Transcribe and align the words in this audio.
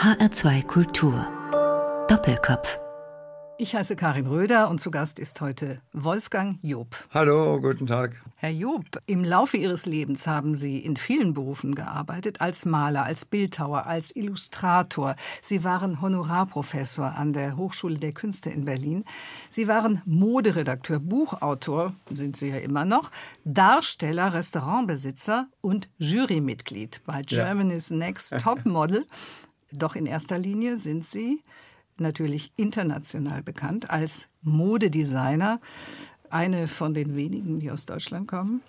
HR2 0.00 0.64
Kultur. 0.66 1.26
Doppelkopf. 2.08 2.80
Ich 3.58 3.74
heiße 3.74 3.96
Karin 3.96 4.26
Röder 4.26 4.70
und 4.70 4.80
zu 4.80 4.90
Gast 4.90 5.18
ist 5.18 5.42
heute 5.42 5.76
Wolfgang 5.92 6.58
Job. 6.62 6.96
Hallo, 7.12 7.60
guten 7.60 7.86
Tag. 7.86 8.18
Herr 8.36 8.48
Job, 8.48 8.86
im 9.04 9.22
Laufe 9.22 9.58
Ihres 9.58 9.84
Lebens 9.84 10.26
haben 10.26 10.54
Sie 10.54 10.78
in 10.78 10.96
vielen 10.96 11.34
Berufen 11.34 11.74
gearbeitet, 11.74 12.40
als 12.40 12.64
Maler, 12.64 13.04
als 13.04 13.26
Bildhauer, 13.26 13.84
als 13.84 14.16
Illustrator. 14.16 15.16
Sie 15.42 15.64
waren 15.64 16.00
Honorarprofessor 16.00 17.14
an 17.14 17.34
der 17.34 17.58
Hochschule 17.58 17.98
der 17.98 18.12
Künste 18.12 18.48
in 18.48 18.64
Berlin. 18.64 19.04
Sie 19.50 19.68
waren 19.68 20.00
Moderedakteur, 20.06 20.98
Buchautor, 20.98 21.92
sind 22.10 22.38
Sie 22.38 22.48
ja 22.48 22.56
immer 22.56 22.86
noch, 22.86 23.10
Darsteller, 23.44 24.32
Restaurantbesitzer 24.32 25.48
und 25.60 25.90
Jurymitglied 25.98 27.02
bei 27.04 27.20
Germany's 27.20 27.90
ja. 27.90 27.96
Next 27.96 28.38
Top 28.38 28.64
Model. 28.64 29.04
Doch 29.72 29.96
in 29.96 30.06
erster 30.06 30.38
Linie 30.38 30.76
sind 30.76 31.04
Sie 31.04 31.42
natürlich 31.98 32.52
international 32.56 33.42
bekannt 33.42 33.90
als 33.90 34.28
Modedesigner, 34.42 35.60
eine 36.30 36.68
von 36.68 36.94
den 36.94 37.16
wenigen, 37.16 37.58
die 37.58 37.70
aus 37.70 37.86
Deutschland 37.86 38.28
kommen. 38.28 38.62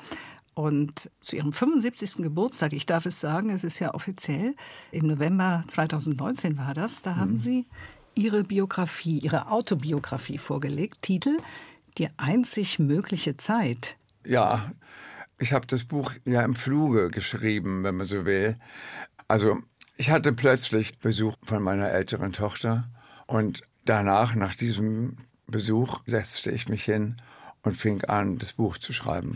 Und 0.53 1.09
zu 1.21 1.37
ihrem 1.37 1.53
75. 1.53 2.17
Geburtstag, 2.17 2.73
ich 2.73 2.85
darf 2.85 3.05
es 3.05 3.21
sagen, 3.21 3.49
es 3.51 3.63
ist 3.63 3.79
ja 3.79 3.93
offiziell, 3.93 4.55
im 4.91 5.07
November 5.07 5.63
2019 5.67 6.57
war 6.57 6.73
das, 6.73 7.01
da 7.01 7.13
mhm. 7.13 7.17
haben 7.17 7.37
Sie 7.37 7.67
Ihre 8.13 8.43
Biografie, 8.43 9.19
Ihre 9.19 9.49
Autobiografie 9.49 10.37
vorgelegt, 10.37 11.01
Titel 11.01 11.37
Die 11.97 12.09
einzig 12.17 12.79
mögliche 12.79 13.37
Zeit. 13.37 13.95
Ja, 14.25 14.71
ich 15.39 15.53
habe 15.53 15.65
das 15.65 15.85
Buch 15.85 16.13
ja 16.25 16.41
im 16.43 16.53
Fluge 16.53 17.09
geschrieben, 17.09 17.83
wenn 17.83 17.95
man 17.95 18.07
so 18.07 18.25
will. 18.25 18.57
Also 19.27 19.59
ich 19.97 20.09
hatte 20.09 20.33
plötzlich 20.33 20.99
Besuch 20.99 21.35
von 21.43 21.61
meiner 21.61 21.89
älteren 21.89 22.33
Tochter 22.33 22.89
und 23.27 23.61
danach, 23.85 24.35
nach 24.35 24.55
diesem 24.55 25.17
Besuch, 25.47 26.01
setzte 26.05 26.51
ich 26.51 26.69
mich 26.69 26.83
hin 26.83 27.17
und 27.63 27.77
fing 27.77 28.03
an, 28.05 28.37
das 28.37 28.53
Buch 28.53 28.77
zu 28.77 28.93
schreiben. 28.93 29.35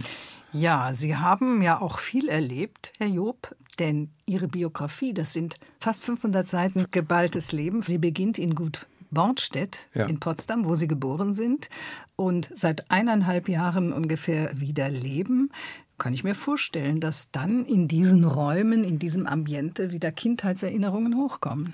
Ja, 0.53 0.93
Sie 0.93 1.17
haben 1.17 1.61
ja 1.61 1.81
auch 1.81 1.99
viel 1.99 2.29
erlebt, 2.29 2.93
Herr 2.97 3.07
Job, 3.07 3.55
denn 3.77 4.11
Ihre 4.25 4.47
Biografie, 4.47 5.13
das 5.13 5.33
sind 5.33 5.55
fast 5.79 6.03
500 6.05 6.47
Seiten 6.47 6.85
geballtes 6.91 7.51
Leben. 7.51 7.81
Sie 7.81 7.97
beginnt 7.97 8.39
in 8.39 8.55
Gut 8.55 8.87
Bornstedt 9.11 9.87
ja. 9.93 10.05
in 10.05 10.19
Potsdam, 10.19 10.65
wo 10.65 10.75
Sie 10.75 10.87
geboren 10.87 11.33
sind 11.33 11.69
und 12.15 12.49
seit 12.53 12.89
eineinhalb 12.91 13.49
Jahren 13.49 13.91
ungefähr 13.91 14.59
wieder 14.59 14.89
leben. 14.89 15.51
Kann 15.97 16.13
ich 16.13 16.23
mir 16.23 16.35
vorstellen, 16.35 16.99
dass 16.99 17.31
dann 17.31 17.65
in 17.65 17.87
diesen 17.87 18.25
Räumen, 18.25 18.83
in 18.83 18.99
diesem 18.99 19.27
Ambiente 19.27 19.91
wieder 19.91 20.11
Kindheitserinnerungen 20.11 21.15
hochkommen. 21.15 21.73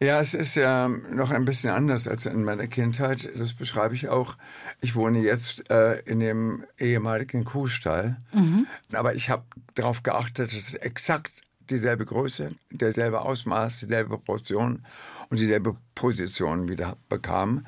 Ja, 0.00 0.20
es 0.20 0.34
ist 0.34 0.56
ja 0.56 0.88
noch 0.88 1.30
ein 1.30 1.44
bisschen 1.44 1.70
anders 1.70 2.08
als 2.08 2.26
in 2.26 2.44
meiner 2.44 2.66
Kindheit. 2.66 3.30
Das 3.36 3.54
beschreibe 3.54 3.94
ich 3.94 4.08
auch. 4.08 4.36
Ich 4.80 4.96
wohne 4.96 5.20
jetzt 5.20 5.70
äh, 5.70 6.00
in 6.00 6.20
dem 6.20 6.64
ehemaligen 6.78 7.44
Kuhstall. 7.44 8.16
Mhm. 8.32 8.66
Aber 8.92 9.14
ich 9.14 9.30
habe 9.30 9.44
darauf 9.74 10.02
geachtet, 10.02 10.48
dass 10.48 10.58
es 10.58 10.74
exakt 10.74 11.42
dieselbe 11.70 12.04
Größe, 12.04 12.50
derselbe 12.70 13.20
Ausmaß, 13.20 13.80
dieselbe 13.80 14.10
Proportion 14.10 14.82
und 15.30 15.40
dieselbe 15.40 15.76
Position 15.94 16.68
wieder 16.68 16.96
bekam. 17.08 17.64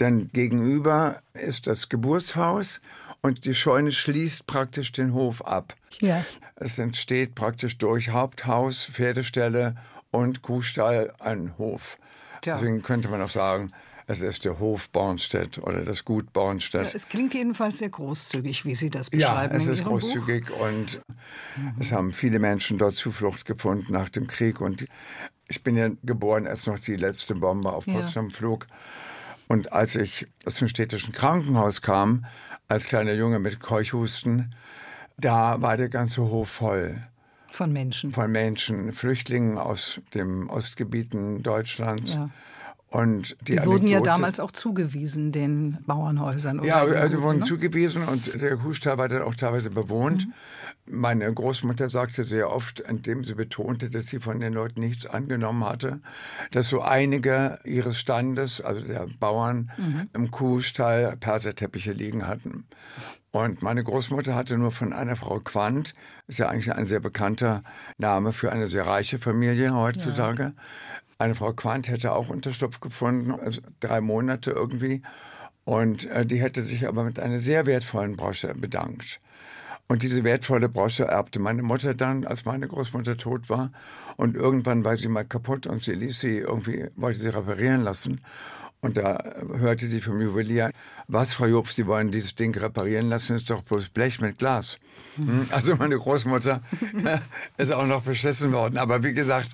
Denn 0.00 0.28
gegenüber 0.32 1.22
ist 1.34 1.66
das 1.66 1.88
Geburtshaus 1.88 2.80
und 3.22 3.44
die 3.44 3.54
Scheune 3.54 3.92
schließt 3.92 4.46
praktisch 4.46 4.92
den 4.92 5.12
Hof 5.14 5.44
ab. 5.44 5.74
Ja. 6.00 6.24
Es 6.56 6.78
entsteht 6.78 7.34
praktisch 7.34 7.78
durch 7.78 8.10
Haupthaus, 8.10 8.84
Pferdestelle 8.84 9.74
und 10.10 10.42
Kuhstall 10.42 11.12
ein 11.18 11.56
Hof. 11.58 11.98
Ja. 12.44 12.54
Deswegen 12.54 12.82
könnte 12.82 13.08
man 13.08 13.20
auch 13.22 13.30
sagen, 13.30 13.70
es 14.08 14.22
ist 14.22 14.44
der 14.44 14.60
Hof 14.60 14.88
Bornstedt 14.90 15.58
oder 15.58 15.84
das 15.84 16.04
Gut 16.04 16.32
Bornstedt. 16.32 16.86
Ja, 16.86 16.90
es 16.94 17.08
klingt 17.08 17.34
jedenfalls 17.34 17.78
sehr 17.78 17.88
großzügig, 17.88 18.64
wie 18.64 18.76
Sie 18.76 18.88
das 18.88 19.10
beschreiben. 19.10 19.52
Ja, 19.52 19.58
es 19.58 19.66
ist 19.66 19.84
großzügig 19.84 20.46
Buch. 20.46 20.60
und 20.60 21.00
mhm. 21.56 21.74
es 21.80 21.90
haben 21.90 22.12
viele 22.12 22.38
Menschen 22.38 22.78
dort 22.78 22.94
Zuflucht 22.94 23.44
gefunden 23.44 23.92
nach 23.92 24.08
dem 24.08 24.28
Krieg. 24.28 24.60
Und 24.60 24.86
ich 25.48 25.64
bin 25.64 25.76
ja 25.76 25.90
geboren, 26.04 26.46
als 26.46 26.66
noch 26.66 26.78
die 26.78 26.94
letzte 26.94 27.34
Bombe 27.34 27.72
auf 27.72 27.86
Potsdam 27.86 28.28
ja. 28.28 28.34
flog. 28.34 28.66
Und 29.48 29.72
als 29.72 29.96
ich 29.96 30.26
aus 30.44 30.56
dem 30.56 30.68
städtischen 30.68 31.12
Krankenhaus 31.12 31.82
kam, 31.82 32.26
als 32.68 32.86
kleiner 32.86 33.12
Junge 33.12 33.38
mit 33.38 33.60
Keuchhusten, 33.60 34.54
da 35.18 35.60
war 35.62 35.76
der 35.76 35.88
ganze 35.88 36.22
Hof 36.22 36.48
voll. 36.48 37.02
Von 37.48 37.72
Menschen. 37.72 38.12
Von 38.12 38.30
Menschen, 38.32 38.92
Flüchtlingen 38.92 39.56
aus 39.56 40.00
den 40.12 40.48
Ostgebieten 40.48 41.42
Deutschlands. 41.42 42.14
Ja. 42.14 42.30
Und 42.88 43.36
die, 43.40 43.56
die 43.56 43.64
wurden 43.64 43.86
ja 43.88 44.00
damals 44.00 44.40
auch 44.40 44.52
zugewiesen, 44.52 45.32
den 45.32 45.78
Bauernhäusern. 45.86 46.62
ja, 46.62 46.84
äh, 46.84 47.10
die 47.10 47.20
wurden 47.20 47.40
ne? 47.40 47.44
zugewiesen 47.44 48.04
und 48.04 48.40
der 48.40 48.56
Kuhstall 48.56 48.96
war 48.96 49.08
dann 49.08 49.22
auch 49.22 49.34
teilweise 49.34 49.70
bewohnt. 49.70 50.26
Mhm. 50.26 50.32
Meine 50.88 51.32
Großmutter 51.32 51.90
sagte 51.90 52.24
sehr 52.24 52.52
oft, 52.52 52.80
indem 52.80 53.24
sie 53.24 53.34
betonte, 53.34 53.90
dass 53.90 54.06
sie 54.06 54.20
von 54.20 54.38
den 54.38 54.52
Leuten 54.52 54.80
nichts 54.80 55.06
angenommen 55.06 55.64
hatte, 55.64 56.00
dass 56.52 56.68
so 56.68 56.80
einige 56.80 57.58
ihres 57.64 57.98
Standes, 57.98 58.60
also 58.60 58.82
der 58.82 59.06
Bauern, 59.18 59.70
mhm. 59.76 60.08
im 60.14 60.30
Kuhstall 60.30 61.16
Perserteppiche 61.16 61.92
liegen 61.92 62.26
hatten. 62.26 62.66
Und 63.32 63.62
meine 63.62 63.84
Großmutter 63.84 64.34
hatte 64.34 64.56
nur 64.56 64.72
von 64.72 64.92
einer 64.92 65.16
Frau 65.16 65.40
Quandt, 65.40 65.94
ist 66.26 66.38
ja 66.38 66.48
eigentlich 66.48 66.72
ein 66.72 66.86
sehr 66.86 67.00
bekannter 67.00 67.62
Name 67.98 68.32
für 68.32 68.50
eine 68.50 68.66
sehr 68.66 68.86
reiche 68.86 69.18
Familie 69.18 69.74
heutzutage. 69.74 70.42
Ja. 70.42 70.52
Eine 71.18 71.34
Frau 71.34 71.52
Quandt 71.52 71.88
hätte 71.88 72.12
auch 72.12 72.28
Unterschlupf 72.28 72.80
gefunden, 72.80 73.32
also 73.32 73.60
drei 73.80 74.00
Monate 74.00 74.52
irgendwie. 74.52 75.02
Und 75.64 76.06
äh, 76.06 76.24
die 76.24 76.40
hätte 76.40 76.62
sich 76.62 76.86
aber 76.86 77.04
mit 77.04 77.18
einer 77.18 77.38
sehr 77.38 77.66
wertvollen 77.66 78.16
Brosche 78.16 78.54
bedankt. 78.54 79.20
Und 79.88 80.02
diese 80.02 80.24
wertvolle 80.24 80.68
Brosche 80.68 81.04
erbte 81.04 81.38
meine 81.38 81.62
Mutter 81.62 81.94
dann, 81.94 82.26
als 82.26 82.44
meine 82.44 82.66
Großmutter 82.66 83.16
tot 83.16 83.48
war. 83.48 83.70
Und 84.16 84.34
irgendwann 84.34 84.84
war 84.84 84.96
sie 84.96 85.08
mal 85.08 85.24
kaputt 85.24 85.66
und 85.66 85.82
sie 85.82 85.92
ließ 85.92 86.20
sie 86.20 86.38
irgendwie, 86.38 86.88
wollte 86.96 87.20
sie 87.20 87.28
reparieren 87.28 87.82
lassen. 87.82 88.20
Und 88.80 88.98
da 88.98 89.18
hörte 89.54 89.86
sie 89.86 90.00
vom 90.00 90.20
Juwelier, 90.20 90.70
was, 91.08 91.32
Frau 91.32 91.46
Job, 91.46 91.68
Sie 91.68 91.86
wollen 91.86 92.10
dieses 92.10 92.34
Ding 92.34 92.56
reparieren 92.56 93.08
lassen, 93.08 93.36
ist 93.36 93.50
doch 93.50 93.62
bloß 93.62 93.88
Blech 93.88 94.20
mit 94.20 94.38
Glas. 94.38 94.78
Hm? 95.16 95.46
Also 95.50 95.76
meine 95.76 95.96
Großmutter 95.96 96.60
ist 97.56 97.72
auch 97.72 97.86
noch 97.86 98.02
beschissen 98.02 98.52
worden. 98.52 98.78
Aber 98.78 99.02
wie 99.02 99.12
gesagt, 99.12 99.52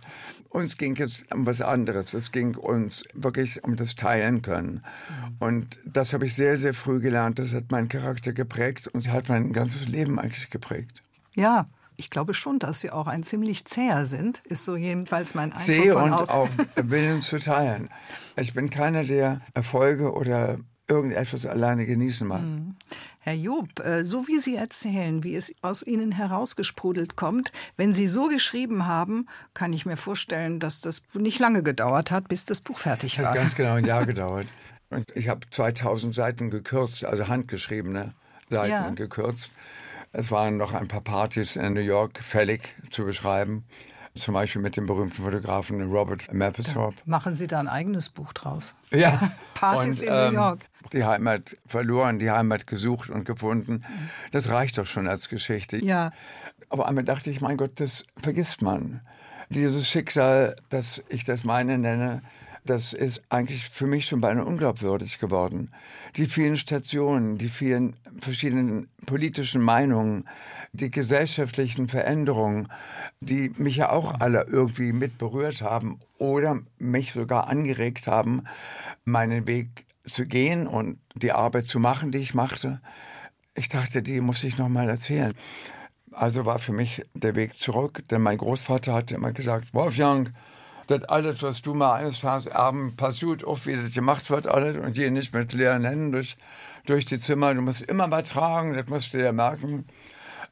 uns 0.53 0.77
ging 0.77 0.97
es 1.01 1.25
um 1.33 1.47
was 1.47 1.63
anderes. 1.63 2.15
Es 2.15 2.31
ging 2.33 2.57
uns 2.57 3.05
wirklich 3.15 3.65
um 3.65 3.77
das 3.77 3.97
Teilen 3.97 4.43
können. 4.43 4.83
Und 5.39 5.79
das 5.85 6.13
habe 6.13 6.27
ich 6.27 6.35
sehr, 6.35 6.57
sehr 6.57 6.75
früh 6.75 7.01
gelernt. 7.01 7.39
Das 7.39 7.55
hat 7.55 7.71
meinen 7.71 7.89
Charakter 7.89 8.33
geprägt 8.33 8.89
und 8.89 9.11
hat 9.11 9.29
mein 9.29 9.53
ganzes 9.53 9.89
Leben 9.89 10.19
eigentlich 10.19 10.51
geprägt. 10.51 11.03
Ja, 11.35 11.65
ich 11.97 12.11
glaube 12.11 12.35
schon, 12.35 12.59
dass 12.59 12.81
Sie 12.81 12.91
auch 12.91 13.07
ein 13.07 13.23
ziemlich 13.23 13.65
zäher 13.65 14.05
sind, 14.05 14.41
ist 14.45 14.65
so 14.65 14.77
jedenfalls 14.77 15.35
mein 15.35 15.53
Eindruck 15.53 15.61
Zäh 15.63 15.91
und 15.93 16.31
auch 16.31 16.49
Willen 16.77 17.21
zu 17.21 17.39
teilen. 17.39 17.89
Ich 18.37 18.55
bin 18.55 18.71
keiner, 18.71 19.05
der 19.05 19.41
Erfolge 19.55 20.13
oder 20.13 20.59
irgendetwas 20.93 21.47
alleine 21.47 21.87
genießen 21.87 22.27
mag. 22.27 22.43
Mhm. 22.43 22.77
Herr 23.21 23.35
Job, 23.35 23.81
äh, 23.81 24.05
so 24.05 24.29
wie 24.29 24.39
Sie 24.39 24.57
erzählen, 24.57 25.25
wie 25.25 25.35
es 25.35 25.55
aus 25.63 25.83
Ihnen 25.83 26.13
herausgesprudelt 26.13 27.17
kommt, 27.17 27.53
wenn 27.77 27.95
Sie 27.95 28.07
so 28.07 28.29
geschrieben 28.29 28.87
haben, 28.87 29.27
kann 29.55 29.73
ich 29.73 29.87
mir 29.87 29.97
vorstellen, 29.97 30.61
dass 30.61 30.81
das 30.81 31.03
nicht 31.15 31.39
lange 31.39 31.63
gedauert 31.63 32.11
hat, 32.11 32.29
bis 32.29 32.45
das 32.45 32.61
Buch 32.61 32.79
fertig 32.79 33.19
war. 33.19 33.31
Hat 33.31 33.37
ganz 33.37 33.55
genau 33.55 33.75
ein 33.75 33.85
Jahr 33.85 34.07
gedauert. 34.13 34.47
Und 34.91 35.17
ich 35.17 35.29
habe 35.29 35.41
2000 35.51 36.13
Seiten 36.13 36.51
gekürzt, 36.51 37.05
also 37.05 37.29
handgeschriebene 37.29 38.13
Seiten 38.51 38.71
ja. 38.71 38.91
gekürzt. 38.91 39.51
Es 40.13 40.31
waren 40.31 40.59
noch 40.59 40.75
ein 40.75 40.89
paar 40.89 41.01
Partys 41.01 41.57
in 41.57 41.73
New 41.73 41.81
York 41.81 42.19
fällig 42.23 42.75
zu 42.91 43.05
beschreiben. 43.07 43.65
Zum 44.15 44.35
Beispiel 44.35 44.61
mit 44.61 44.77
dem 44.77 44.85
berühmten 44.85 45.23
Fotografen 45.23 45.91
Robert 45.91 46.33
Mapplethorpe. 46.33 46.97
machen 47.07 47.35
Sie 47.35 47.47
da 47.47 47.59
ein 47.61 47.69
eigenes 47.69 48.11
Buch 48.11 48.35
draus? 48.35 48.75
Ja. 48.91 49.31
Partys 49.55 50.03
und, 50.03 50.09
in 50.09 50.13
ähm, 50.13 50.35
New 50.35 50.41
York. 50.41 50.61
Die 50.93 51.05
Heimat 51.05 51.57
verloren, 51.65 52.19
die 52.19 52.31
Heimat 52.31 52.67
gesucht 52.67 53.09
und 53.09 53.25
gefunden. 53.25 53.85
Das 54.31 54.51
reicht 54.51 54.77
doch 54.77 54.87
schon 54.87 55.09
als 55.09 55.31
Geschichte. 55.31 55.83
Ja. 55.83 56.13
Aber 56.69 56.89
einmal 56.89 57.05
dachte 57.05 57.31
ich, 57.31 57.41
mein 57.41 57.57
Gott, 57.57 57.73
das 57.77 58.05
vergisst 58.19 58.61
man. 58.61 59.01
Dieses 59.49 59.89
Schicksal, 59.89 60.57
das 60.69 61.03
ich 61.09 61.25
das 61.25 61.45
meine 61.45 61.79
nenne, 61.79 62.23
das 62.65 62.93
ist 62.93 63.23
eigentlich 63.29 63.69
für 63.69 63.87
mich 63.87 64.07
schon 64.07 64.21
beinahe 64.21 64.45
unglaubwürdig 64.45 65.19
geworden. 65.19 65.73
Die 66.17 66.27
vielen 66.27 66.57
Stationen, 66.57 67.39
die 67.39 67.49
vielen 67.49 67.97
verschiedenen 68.21 68.89
politischen 69.07 69.63
Meinungen, 69.63 70.29
die 70.73 70.91
gesellschaftlichen 70.91 71.89
Veränderungen, 71.89 72.69
die 73.21 73.53
mich 73.57 73.77
ja 73.77 73.91
auch 73.91 74.21
alle 74.21 74.47
irgendwie 74.49 74.93
mit 74.93 75.19
berührt 75.19 75.63
haben 75.63 76.01
oder 76.19 76.61
mich 76.79 77.13
sogar 77.13 77.49
angeregt 77.49 78.07
haben, 78.07 78.45
meinen 79.05 79.47
Weg 79.47 79.87
zu 80.09 80.27
gehen 80.27 80.67
und 80.67 80.99
die 81.15 81.33
Arbeit 81.33 81.67
zu 81.67 81.79
machen, 81.79 82.11
die 82.13 82.19
ich 82.19 82.35
machte. 82.35 82.81
Ich 83.55 83.69
dachte, 83.69 84.03
die 84.03 84.21
muss 84.21 84.45
ich 84.45 84.59
noch 84.59 84.69
mal 84.69 84.89
erzählen. 84.89 85.33
Also 86.13 86.45
war 86.45 86.59
für 86.59 86.73
mich 86.73 87.05
der 87.15 87.37
Weg 87.37 87.59
zurück, 87.59 88.03
denn 88.11 88.23
mein 88.23 88.39
Großvater 88.39 88.93
hatte 88.93 89.15
immer 89.15 89.33
gesagt, 89.33 89.73
Wolfgang, 89.73 90.33
Das 90.89 91.05
alles, 91.05 91.43
was 91.43 91.63
du 91.63 91.75
mal 91.75 91.95
eines 91.95 92.21
Tages 92.21 92.49
abends 92.49 92.97
passiert, 92.97 93.45
oft 93.45 93.67
wie 93.67 93.77
das 93.77 93.95
gemacht 93.95 94.31
wird, 94.31 94.49
alles, 94.49 94.77
und 94.77 94.97
hier 94.97 95.11
nicht 95.11 95.33
mit 95.33 95.53
leeren 95.53 95.85
Händen 95.85 96.13
durch, 96.13 96.37
durch 96.87 97.05
die 97.05 97.19
Zimmer. 97.19 97.55
Du 97.55 97.63
musst 97.63 97.83
immer 97.83 98.07
mal 98.07 98.23
tragen, 98.23 98.75
das 98.75 98.89
musst 98.89 99.15
du 99.15 99.23
ja 99.23 99.33
merken. 99.33 99.87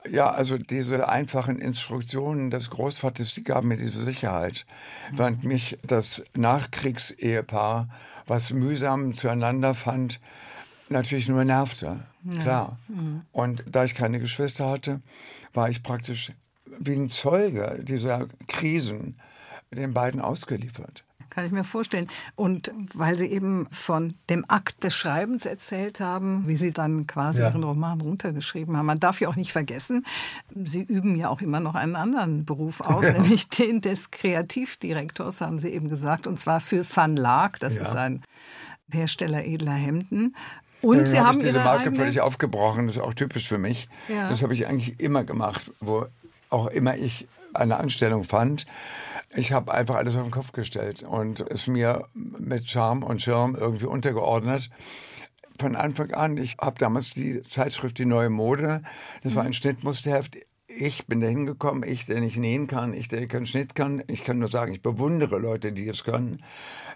Ja, 0.08 0.30
also 0.30 0.56
diese 0.56 1.08
einfachen 1.08 1.58
Instruktionen 1.58 2.50
des 2.50 2.70
Großvaters, 2.70 3.34
die 3.34 3.42
gaben 3.42 3.68
mir 3.68 3.76
diese 3.76 4.00
Sicherheit. 4.00 4.64
Während 5.12 5.44
mich 5.44 5.78
das 5.82 6.22
Nachkriegsehepaar, 6.34 7.88
was 8.26 8.50
mühsam 8.50 9.14
zueinander 9.14 9.74
fand, 9.74 10.20
natürlich 10.88 11.28
nur 11.28 11.44
nervte. 11.44 12.00
Ja. 12.24 12.42
Klar. 12.42 12.78
Mhm. 12.88 13.22
Und 13.32 13.64
da 13.66 13.84
ich 13.84 13.94
keine 13.94 14.20
Geschwister 14.20 14.70
hatte, 14.70 15.00
war 15.52 15.68
ich 15.68 15.82
praktisch 15.82 16.32
wie 16.78 16.94
ein 16.94 17.10
Zeuge 17.10 17.80
dieser 17.82 18.28
Krisen 18.48 19.18
den 19.70 19.92
beiden 19.92 20.20
ausgeliefert. 20.20 21.04
Kann 21.30 21.46
ich 21.46 21.52
mir 21.52 21.64
vorstellen. 21.64 22.06
Und 22.34 22.72
weil 22.92 23.16
Sie 23.16 23.26
eben 23.26 23.68
von 23.70 24.14
dem 24.28 24.44
Akt 24.48 24.82
des 24.84 24.94
Schreibens 24.94 25.46
erzählt 25.46 26.00
haben, 26.00 26.46
wie 26.46 26.56
Sie 26.56 26.72
dann 26.72 27.06
quasi 27.06 27.40
ja. 27.40 27.48
Ihren 27.48 27.62
Roman 27.62 28.00
runtergeschrieben 28.00 28.76
haben, 28.76 28.86
man 28.86 28.98
darf 28.98 29.20
ja 29.20 29.28
auch 29.28 29.36
nicht 29.36 29.52
vergessen, 29.52 30.04
Sie 30.54 30.82
üben 30.82 31.16
ja 31.16 31.28
auch 31.28 31.40
immer 31.40 31.60
noch 31.60 31.74
einen 31.74 31.96
anderen 31.96 32.44
Beruf 32.44 32.80
aus, 32.80 33.04
ja. 33.06 33.12
nämlich 33.12 33.48
den 33.48 33.80
des 33.80 34.10
Kreativdirektors, 34.10 35.40
haben 35.40 35.58
Sie 35.58 35.68
eben 35.68 35.88
gesagt, 35.88 36.26
und 36.26 36.38
zwar 36.40 36.60
für 36.60 36.84
Van 36.84 37.16
Laak, 37.16 37.60
das 37.60 37.76
ja. 37.76 37.82
ist 37.82 37.94
ein 37.94 38.22
Hersteller 38.90 39.44
edler 39.44 39.72
Hemden. 39.72 40.34
Und 40.82 41.06
Sie 41.06 41.18
hab 41.18 41.26
haben 41.26 41.38
ich 41.38 41.46
diese 41.46 41.58
Marke 41.58 41.82
eigene... 41.84 41.96
völlig 41.96 42.20
aufgebrochen, 42.20 42.86
das 42.86 42.96
ist 42.96 43.02
auch 43.02 43.14
typisch 43.14 43.48
für 43.48 43.58
mich. 43.58 43.88
Das 44.08 44.42
habe 44.42 44.54
ich 44.54 44.66
eigentlich 44.66 44.98
immer 44.98 45.24
gemacht, 45.24 45.70
wo 45.80 46.06
auch 46.48 46.66
immer 46.68 46.96
ich 46.96 47.28
eine 47.54 47.76
Anstellung 47.76 48.24
fand. 48.24 48.66
Ich 49.32 49.52
habe 49.52 49.72
einfach 49.72 49.94
alles 49.94 50.16
auf 50.16 50.22
den 50.24 50.32
Kopf 50.32 50.50
gestellt 50.52 51.04
und 51.04 51.40
es 51.40 51.68
mir 51.68 52.08
mit 52.14 52.68
Charme 52.68 53.04
und 53.04 53.22
Schirm 53.22 53.54
irgendwie 53.54 53.86
untergeordnet. 53.86 54.70
Von 55.58 55.76
Anfang 55.76 56.12
an, 56.12 56.36
ich 56.36 56.56
habe 56.60 56.78
damals 56.78 57.10
die 57.10 57.42
Zeitschrift 57.42 57.98
Die 57.98 58.06
Neue 58.06 58.30
Mode, 58.30 58.82
das 59.22 59.36
war 59.36 59.42
ein 59.42 59.48
mhm. 59.48 59.54
Schnittmusterheft. 59.54 60.36
Ich 60.66 61.06
bin 61.06 61.20
da 61.20 61.28
hingekommen, 61.28 61.88
ich, 61.88 62.06
der 62.06 62.20
nicht 62.20 62.38
nähen 62.38 62.66
kann, 62.66 62.92
ich, 62.92 63.08
der 63.08 63.26
keinen 63.28 63.46
Schnitt 63.46 63.74
kann. 63.74 64.02
Ich 64.08 64.24
kann 64.24 64.38
nur 64.38 64.50
sagen, 64.50 64.72
ich 64.72 64.82
bewundere 64.82 65.38
Leute, 65.38 65.72
die 65.72 65.88
es 65.88 66.02
können, 66.02 66.42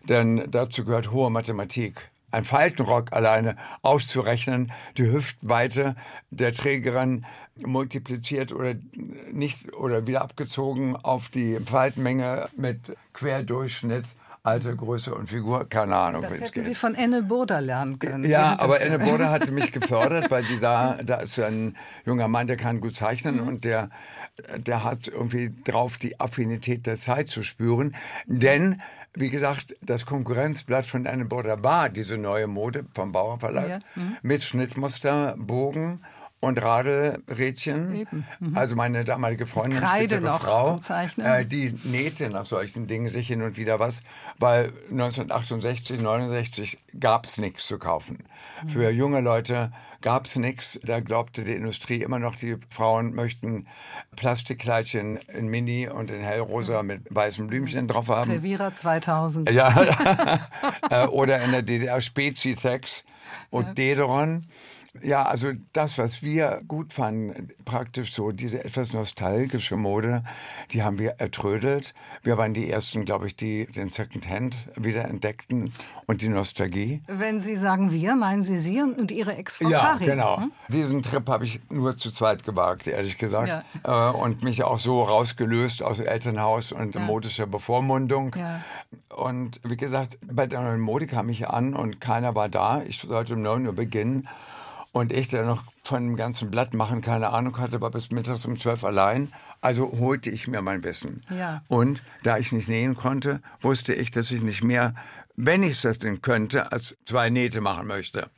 denn 0.09 0.45
dazu 0.49 0.85
gehört 0.85 1.13
hohe 1.13 1.31
Mathematik 1.31 2.11
ein 2.35 2.45
Faltenrock 2.45 3.13
alleine 3.13 3.57
auszurechnen, 3.83 4.73
die 4.99 5.11
Hüftweite 5.11 5.95
der 6.31 6.53
Trägerin 6.53 7.25
multipliziert 7.57 8.53
oder 8.53 8.75
nicht 9.33 9.75
oder 9.75 10.07
wieder 10.07 10.23
abgezogen 10.23 10.97
auf 10.97 11.29
die 11.29 11.59
Faltenmenge 11.65 12.49
mit 12.57 12.97
Querdurchschnitt. 13.13 14.05
Alte 14.43 14.77
Größe 14.77 15.15
und 15.15 15.31
Figur, 15.31 15.67
keine 15.71 15.97
Ahnung. 15.97 16.21
Das 16.21 16.33
hätten 16.33 16.53
geht. 16.53 16.65
Sie 16.67 16.75
von 16.75 16.95
Enne 16.95 17.23
Burda 17.23 17.61
lernen 17.61 17.99
können. 17.99 18.29
Ja, 18.29 18.59
aber 18.59 18.79
Enne 18.83 18.99
Burda 18.99 19.31
hatte 19.31 19.51
mich 19.53 19.73
gefördert, 19.73 20.31
weil 20.31 20.43
sie 20.43 20.59
sah, 20.59 20.99
da 21.03 21.17
ist 21.17 21.39
ein 21.39 21.79
junger 22.05 22.29
Mann, 22.29 22.47
der 22.47 22.59
kann 22.59 22.83
gut 22.83 22.95
zeichnen 22.95 23.37
mhm. 23.37 23.49
und 23.49 23.65
der, 23.65 23.89
der 24.59 24.85
hat 24.85 25.09
irgendwie 25.09 25.51
drauf, 25.65 25.97
die 25.97 26.21
Affinität 26.21 26.87
der 26.87 26.99
Zeit 26.99 27.31
zu 27.31 27.43
spüren. 27.43 27.97
Denn 28.27 28.83
wie 29.15 29.31
gesagt, 29.31 29.77
das 29.81 30.07
Konkurrenzblatt 30.07 30.87
von 30.87 31.07
Anne 31.07 31.25
Burda 31.25 31.63
war 31.63 31.89
diese 31.89 32.19
neue 32.19 32.47
Mode 32.47 32.85
vom 32.95 33.13
Bauer 33.13 33.39
Verlag 33.39 33.69
ja. 33.69 33.79
mhm. 33.95 34.17
mit 34.23 34.43
Schnittmuster, 34.43 35.35
Bogen 35.39 36.01
und 36.41 36.63
Radelrädchen. 36.63 38.07
Mhm. 38.41 38.57
Also 38.57 38.77
meine 38.77 39.05
damalige 39.05 39.47
Freundin, 39.47 39.81
Kreide 39.81 40.21
noch 40.21 40.43
Frau, 40.43 40.81
äh, 41.19 41.45
die 41.47 41.79
nähte 41.85 42.29
nach 42.29 42.47
solchen 42.47 42.87
Dingen 42.87 43.09
sich 43.09 43.27
hin 43.27 43.43
und 43.43 43.57
wieder 43.57 43.81
was, 43.81 44.03
weil 44.39 44.73
1968, 44.91 46.01
69 46.01 46.79
gab 47.01 47.27
es 47.27 47.39
nichts 47.39 47.67
zu 47.67 47.79
kaufen. 47.79 48.25
Mhm. 48.63 48.69
Für 48.69 48.91
junge 48.91 49.21
Leute 49.21 49.73
gab 50.05 50.27
es 50.27 50.37
nichts. 50.37 50.79
Da 50.85 51.01
glaubte 51.01 51.45
die 51.45 51.55
Industrie 51.55 52.03
immer 52.03 52.19
noch, 52.19 52.37
die 52.37 52.59
Frauen 52.69 53.15
möchten 53.15 53.67
Plastikkleidchen 54.17 55.17
in 55.17 55.49
Mini 55.49 55.89
und 55.89 56.11
in 56.11 56.21
hellrosa 56.21 56.83
mit 56.83 57.03
weißen 57.09 57.47
Blümchen 57.47 57.89
drauf 57.89 58.09
haben. 58.09 58.31
Revira 58.31 58.75
2000. 58.75 59.51
Ja, 59.51 60.47
äh, 60.91 61.07
oder 61.07 61.43
in 61.43 61.53
der 61.53 61.63
DDR 61.63 62.03
Spezitex 62.03 63.03
und 63.49 63.69
ja. 63.69 63.73
Dederon. 63.73 64.45
Ja, 65.03 65.25
also 65.25 65.51
das, 65.73 65.99
was 65.99 66.23
wir 66.23 66.61
gut 66.69 66.93
fanden, 66.93 67.49
praktisch 67.65 68.15
so 68.15 68.31
diese 68.31 68.65
etwas 68.65 68.93
nostalgische 68.93 69.77
Mode, 69.77 70.23
die 70.71 70.85
haben 70.85 70.99
wir 70.99 71.17
ertrödelt. 71.19 71.95
Wir 72.23 72.39
waren 72.39 72.55
die 72.55 72.71
Ersten, 72.71 73.05
glaube 73.05 73.27
ich, 73.27 73.35
die 73.35 73.67
den 73.67 73.89
Second 73.89 74.29
Hand 74.29 74.69
wieder 74.77 75.05
entdeckten 75.07 75.73
und 76.07 76.23
die 76.23 76.29
Nostalgie. 76.29 77.03
Wenn 77.09 77.41
Sie 77.41 77.57
sagen 77.57 77.91
wir, 77.91 78.15
meinen 78.15 78.45
Sie 78.45 78.59
Sie 78.59 78.81
und 78.81 79.11
Ihre 79.11 79.37
Ex-Frau 79.37 79.69
Ja, 79.69 79.81
Karin, 79.81 80.07
genau. 80.07 80.37
Hm? 80.39 80.53
Diesen 80.69 81.03
Trip 81.03 81.29
habe 81.29 81.45
ich 81.45 81.61
nur 81.71 81.97
zu 81.97 82.13
zweit 82.13 82.45
gewagt, 82.45 82.87
ehrlich 82.87 83.19
gesagt. 83.19 83.65
Ja. 83.85 84.11
Äh, 84.13 84.17
und 84.17 84.45
mich 84.45 84.63
auch 84.63 84.79
so 84.79 85.03
rausgelöst 85.03 85.83
aus 85.83 85.99
Elternhaus 85.99 86.71
und 86.71 86.95
ja. 86.95 87.01
modischer 87.01 87.47
Bevormundung. 87.47 88.37
Ja. 88.39 88.61
Und 89.15 89.61
wie 89.65 89.77
gesagt, 89.77 90.19
bei 90.23 90.47
der 90.47 90.61
neuen 90.61 90.81
Mode 90.81 91.09
kam 91.09 91.29
ich 91.29 91.49
an 91.49 91.75
und 91.75 92.01
keiner 92.01 92.37
war 92.37 92.49
da. 92.49 92.83
Ich 92.83 93.01
sollte 93.01 93.35
um 93.35 93.43
9 93.43 93.67
Uhr 93.67 93.73
beginnen. 93.73 94.29
Und 94.95 95.13
ich, 95.13 95.27
der 95.27 95.45
noch 95.45 95.65
von 95.83 96.07
dem 96.07 96.17
ganzen 96.17 96.53
Blatt 96.53 96.73
machen 96.73 97.01
keine 97.01 97.31
Ahnung 97.31 97.59
hatte, 97.59 97.81
war 97.81 97.91
bis 97.91 98.13
mittags 98.13 98.47
um 98.47 98.57
zwölf 98.57 98.85
allein. 98.85 99.33
Also 99.61 99.91
holte 99.99 100.31
ich 100.31 100.47
mir 100.47 100.63
mein 100.63 100.85
Wissen. 100.85 101.25
Ja. 101.31 101.65
Und 101.67 102.01
da 102.23 102.39
ich 102.39 102.53
nicht 102.53 102.69
nähen 102.69 102.95
konnte, 102.95 103.43
wusste 103.61 103.93
ich, 103.93 104.13
dass 104.13 104.31
ich 104.31 104.41
nicht 104.41 104.63
mehr, 104.63 104.95
wenn 105.35 105.65
ich 105.65 105.85
es 105.85 105.99
denn 105.99 106.23
könnte, 106.23 106.71
als 106.71 106.97
zwei 107.07 107.29
Nähte 107.29 107.61
machen 107.61 107.89
möchte. 107.89 108.31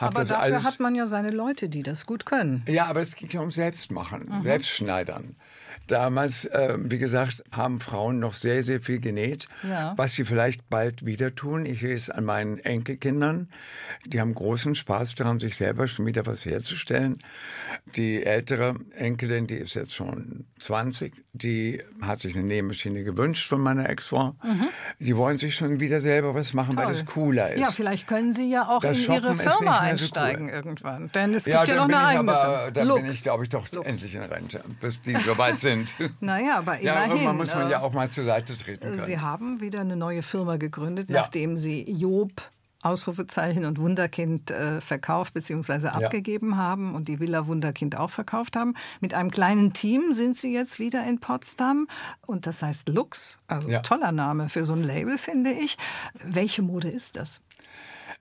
Hab 0.00 0.16
aber 0.16 0.24
dafür 0.24 0.40
alles, 0.40 0.64
hat 0.64 0.80
man 0.80 0.96
ja 0.96 1.06
seine 1.06 1.30
Leute, 1.30 1.68
die 1.68 1.84
das 1.84 2.06
gut 2.06 2.26
können. 2.26 2.64
Ja, 2.66 2.86
aber 2.86 2.98
es 2.98 3.14
ging 3.14 3.28
ja 3.30 3.40
um 3.40 3.52
Selbstmachen, 3.52 4.28
mhm. 4.28 4.42
Selbstschneidern. 4.42 5.36
Damals, 5.86 6.46
äh, 6.46 6.76
wie 6.78 6.98
gesagt, 6.98 7.44
haben 7.52 7.80
Frauen 7.80 8.18
noch 8.18 8.34
sehr, 8.34 8.62
sehr 8.62 8.80
viel 8.80 9.00
genäht, 9.00 9.48
ja. 9.68 9.92
was 9.96 10.14
sie 10.14 10.24
vielleicht 10.24 10.68
bald 10.70 11.04
wieder 11.04 11.34
tun. 11.34 11.66
Ich 11.66 11.80
sehe 11.80 11.94
es 11.94 12.08
an 12.08 12.24
meinen 12.24 12.58
Enkelkindern. 12.58 13.48
Die 14.06 14.20
haben 14.20 14.34
großen 14.34 14.74
Spaß 14.74 15.14
daran, 15.14 15.38
sich 15.38 15.56
selber 15.56 15.86
schon 15.86 16.06
wieder 16.06 16.24
was 16.26 16.46
herzustellen. 16.46 17.18
Die 17.96 18.24
ältere 18.24 18.76
Enkelin, 18.96 19.46
die 19.46 19.56
ist 19.56 19.74
jetzt 19.74 19.94
schon 19.94 20.46
20, 20.60 21.12
die 21.32 21.82
hat 22.00 22.20
sich 22.20 22.34
eine 22.34 22.44
Nähmaschine 22.44 23.04
gewünscht 23.04 23.48
von 23.48 23.60
meiner 23.60 23.88
Ex-Frau. 23.88 24.34
Mhm. 24.42 24.68
Die 25.00 25.16
wollen 25.16 25.38
sich 25.38 25.54
schon 25.54 25.80
wieder 25.80 26.00
selber 26.00 26.34
was 26.34 26.54
machen, 26.54 26.76
Toll. 26.76 26.86
weil 26.86 26.92
das 26.92 27.04
cooler 27.04 27.52
ist. 27.52 27.60
Ja, 27.60 27.70
vielleicht 27.70 28.06
können 28.06 28.32
Sie 28.32 28.50
ja 28.50 28.68
auch 28.68 28.80
das 28.80 28.98
in 28.98 29.04
Shoppen 29.04 29.24
Ihre 29.24 29.36
Firma 29.36 29.78
einsteigen 29.80 30.46
cool. 30.46 30.52
irgendwann. 30.52 31.10
Denn 31.14 31.34
es 31.34 31.44
gibt 31.44 31.56
ja, 31.56 31.64
ja 31.64 31.74
noch 31.76 31.84
eine 31.84 31.98
eigene 31.98 32.32
aber. 32.32 32.70
Dann 32.70 32.88
Lux. 32.88 33.02
bin 33.02 33.10
ich, 33.10 33.22
glaube 33.22 33.42
ich, 33.44 33.50
doch 33.50 33.70
Lux. 33.72 33.86
endlich 33.86 34.14
in 34.14 34.22
Rente, 34.22 34.64
bis 34.80 35.00
die 35.02 35.14
so 35.14 35.36
weit 35.36 35.60
sind 35.60 35.73
sind. 35.74 35.96
Naja, 36.20 36.58
aber 36.58 36.78
immerhin. 36.78 36.86
Ja, 36.86 37.06
irgendwann 37.06 37.36
muss 37.36 37.54
man 37.54 37.70
ja 37.70 37.80
äh, 37.80 37.82
auch 37.82 37.92
mal 37.92 38.10
zur 38.10 38.24
Seite 38.24 38.56
treten 38.56 38.80
können. 38.80 39.00
Sie 39.00 39.18
haben 39.18 39.60
wieder 39.60 39.80
eine 39.80 39.96
neue 39.96 40.22
Firma 40.22 40.56
gegründet, 40.56 41.08
ja. 41.08 41.20
nachdem 41.20 41.56
Sie 41.56 41.82
Job 41.90 42.30
Ausrufezeichen 42.84 43.64
und 43.64 43.78
Wunderkind 43.78 44.50
äh, 44.50 44.80
verkauft 44.80 45.32
bzw. 45.32 45.88
abgegeben 45.88 46.50
ja. 46.50 46.56
haben 46.58 46.94
und 46.94 47.08
die 47.08 47.18
Villa 47.18 47.46
Wunderkind 47.46 47.96
auch 47.96 48.10
verkauft 48.10 48.56
haben. 48.56 48.74
Mit 49.00 49.14
einem 49.14 49.30
kleinen 49.30 49.72
Team 49.72 50.12
sind 50.12 50.38
Sie 50.38 50.52
jetzt 50.52 50.78
wieder 50.78 51.04
in 51.06 51.18
Potsdam 51.18 51.88
und 52.26 52.46
das 52.46 52.62
heißt 52.62 52.90
Lux, 52.90 53.38
also 53.46 53.70
ja. 53.70 53.80
toller 53.80 54.12
Name 54.12 54.50
für 54.50 54.66
so 54.66 54.74
ein 54.74 54.82
Label, 54.82 55.16
finde 55.16 55.52
ich. 55.52 55.78
Welche 56.22 56.60
Mode 56.60 56.88
ist 56.88 57.16
das? 57.16 57.40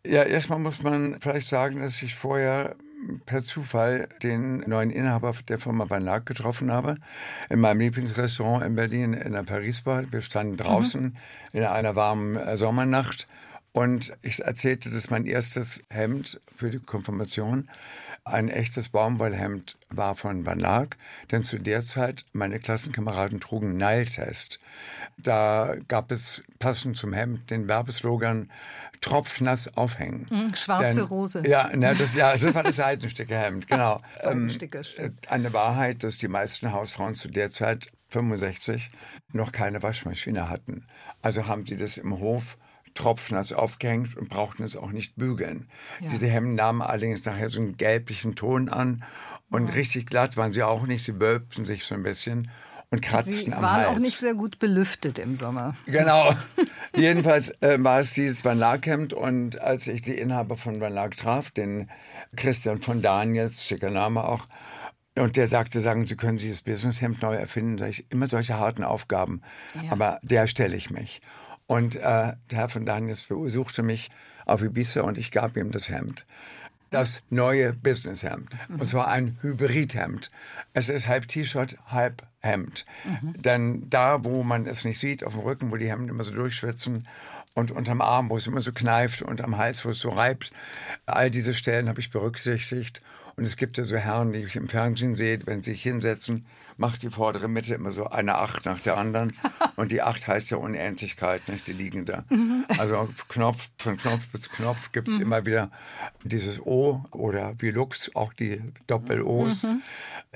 Ja, 0.05 0.23
erstmal 0.23 0.59
muss 0.59 0.81
man 0.81 1.19
vielleicht 1.19 1.47
sagen, 1.47 1.81
dass 1.81 2.01
ich 2.01 2.15
vorher 2.15 2.75
per 3.25 3.43
Zufall 3.43 4.07
den 4.21 4.59
neuen 4.61 4.89
Inhaber 4.89 5.33
der 5.47 5.59
Firma 5.59 5.89
Van 5.89 6.03
Laak 6.03 6.25
getroffen 6.25 6.71
habe, 6.71 6.97
in 7.49 7.59
meinem 7.59 7.79
Lieblingsrestaurant 7.79 8.63
in 8.63 8.75
Berlin, 8.75 9.13
in 9.13 9.33
der 9.33 9.43
Paris-Bar. 9.43 10.11
Wir 10.11 10.21
standen 10.21 10.57
draußen 10.57 11.03
mhm. 11.03 11.13
in 11.53 11.63
einer 11.63 11.95
warmen 11.95 12.35
äh, 12.35 12.57
Sommernacht 12.57 13.27
und 13.71 14.13
ich 14.21 14.39
erzählte, 14.43 14.91
dass 14.91 15.09
mein 15.09 15.25
erstes 15.25 15.83
Hemd 15.89 16.39
für 16.55 16.69
die 16.69 16.79
Konfirmation 16.79 17.67
ein 18.25 18.47
echtes 18.47 18.89
Baumwollhemd 18.89 19.77
war 19.89 20.15
von 20.15 20.45
Van 20.45 20.59
Laak, 20.59 20.95
denn 21.31 21.43
zu 21.43 21.57
der 21.57 21.81
Zeit 21.81 22.25
meine 22.31 22.59
Klassenkameraden 22.59 23.41
trugen 23.41 23.75
Nile-Test. 23.75 24.59
Da 25.17 25.75
gab 25.87 26.11
es 26.11 26.41
passend 26.59 26.95
zum 26.95 27.11
Hemd 27.13 27.49
den 27.51 27.67
Werbeslogan 27.67 28.49
tropfnass 29.03 29.75
aufhängen. 29.77 30.25
Mhm, 30.31 30.55
schwarze 30.55 30.95
Denn, 30.95 31.03
Rose. 31.03 31.43
Ja, 31.45 31.75
ne, 31.75 31.93
das, 31.93 32.15
ja, 32.15 32.31
das 32.31 32.55
war 32.55 32.63
das 32.63 32.77
Seitensticke-Hemd, 32.77 33.67
genau. 33.67 33.99
Seitensticke, 34.21 34.77
ähm, 34.77 34.83
stimmt. 34.83 35.29
Eine 35.29 35.53
Wahrheit, 35.53 36.03
dass 36.03 36.17
die 36.17 36.29
meisten 36.29 36.71
Hausfrauen 36.71 37.13
zu 37.13 37.27
der 37.27 37.51
Zeit 37.51 37.91
65 38.09 38.89
noch 39.33 39.51
keine 39.51 39.83
Waschmaschine 39.83 40.49
hatten. 40.49 40.87
Also 41.21 41.47
haben 41.47 41.65
sie 41.65 41.75
das 41.75 41.97
im 41.97 42.19
Hof 42.19 42.57
tropfnass 42.93 43.51
aufgehängt 43.51 44.15
und 44.15 44.29
brauchten 44.29 44.63
es 44.63 44.77
auch 44.77 44.91
nicht 44.91 45.15
bügeln. 45.15 45.67
Ja. 45.99 46.09
Diese 46.09 46.27
Hemden 46.27 46.55
nahmen 46.55 46.81
allerdings 46.81 47.25
nachher 47.25 47.49
so 47.49 47.59
einen 47.59 47.75
gelblichen 47.75 48.35
Ton 48.35 48.69
an 48.69 49.03
und 49.49 49.67
ja. 49.67 49.73
richtig 49.73 50.05
glatt 50.05 50.37
waren 50.37 50.53
sie 50.53 50.63
auch 50.63 50.85
nicht. 50.85 51.03
Sie 51.03 51.19
wölbten 51.19 51.65
sich 51.65 51.85
so 51.85 51.95
ein 51.95 52.03
bisschen. 52.03 52.49
und 52.91 53.01
kratzten 53.01 53.33
Sie 53.33 53.53
am 53.53 53.63
waren 53.63 53.77
Hals. 53.77 53.87
auch 53.87 53.99
nicht 53.99 54.17
sehr 54.17 54.35
gut 54.35 54.59
belüftet 54.59 55.19
im 55.19 55.35
Sommer. 55.35 55.75
Genau. 55.87 56.35
Jedenfalls 56.95 57.49
äh, 57.61 57.77
war 57.79 57.99
es 57.99 58.13
dieses 58.13 58.45
Van 58.45 58.59
Laak-Hemd 58.59 59.13
und 59.13 59.59
als 59.59 59.87
ich 59.87 60.01
die 60.01 60.17
Inhaber 60.17 60.57
von 60.57 60.79
Van 60.79 60.93
Laak 60.93 61.17
traf, 61.17 61.49
den 61.49 61.89
Christian 62.35 62.81
von 62.81 63.01
Daniels, 63.01 63.63
schicker 63.65 63.89
Name 63.89 64.23
auch, 64.23 64.47
und 65.15 65.37
der 65.37 65.47
sagte, 65.47 65.79
sagen 65.79 66.05
Sie 66.05 66.15
können 66.15 66.37
dieses 66.37 66.61
Businesshemd 66.61 67.21
neu 67.21 67.35
erfinden, 67.35 67.77
sag 67.77 67.89
ich, 67.89 68.11
immer 68.11 68.27
solche 68.27 68.57
harten 68.57 68.83
Aufgaben, 68.83 69.41
aber 69.89 70.19
der 70.23 70.47
stelle 70.47 70.75
ich 70.75 70.89
mich. 70.89 71.21
Und 71.67 71.95
äh, 71.95 71.99
der 71.99 72.37
Herr 72.51 72.69
von 72.69 72.85
Daniels 72.85 73.21
besuchte 73.21 73.83
mich 73.83 74.09
auf 74.45 74.61
Ibiza 74.61 75.01
und 75.01 75.17
ich 75.17 75.31
gab 75.31 75.55
ihm 75.55 75.71
das 75.71 75.89
Hemd. 75.89 76.25
Das 76.93 77.23
neue 77.31 77.73
Businesshemd. 77.73 78.55
Und 78.69 78.87
zwar 78.87 79.07
ein 79.07 79.35
Hybridhemd. 79.41 80.29
Es 80.73 80.89
ist 80.89 81.07
halb 81.07 81.27
T-Shirt, 81.27 81.75
halb 81.87 82.21
Hemd. 82.39 82.85
Denn 83.21 83.89
da, 83.89 84.23
wo 84.23 84.43
man 84.43 84.67
es 84.67 84.85
nicht 84.85 84.99
sieht, 84.99 85.23
auf 85.23 85.33
dem 85.33 85.41
Rücken, 85.41 85.71
wo 85.71 85.77
die 85.77 85.89
Hemden 85.89 86.09
immer 86.09 86.23
so 86.23 86.33
durchschwitzen 86.35 87.07
und 87.55 87.71
unterm 87.71 88.01
Arm, 88.01 88.29
wo 88.29 88.37
es 88.37 88.45
immer 88.45 88.61
so 88.61 88.71
kneift 88.71 89.23
und 89.23 89.41
am 89.41 89.57
Hals, 89.57 89.83
wo 89.85 89.89
es 89.89 89.99
so 89.99 90.09
reibt, 90.09 90.51
all 91.07 91.31
diese 91.31 91.55
Stellen 91.55 91.89
habe 91.89 91.99
ich 91.99 92.11
berücksichtigt. 92.11 93.01
Und 93.35 93.45
es 93.45 93.57
gibt 93.57 93.77
ja 93.77 93.85
so 93.85 93.97
Herren, 93.97 94.31
die 94.31 94.43
ich 94.43 94.55
im 94.55 94.69
Fernsehen 94.69 95.15
sehe, 95.15 95.39
wenn 95.45 95.63
sie 95.63 95.71
sich 95.71 95.81
hinsetzen, 95.81 96.45
macht 96.77 97.03
die 97.03 97.09
vordere 97.09 97.47
Mitte 97.47 97.75
immer 97.75 97.91
so 97.91 98.07
eine 98.07 98.35
Acht 98.35 98.65
nach 98.65 98.79
der 98.79 98.97
anderen. 98.97 99.33
Und 99.75 99.91
die 99.91 100.01
Acht 100.01 100.27
heißt 100.27 100.51
ja 100.51 100.57
Unendlichkeit, 100.57 101.47
nicht? 101.47 101.67
Die 101.67 101.73
liegende. 101.73 102.23
Also 102.77 103.09
Knopf, 103.29 103.69
von 103.77 103.97
Knopf 103.97 104.27
bis 104.29 104.49
Knopf 104.49 104.91
gibt 104.91 105.07
es 105.07 105.19
immer 105.19 105.45
wieder 105.45 105.71
dieses 106.23 106.59
O 106.65 107.03
oder 107.11 107.53
wie 107.59 107.71
Lux, 107.71 108.15
auch 108.15 108.33
die 108.33 108.61
Doppel-Os. 108.87 109.67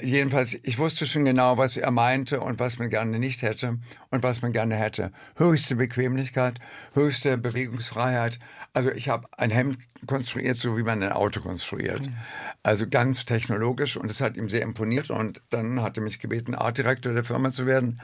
Jedenfalls, 0.02 0.58
ich 0.64 0.78
wusste 0.80 1.06
schon 1.06 1.26
genau, 1.26 1.58
was 1.58 1.78
er 1.78 1.92
meinte 1.92 2.40
und 2.40 2.60
was 2.60 2.80
man 2.80 2.90
gerne 2.90 3.20
nicht 3.20 3.42
hätte 3.42 3.80
und 4.10 4.24
was 4.24 4.42
man 4.42 4.52
gerne 4.52 4.76
hätte. 4.76 5.12
Höchste 5.36 5.76
Bequemlichkeit, 5.76 6.60
höchste 6.94 7.38
Bewegungsfreiheit. 7.38 8.40
Also 8.78 8.92
ich 8.92 9.10
habe 9.10 9.28
ein 9.36 9.50
Hemd 9.50 9.80
konstruiert, 10.06 10.60
so 10.60 10.78
wie 10.78 10.84
man 10.84 11.02
ein 11.02 11.12
Auto 11.12 11.42
konstruiert. 11.42 12.00
Also 12.62 12.86
ganz 12.88 13.26
technologisch 13.26 13.98
und 13.98 14.12
es 14.12 14.22
hat 14.22 14.38
ihm 14.38 14.50
sehr 14.50 14.62
imponiert 14.62 15.10
und 15.10 15.42
dann 15.50 15.82
hat 15.82 15.98
er 15.98 16.04
mich 16.04 16.20
gebeten, 16.20 16.54
Artdirektor 16.54 17.12
der 17.12 17.24
Firma 17.24 17.52
zu 17.52 17.66
werden. 17.66 18.00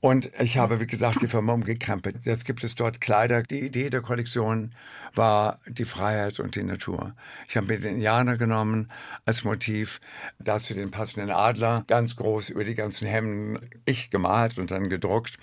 Und 0.00 0.30
ich 0.38 0.58
habe, 0.58 0.78
wie 0.78 0.86
gesagt, 0.86 1.22
die 1.22 1.28
Firma 1.28 1.54
umgekrempelt. 1.54 2.26
Jetzt 2.26 2.44
gibt 2.44 2.64
es 2.64 2.74
dort 2.74 3.00
Kleider. 3.00 3.44
Die 3.44 3.60
Idee 3.60 3.88
der 3.88 4.02
Kollektion 4.02 4.74
war 5.14 5.60
die 5.66 5.86
Freiheit 5.86 6.38
und 6.38 6.54
die 6.54 6.64
Natur. 6.64 7.14
Ich 7.48 7.56
habe 7.56 7.68
mir 7.68 7.80
den 7.80 7.94
Indianer 7.94 8.36
genommen 8.36 8.90
als 9.24 9.42
Motiv, 9.42 10.00
dazu 10.38 10.74
den 10.74 10.90
passenden 10.90 11.30
Adler, 11.30 11.84
ganz 11.86 12.16
groß 12.16 12.50
über 12.50 12.64
die 12.64 12.74
ganzen 12.74 13.08
Hemden, 13.08 13.70
ich 13.86 14.10
gemalt 14.10 14.58
und 14.58 14.70
dann 14.70 14.90
gedruckt. 14.90 15.38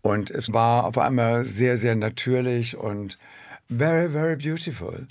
Und 0.00 0.30
es 0.30 0.54
war 0.54 0.86
auf 0.86 0.96
einmal 0.96 1.44
sehr, 1.44 1.76
sehr 1.76 1.96
natürlich 1.96 2.78
und 2.78 3.18
very, 3.68 4.08
very 4.10 4.36
beautiful. 4.36 5.06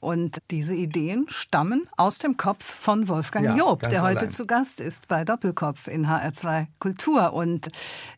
Und 0.00 0.38
diese 0.52 0.76
Ideen 0.76 1.26
stammen 1.28 1.82
aus 1.96 2.18
dem 2.18 2.36
Kopf 2.36 2.64
von 2.64 3.08
Wolfgang 3.08 3.44
Ja, 3.46 3.56
Job, 3.56 3.80
der 3.80 4.02
heute 4.02 4.20
allein. 4.20 4.30
zu 4.30 4.46
Gast 4.46 4.78
ist 4.78 5.08
bei 5.08 5.24
Doppelkopf 5.24 5.88
in 5.88 6.06
HR2 6.06 6.66
Kultur. 6.78 7.32
Und 7.32 7.68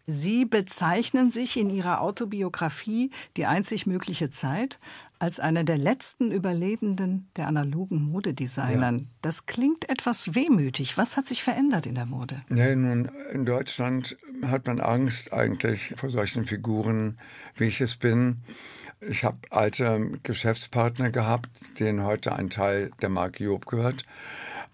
Sie 0.07 0.45
bezeichnen 0.45 1.31
sich 1.31 1.57
in 1.57 1.71
Ihrer 1.71 2.03
Autobiografie 2.03 3.11
Die 3.39 3.47
einzig 3.47 3.87
mögliche 3.87 4.31
Zeit 4.31 4.79
als 5.21 5.41
einer 5.41 5.65
der 5.65 5.79
letzten 5.79 6.33
Überlebenden 6.33 7.29
der 7.37 7.47
analogen 7.47 8.03
Modedesignern. 8.11 9.09
Das 9.23 9.47
klingt 9.47 9.89
etwas 9.89 10.35
wehmütig. 10.35 10.97
Was 10.99 11.17
hat 11.17 11.27
sich 11.27 11.43
verändert 11.43 11.87
in 11.87 11.95
der 11.95 12.07
Mode? 12.07 12.43
Ja, 12.49 12.75
nun, 12.75 13.11
in 13.33 13.45
Deutschland 13.47 14.17
hat 14.47 14.67
man 14.67 14.81
Angst 14.81 15.33
eigentlich 15.33 15.95
vor 15.97 16.11
solchen 16.11 16.45
Figuren, 16.47 17.19
wie 17.57 17.65
ich 17.65 17.81
es 17.83 17.97
bin. 17.97 18.39
Ich 19.03 19.25
habe 19.25 19.39
alte 19.49 20.11
Geschäftspartner 20.23 21.11
gehabt, 21.11 21.49
denen 21.79 22.05
heute 22.05 22.35
ein 22.35 22.51
Teil 22.51 22.91
der 23.01 23.09
Marke 23.09 23.45
Job 23.45 23.65
gehört. 23.65 24.05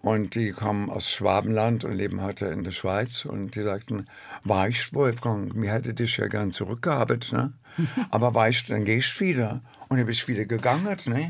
Und 0.02 0.34
die 0.34 0.50
kommen 0.50 0.90
aus 0.90 1.08
Schwabenland 1.08 1.84
und 1.84 1.92
leben 1.92 2.20
heute 2.20 2.46
in 2.46 2.64
der 2.64 2.72
Schweiz. 2.72 3.24
Und 3.24 3.54
die 3.54 3.62
sagten, 3.62 4.06
weißt 4.42 4.94
Wolfgang, 4.94 5.54
mir 5.54 5.72
hätte 5.72 5.94
dich 5.94 6.16
ja 6.16 6.26
gern 6.26 6.52
zurückgehabt, 6.52 7.32
ne? 7.32 7.52
Aber 8.10 8.34
weißt, 8.34 8.70
dann 8.70 8.84
gehst 8.84 9.20
du 9.20 9.26
wieder. 9.26 9.60
Und 9.88 9.98
dann 9.98 10.06
bist 10.06 10.26
wieder 10.26 10.44
gegangen, 10.44 10.96
ne? 11.06 11.28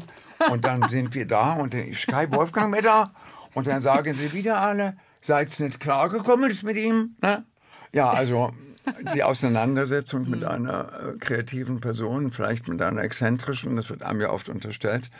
Und 0.50 0.64
dann 0.64 0.88
sind 0.88 1.14
wir 1.14 1.26
da 1.26 1.52
und 1.52 1.74
dann 1.74 1.84
ist 1.84 2.06
kein 2.06 2.32
Wolfgang 2.32 2.70
mehr 2.70 2.82
da. 2.82 3.10
Und 3.52 3.66
dann 3.66 3.82
sagen 3.82 4.16
sie 4.16 4.32
wieder 4.32 4.58
alle, 4.58 4.96
seid 5.22 5.58
nicht 5.60 5.80
klargekommen 5.80 6.54
mit 6.62 6.76
ihm, 6.76 7.16
ne? 7.20 7.44
Ja, 7.92 8.10
also 8.10 8.52
die 9.14 9.22
Auseinandersetzung 9.22 10.28
mit 10.28 10.44
einer 10.44 11.14
äh, 11.14 11.18
kreativen 11.18 11.80
Person, 11.80 12.32
vielleicht 12.32 12.68
mit 12.68 12.80
einer 12.82 13.02
exzentrischen, 13.02 13.76
das 13.76 13.90
wird 13.90 14.02
einem 14.02 14.20
ja 14.20 14.30
oft 14.30 14.48
unterstellt, 14.48 15.10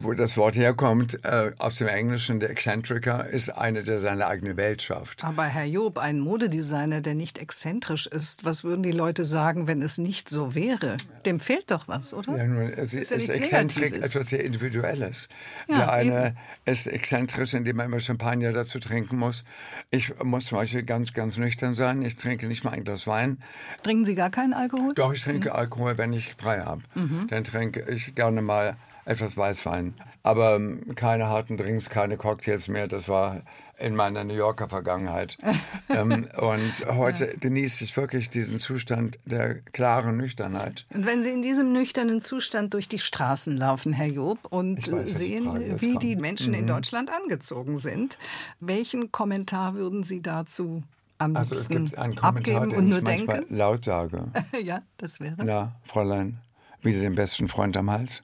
wo 0.00 0.14
das 0.14 0.36
Wort 0.38 0.56
herkommt, 0.56 1.24
äh, 1.24 1.52
aus 1.58 1.76
dem 1.76 1.86
Englischen, 1.86 2.40
der 2.40 2.50
Eccentriker 2.50 3.28
ist 3.28 3.50
einer, 3.50 3.82
der 3.82 3.98
seine 3.98 4.26
eigene 4.26 4.56
Welt 4.56 4.80
schafft. 4.80 5.22
Aber 5.24 5.44
Herr 5.44 5.66
Job, 5.66 5.98
ein 5.98 6.20
Modedesigner, 6.20 7.02
der 7.02 7.14
nicht 7.14 7.36
exzentrisch 7.36 8.06
ist, 8.06 8.44
was 8.46 8.64
würden 8.64 8.82
die 8.82 8.92
Leute 8.92 9.26
sagen, 9.26 9.68
wenn 9.68 9.82
es 9.82 9.98
nicht 9.98 10.30
so 10.30 10.54
wäre? 10.54 10.96
Dem 11.26 11.38
fehlt 11.38 11.70
doch 11.70 11.86
was, 11.86 12.14
oder? 12.14 12.34
Ja, 12.34 12.44
nur, 12.44 12.76
es 12.78 12.94
ist 12.94 13.12
ist, 13.12 13.28
ja 13.28 13.34
Exzentrik 13.34 14.02
etwas 14.02 14.28
sehr 14.28 14.42
Individuelles. 14.42 15.28
Ja, 15.68 15.76
der 15.76 15.92
eine 15.92 16.36
ist 16.64 16.86
exzentrisch, 16.86 17.52
indem 17.52 17.78
er 17.78 17.84
immer 17.84 18.00
Champagner 18.00 18.52
dazu 18.52 18.80
trinken 18.80 19.18
muss. 19.18 19.44
Ich 19.90 20.14
muss 20.22 20.46
zum 20.46 20.56
Beispiel 20.56 20.82
ganz, 20.82 21.12
ganz 21.12 21.36
nüchtern 21.36 21.74
sein. 21.74 22.00
Ich 22.00 22.16
trinke 22.16 22.46
nicht 22.46 22.64
mal 22.64 22.70
ein 22.70 22.84
Glas 22.84 23.06
Wein. 23.06 23.38
Trinken 23.82 24.06
Sie 24.06 24.14
gar 24.14 24.30
keinen 24.30 24.54
Alkohol? 24.54 24.94
Doch, 24.94 25.12
ich 25.12 25.22
trinke 25.22 25.54
Alkohol, 25.54 25.98
wenn 25.98 26.14
ich 26.14 26.34
frei 26.34 26.60
habe. 26.60 26.82
Dann 27.28 27.44
trinke 27.44 27.84
ich 27.90 28.14
gerne 28.14 28.40
mal 28.40 28.76
etwas 29.10 29.36
Weißwein. 29.36 29.94
Aber 30.22 30.54
ähm, 30.54 30.94
keine 30.94 31.26
harten 31.26 31.56
Drinks, 31.56 31.90
keine 31.90 32.16
Cocktails 32.16 32.68
mehr. 32.68 32.86
Das 32.86 33.08
war 33.08 33.42
in 33.76 33.96
meiner 33.96 34.22
New 34.22 34.34
Yorker 34.34 34.68
Vergangenheit. 34.68 35.36
ähm, 35.88 36.28
und 36.36 36.72
heute 36.86 37.34
genieße 37.40 37.82
ich 37.82 37.96
wirklich 37.96 38.30
diesen 38.30 38.60
Zustand 38.60 39.18
der 39.24 39.54
klaren 39.54 40.16
Nüchternheit. 40.16 40.86
Und 40.94 41.06
wenn 41.06 41.24
Sie 41.24 41.30
in 41.30 41.42
diesem 41.42 41.72
nüchternen 41.72 42.20
Zustand 42.20 42.72
durch 42.74 42.88
die 42.88 42.98
Straßen 43.00 43.56
laufen, 43.56 43.92
Herr 43.92 44.06
Job, 44.06 44.38
und 44.50 44.90
weiß, 44.90 45.08
sehen, 45.08 45.60
jetzt 45.60 45.82
wie. 45.82 45.94
Mhm. 45.94 45.98
die 45.98 46.16
Menschen 46.16 46.54
in 46.54 46.66
Deutschland 46.66 47.10
angezogen 47.10 47.78
sind, 47.78 48.16
welchen 48.60 49.10
Kommentar 49.10 49.74
würden 49.74 50.04
Sie 50.04 50.22
dazu 50.22 50.84
am 51.18 51.36
Also 51.36 51.56
es 51.56 51.68
gibt 51.68 51.98
einen 51.98 52.14
Kommentar, 52.14 52.28
abgeben 52.28 52.70
den 52.70 52.78
und 52.78 52.88
ich 52.88 53.02
manchmal 53.02 53.38
denken? 53.38 53.56
laut 53.56 53.84
sage. 53.84 54.24
ja, 54.62 54.82
das 54.98 55.18
wäre. 55.18 55.34
Na, 55.38 55.74
Fräulein, 55.84 56.38
wieder 56.82 57.00
den 57.00 57.14
besten 57.14 57.48
Freund 57.48 57.76
am 57.76 57.90
Hals. 57.90 58.22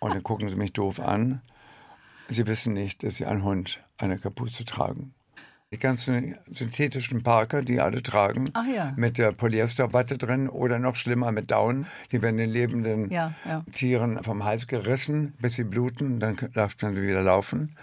Und 0.00 0.14
dann 0.14 0.22
gucken 0.22 0.48
sie 0.48 0.56
mich 0.56 0.72
doof 0.72 1.00
an. 1.00 1.40
Sie 2.28 2.46
wissen 2.46 2.74
nicht, 2.74 3.02
dass 3.02 3.16
sie 3.16 3.26
einen 3.26 3.44
Hund 3.44 3.80
eine 3.98 4.18
Kapuze 4.18 4.64
tragen. 4.64 5.14
Die 5.72 5.78
ganzen 5.78 6.36
synthetischen 6.48 7.24
Parker, 7.24 7.60
die 7.60 7.80
alle 7.80 8.00
tragen, 8.02 8.50
ja. 8.72 8.92
mit 8.96 9.18
der 9.18 9.32
Polyesterwatte 9.32 10.16
drin 10.16 10.48
oder 10.48 10.78
noch 10.78 10.94
schlimmer 10.94 11.32
mit 11.32 11.50
Down, 11.50 11.86
die 12.12 12.22
werden 12.22 12.36
den 12.36 12.50
lebenden 12.50 13.10
Ja, 13.10 13.34
ja. 13.44 13.64
Tieren 13.72 14.22
vom 14.22 14.44
Hals 14.44 14.68
gerissen, 14.68 15.34
bis 15.40 15.54
sie 15.54 15.64
bluten, 15.64 16.20
dann 16.20 16.36
darf 16.52 16.76
man 16.80 16.94
sie 16.94 17.02
wieder 17.02 17.22
laufen. 17.22 17.76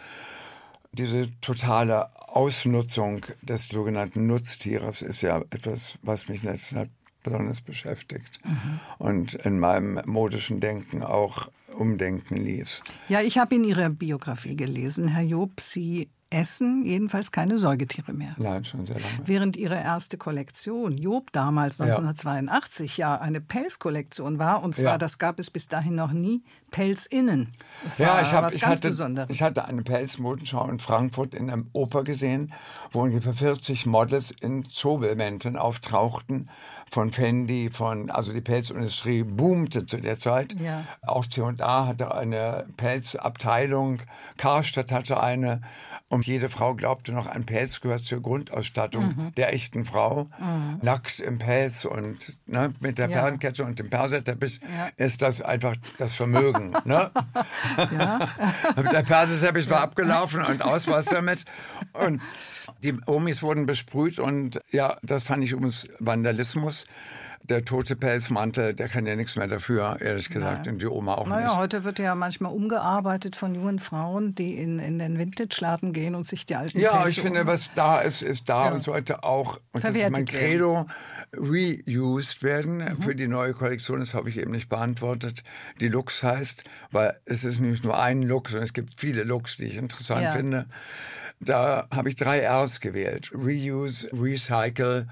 Diese 0.94 1.30
totale 1.42 2.08
Ausnutzung 2.30 3.26
des 3.42 3.68
sogenannten 3.68 4.28
Nutztieres 4.28 5.02
ist 5.02 5.22
ja 5.22 5.40
etwas, 5.50 6.00
was 6.04 6.30
mich 6.30 6.44
in 6.44 6.52
letzter 6.52 6.78
Zeit 6.78 6.90
besonders 7.24 7.62
beschäftigt 7.62 8.40
und 9.00 9.34
in 9.36 9.60
meinem 9.60 10.00
modischen 10.06 10.60
Denken 10.60 11.02
auch 11.04 11.50
umdenken 11.78 12.36
ließ. 12.38 12.84
Ja, 13.10 13.22
ich 13.22 13.38
habe 13.38 13.56
in 13.56 13.64
Ihrer 13.64 13.90
Biografie 13.90 14.56
gelesen, 14.56 15.08
Herr 15.08 15.24
Job, 15.24 15.60
Sie 15.60 16.10
essen 16.30 16.84
jedenfalls 16.86 17.32
keine 17.32 17.60
Säugetiere 17.60 18.12
mehr. 18.12 18.34
Nein, 18.40 18.66
schon 18.66 18.88
sehr 18.88 18.96
lange. 18.96 19.06
Während 19.26 19.56
ihre 19.56 19.76
erste 19.76 20.18
Kollektion, 20.18 20.98
Job 20.98 21.32
damals 21.32 21.78
Ja. 21.78 21.86
1982, 21.86 22.98
ja, 22.98 23.20
eine 23.20 23.40
Pelzkollektion 23.40 24.40
war, 24.40 24.64
und 24.64 24.74
zwar, 24.76 24.94
Ja. 24.94 24.98
das 24.98 25.20
gab 25.20 25.38
es 25.40 25.52
bis 25.52 25.68
dahin 25.68 25.94
noch 25.94 26.12
nie, 26.12 26.42
Pelz 26.74 27.06
innen. 27.06 27.52
Das 27.86 27.98
Ja, 28.00 28.20
ich, 28.22 28.34
hab, 28.34 28.52
ich, 28.54 28.62
ganz 28.62 28.72
hatte, 28.78 28.88
Besonderes. 28.90 29.30
ich 29.30 29.42
hatte 29.42 29.64
eine 29.66 29.84
Pelzmodenschau 29.84 30.68
in 30.70 30.80
Frankfurt 30.80 31.34
in 31.34 31.48
der 31.48 31.60
Oper 31.72 32.04
gesehen, 32.04 32.52
wo 32.92 33.04
ungefähr 33.04 33.34
40 33.34 33.86
Models 33.86 34.32
in 34.32 34.66
Zobelmänteln 34.66 35.56
auftauchten, 35.56 36.50
von 36.92 37.12
Fendi, 37.12 37.70
von, 37.72 38.12
also 38.12 38.34
die 38.34 38.42
Pelzindustrie 38.42 39.24
boomte 39.24 39.86
zu 39.88 39.98
der 39.98 40.20
Zeit. 40.20 40.56
Ja. 40.60 40.84
Auch 41.02 41.26
C&A 41.26 41.88
hatte 41.88 42.14
eine 42.14 42.66
Pelzabteilung, 42.78 44.00
Karstadt 44.38 44.92
hatte 44.92 45.22
eine 45.22 45.62
und 46.10 46.28
jede 46.28 46.50
Frau 46.50 46.76
glaubte 46.76 47.12
noch, 47.12 47.26
ein 47.26 47.46
Pelz 47.46 47.82
gehört 47.82 48.04
zur 48.04 48.22
Grundausstattung 48.22 49.06
Mhm. 49.08 49.36
der 49.36 49.54
echten 49.54 49.86
Frau. 49.86 50.28
Lachs 50.82 51.20
im 51.20 51.40
Pelz 51.40 51.86
und 51.86 52.34
ne, 52.46 52.72
mit 52.82 53.00
der 53.00 53.10
Ja. 53.10 53.22
Perlenkette 53.22 53.64
und 53.66 53.80
dem 53.80 53.90
Perserteppich 53.90 54.60
Ja. 54.62 54.90
ist 54.98 55.24
das 55.24 55.42
einfach 55.42 55.76
das 55.98 56.14
Vermögen. 56.14 56.63
Ne? 56.86 57.12
Ja. 57.78 58.30
Der 58.92 59.04
Perserteppich 59.04 59.70
war 59.70 59.82
abgelaufen 59.82 60.44
und 60.44 60.64
aus 60.64 60.88
war 60.88 61.00
es 61.00 61.06
damit. 61.06 61.46
Und 61.94 62.22
die 62.82 62.98
Omis 63.06 63.42
wurden 63.42 63.66
besprüht 63.66 64.20
und 64.20 64.62
ja, 64.72 64.98
das 65.02 65.24
fand 65.24 65.44
ich 65.44 65.52
übrigens 65.52 65.88
Vandalismus. 66.00 66.86
Der 67.50 67.66
tote 67.66 67.98
Pelzmantel, 67.98 68.74
der 68.74 68.88
kann 68.88 69.06
ja 69.06 69.18
nichts 69.18 69.36
mehr 69.36 69.48
dafür, 69.48 69.98
ehrlich 70.00 70.30
gesagt, 70.30 70.66
und 70.70 70.80
die 70.82 70.86
Oma 70.88 71.16
auch 71.16 71.28
Naja, 71.28 71.48
nicht. 71.48 71.58
heute 71.58 71.84
wird 71.84 72.00
ja 72.00 72.16
manchmal 72.16 72.54
umgearbeitet 72.54 73.36
von 73.36 73.54
jungen 73.54 73.80
Frauen, 73.80 74.34
die 74.34 74.58
in, 74.58 74.80
in 74.80 74.98
den 74.98 75.20
Vintage-Laden 75.20 75.92
gehen 75.92 76.16
und 76.16 76.26
sich 76.26 76.46
die 76.46 76.56
alten 76.56 76.80
Ja, 76.80 77.02
Pelze 77.02 77.10
ich 77.10 77.22
finde, 77.22 77.42
um- 77.42 77.48
was 77.48 77.70
da 77.76 78.00
ist, 78.00 78.22
ist 78.22 78.48
da 78.48 78.68
Ja. 78.68 78.72
und 78.74 78.82
sollte 78.82 79.24
auch, 79.26 79.58
und 79.74 79.84
das 79.84 79.92
ist 79.94 80.00
Verwertet 80.02 80.12
mein. 80.12 80.26
Credo, 80.26 80.86
reused 81.38 82.44
werden 82.44 82.78
Mhm. 82.78 83.02
für 83.02 83.14
die 83.14 83.28
neue 83.28 83.54
Kollektion. 83.54 84.00
Das 84.00 84.14
habe 84.14 84.30
ich 84.30 84.38
eben 84.38 84.52
nicht 84.52 84.70
beantwortet. 84.70 85.44
Die 85.82 85.90
Looks 85.90 86.24
heißt, 86.24 86.64
weil 86.92 87.20
es 87.26 87.44
ist 87.44 87.60
nicht 87.60 87.84
nur 87.84 88.00
ein 88.00 88.22
Look, 88.24 88.50
sondern 88.50 88.64
es 88.64 88.74
gibt 88.74 89.00
viele 89.00 89.24
Looks, 89.24 89.58
die 89.58 89.66
ich 89.66 89.78
interessant 89.78 90.22
Ja. 90.22 90.32
finde. 90.32 90.66
Da 91.42 91.88
habe 91.92 92.08
ich 92.08 92.16
drei 92.16 92.48
Rs 92.48 92.80
gewählt. 92.80 93.32
Reuse, 93.34 94.10
Recycle 94.14 95.08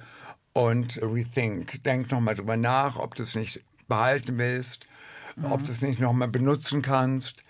und 0.53 0.99
Rethink. 1.01 1.83
Denk 1.83 2.11
nochmal 2.11 2.35
drüber 2.35 2.57
nach, 2.57 2.97
ob 2.97 3.15
du 3.15 3.23
es 3.23 3.35
nicht 3.35 3.61
behalten 3.87 4.37
willst, 4.37 4.85
Mhm. 5.35 5.51
ob 5.51 5.63
du 5.63 5.71
es 5.71 5.81
nicht 5.81 5.99
nochmal 5.99 6.27
benutzen 6.27 6.81
kannst. 6.81 7.43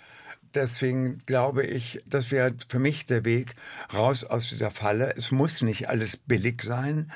Deswegen 0.53 1.22
glaube 1.25 1.63
ich, 1.63 2.00
das 2.05 2.31
wäre 2.31 2.53
für 2.67 2.79
mich 2.79 3.05
der 3.05 3.24
Weg 3.25 3.53
raus 3.93 4.24
aus 4.24 4.50
dieser 4.50 4.72
Falle. 4.72 5.13
Es 5.15 5.31
muss 5.31 5.62
nicht 5.62 5.89
alles 5.89 6.17
billig 6.17 6.62
sein 6.63 7.12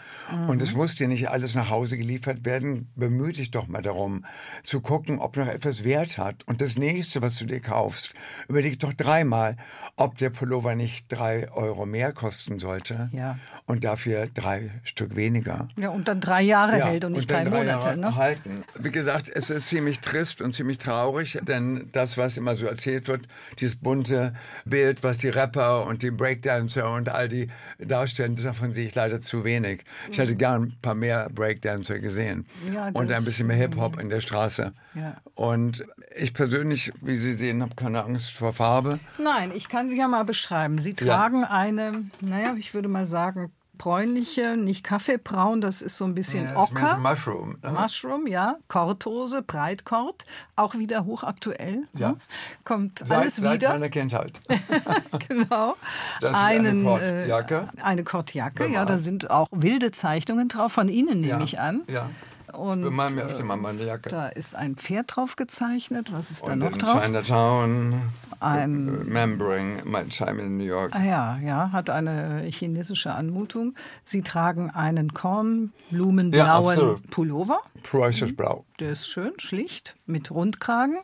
und 0.48 0.62
es 0.62 0.74
muss 0.74 0.96
dir 0.96 1.08
nicht 1.08 1.30
alles 1.30 1.54
nach 1.56 1.70
Hause 1.70 1.98
geliefert 1.98 2.46
werden. 2.46 2.90
Bemühe 2.96 3.32
dich 3.34 3.52
doch 3.52 3.68
mal 3.68 3.82
darum, 3.82 4.26
zu 4.64 4.82
gucken, 4.82 5.20
ob 5.20 5.38
noch 5.38 5.48
etwas 5.48 5.84
Wert 5.84 6.18
hat. 6.18 6.44
Und 6.48 6.62
das 6.62 6.78
nächste, 6.78 7.22
was 7.22 7.38
du 7.38 7.46
dir 7.46 7.60
kaufst, 7.60 8.14
überleg 8.48 8.80
doch 8.80 8.94
dreimal, 8.94 9.58
ob 9.96 10.18
der 10.18 10.30
Pullover 10.30 10.76
nicht 10.76 11.08
drei 11.12 11.52
Euro 11.52 11.86
mehr 11.86 12.14
kosten 12.14 12.60
sollte 12.60 13.10
Ja. 13.12 13.38
und 13.66 13.84
dafür 13.84 14.28
drei 14.34 14.72
Stück 14.84 15.16
weniger. 15.16 15.68
Ja, 15.78 15.90
und 15.90 16.08
dann 16.08 16.22
drei 16.22 16.42
Jahre 16.42 16.84
hält 16.84 17.06
und 17.06 17.14
nicht 17.14 17.30
dann 17.30 17.46
drei 17.50 17.64
Monate. 17.64 17.86
Jahre 17.86 17.98
Ne? 17.98 18.16
halten. 18.16 18.64
Wie 18.80 18.92
gesagt, 18.92 19.30
es 19.34 19.50
ist 19.50 19.68
ziemlich 19.68 20.00
trist 20.00 20.42
und 20.42 20.54
ziemlich 20.54 20.78
traurig, 20.78 21.40
denn 21.44 21.90
das, 21.92 22.18
was 22.18 22.38
immer 22.38 22.56
so 22.56 22.66
erzählt 22.66 23.08
wird, 23.08 23.25
dieses 23.60 23.76
bunte 23.76 24.34
Bild, 24.66 25.04
was 25.04 25.18
die 25.18 25.30
Rapper 25.30 25.86
und 25.86 26.04
die 26.04 26.12
Breakdancer 26.12 26.92
und 26.94 27.10
all 27.10 27.28
die 27.28 27.48
darstellen, 27.80 28.36
davon 28.36 28.74
sehe 28.74 28.86
ich 28.88 28.96
leider 28.96 29.22
zu 29.22 29.44
wenig. 29.44 29.84
Ich 30.12 30.18
hätte 30.18 30.36
gern 30.36 30.64
ein 30.64 30.78
paar 30.82 30.96
mehr 30.96 31.30
Breakdancer 31.34 32.00
gesehen 32.00 32.46
Ja, 32.74 32.90
und 32.90 33.12
ein 33.12 33.26
bisschen 33.26 33.48
mehr 33.48 33.58
Hip-Hop 33.58 34.00
in 34.00 34.10
der 34.10 34.22
Straße. 34.22 34.74
Ja. 34.94 35.18
Und 35.36 35.86
ich 36.16 36.34
persönlich, 36.34 36.92
wie 37.02 37.16
Sie 37.16 37.34
sehen, 37.34 37.62
habe 37.62 37.76
keine 37.76 38.04
Angst 38.04 38.32
vor 38.32 38.54
Farbe. 38.54 39.00
Nein, 39.18 39.52
ich 39.56 39.68
kann 39.68 39.90
sie 39.90 39.98
ja 39.98 40.08
mal 40.08 40.24
beschreiben. 40.24 40.80
Sie 40.80 40.92
Ja. 41.00 41.06
tragen 41.18 41.44
eine, 41.44 42.06
naja, 42.22 42.56
ich 42.58 42.74
würde 42.74 42.88
mal 42.88 43.06
sagen, 43.06 43.52
bräunliche, 43.78 44.58
nicht 44.58 44.84
kaffeebraun, 44.84 45.62
das 45.62 45.82
ist 45.82 45.98
so 45.98 46.06
ein 46.06 46.16
bisschen 46.16 46.46
Ja, 46.46 46.58
ocker. 46.58 46.98
Mushroom. 46.98 47.58
ne? 47.62 47.72
Mushroom, 47.72 48.28
ja, 48.28 48.58
Korthose, 48.68 49.42
Breitkord, 49.42 50.26
auch 50.56 50.76
wieder 50.76 51.06
hochaktuell. 51.06 51.84
Ja. 51.94 52.10
ne? 52.12 52.18
Kommt 52.64 53.00
Seit, 53.00 53.12
alles 53.20 53.36
seit 53.38 53.62
wieder. 53.62 53.70
meiner 53.74 53.90
Kindheit. 53.90 54.40
genau. 55.28 55.76
Das 56.22 56.36
ist 56.38 56.44
eine 56.44 56.70
Einen, 56.70 56.84
Kordjacke. 56.84 57.70
Äh, 57.78 57.82
eine 57.82 58.04
Kordjacke, 58.04 58.64
ja, 58.64 58.70
Bemalt. 58.70 58.90
da 58.90 58.98
sind 58.98 59.30
auch 59.30 59.48
wilde 59.52 59.92
Zeichnungen 59.92 60.48
drauf, 60.50 60.72
von 60.74 60.88
Ihnen 60.90 61.22
nehme 61.22 61.44
ich 61.44 61.60
an. 61.60 61.84
Ja. 61.88 62.10
Und 62.58 62.82
Bemalen 62.84 63.16
mir 63.16 63.22
äh, 63.22 63.26
öfter 63.26 63.44
mal 63.44 63.58
meine 63.58 63.84
Jacke. 63.84 64.10
da 64.10 64.28
ist 64.28 64.56
ein 64.56 64.76
Pferd 64.76 65.16
drauf 65.16 65.36
gezeichnet. 65.36 66.12
Was 66.12 66.32
ist 66.32 66.44
da 66.48 66.54
Und 66.54 66.60
noch 66.60 66.72
in 66.74 66.78
drauf? 66.80 67.04
Chinatown, 67.04 68.02
Ein- 68.40 68.90
Remembering 68.90 69.82
my 69.90 70.04
time 70.06 70.42
in 70.42 70.58
New 70.58 70.64
York. 70.66 70.94
Ah 70.96 71.04
ja, 71.04 71.38
ja, 71.44 71.72
hat 71.72 71.90
eine 71.90 72.44
chinesische 72.50 73.14
Anmutung. 73.14 73.76
Sie 74.04 74.22
tragen 74.22 74.70
einen 74.72 75.14
kornblumenblauen 75.14 76.70
absolut. 76.72 77.10
Pullover. 77.10 77.60
Preußisch 77.84 78.36
Blau. 78.36 78.66
Der 78.80 78.92
ist 78.92 79.08
schön, 79.08 79.34
schlicht, 79.38 79.96
mit 80.06 80.32
Rundkragen. 80.32 80.98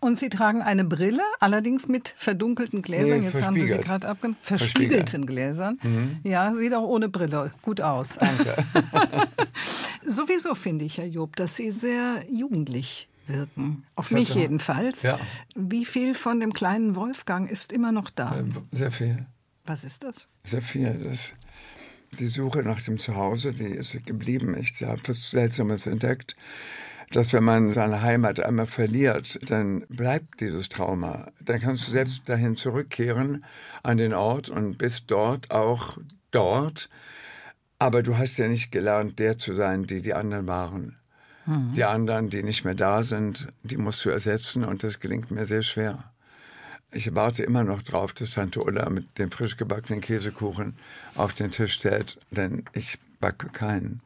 Und 0.00 0.18
Sie 0.18 0.28
tragen 0.28 0.62
eine 0.62 0.84
Brille, 0.84 1.22
allerdings 1.40 1.88
mit 1.88 2.14
verdunkelten 2.16 2.82
Gläsern. 2.82 3.20
Nee, 3.20 3.26
Jetzt 3.26 3.42
haben 3.42 3.58
Sie 3.58 3.66
sie 3.66 3.78
gerade 3.78 4.08
abge... 4.08 4.34
Verspiegelt. 4.42 4.70
Verspiegelten 4.70 5.26
Gläsern. 5.26 5.78
Ja, 6.22 6.54
sieht 6.54 6.74
auch 6.74 6.86
ohne 6.88 7.08
Brille 7.08 7.52
gut 7.62 7.80
aus. 7.80 8.18
Danke. 8.18 8.64
Sowieso 10.04 10.54
finde 10.54 10.84
ich, 10.84 10.98
Herr 10.98 11.06
Job, 11.06 11.36
dass 11.36 11.56
Sie 11.56 11.70
sehr 11.70 12.24
jugendlich 12.30 13.08
wirken. 13.26 13.84
Auf 13.94 14.10
mich 14.10 14.30
hat 14.30 14.36
er. 14.36 14.42
jedenfalls. 14.42 15.02
Ja. 15.02 15.18
Wie 15.54 15.84
viel 15.84 16.14
von 16.14 16.40
dem 16.40 16.52
kleinen 16.52 16.96
Wolfgang 16.96 17.50
ist 17.50 17.72
immer 17.72 17.92
noch 17.92 18.10
da? 18.10 18.42
Sehr 18.72 18.90
viel. 18.90 19.26
Was 19.66 19.84
ist 19.84 20.04
das? 20.04 20.26
Sehr 20.44 20.62
viel. 20.62 20.94
Das, 21.04 21.34
die 22.18 22.28
Suche 22.28 22.62
nach 22.62 22.80
dem 22.80 22.98
Zuhause, 22.98 23.52
die 23.52 23.66
ist 23.66 24.06
geblieben. 24.06 24.56
Ich 24.58 24.82
habe 24.82 25.00
was 25.06 25.30
Seltsames 25.30 25.86
entdeckt, 25.86 26.36
dass 27.10 27.32
wenn 27.32 27.44
man 27.44 27.70
seine 27.70 28.02
Heimat 28.02 28.40
einmal 28.40 28.66
verliert, 28.66 29.38
dann 29.50 29.86
bleibt 29.88 30.40
dieses 30.40 30.68
Trauma. 30.68 31.30
Dann 31.40 31.60
kannst 31.60 31.88
du 31.88 31.92
selbst 31.92 32.28
dahin 32.28 32.56
zurückkehren 32.56 33.44
an 33.82 33.96
den 33.96 34.12
Ort 34.14 34.48
und 34.50 34.78
bist 34.78 35.10
dort 35.10 35.50
auch 35.50 35.98
dort. 36.30 36.88
Aber 37.78 38.02
du 38.02 38.18
hast 38.18 38.36
ja 38.38 38.48
nicht 38.48 38.72
gelernt, 38.72 39.18
der 39.18 39.38
zu 39.38 39.54
sein, 39.54 39.84
die 39.84 40.02
die 40.02 40.14
anderen 40.14 40.46
waren. 40.46 40.96
Die 41.74 41.84
anderen, 41.84 42.28
die 42.28 42.42
nicht 42.42 42.66
mehr 42.66 42.74
da 42.74 43.02
sind, 43.02 43.48
die 43.62 43.78
musst 43.78 44.04
du 44.04 44.10
ersetzen 44.10 44.64
und 44.64 44.82
das 44.82 45.00
gelingt 45.00 45.30
mir 45.30 45.46
sehr 45.46 45.62
schwer. 45.62 46.12
Ich 46.92 47.14
warte 47.14 47.42
immer 47.42 47.64
noch 47.64 47.80
drauf, 47.80 48.12
dass 48.12 48.30
Tante 48.30 48.62
Ulla 48.62 48.90
mit 48.90 49.18
dem 49.18 49.30
frisch 49.30 49.56
gebackenen 49.56 50.02
Käsekuchen 50.02 50.76
auf 51.14 51.34
den 51.34 51.50
Tisch 51.50 51.72
stellt, 51.72 52.18
denn 52.30 52.64
ich 52.74 52.98
backe 53.18 53.48
keinen. 53.48 54.00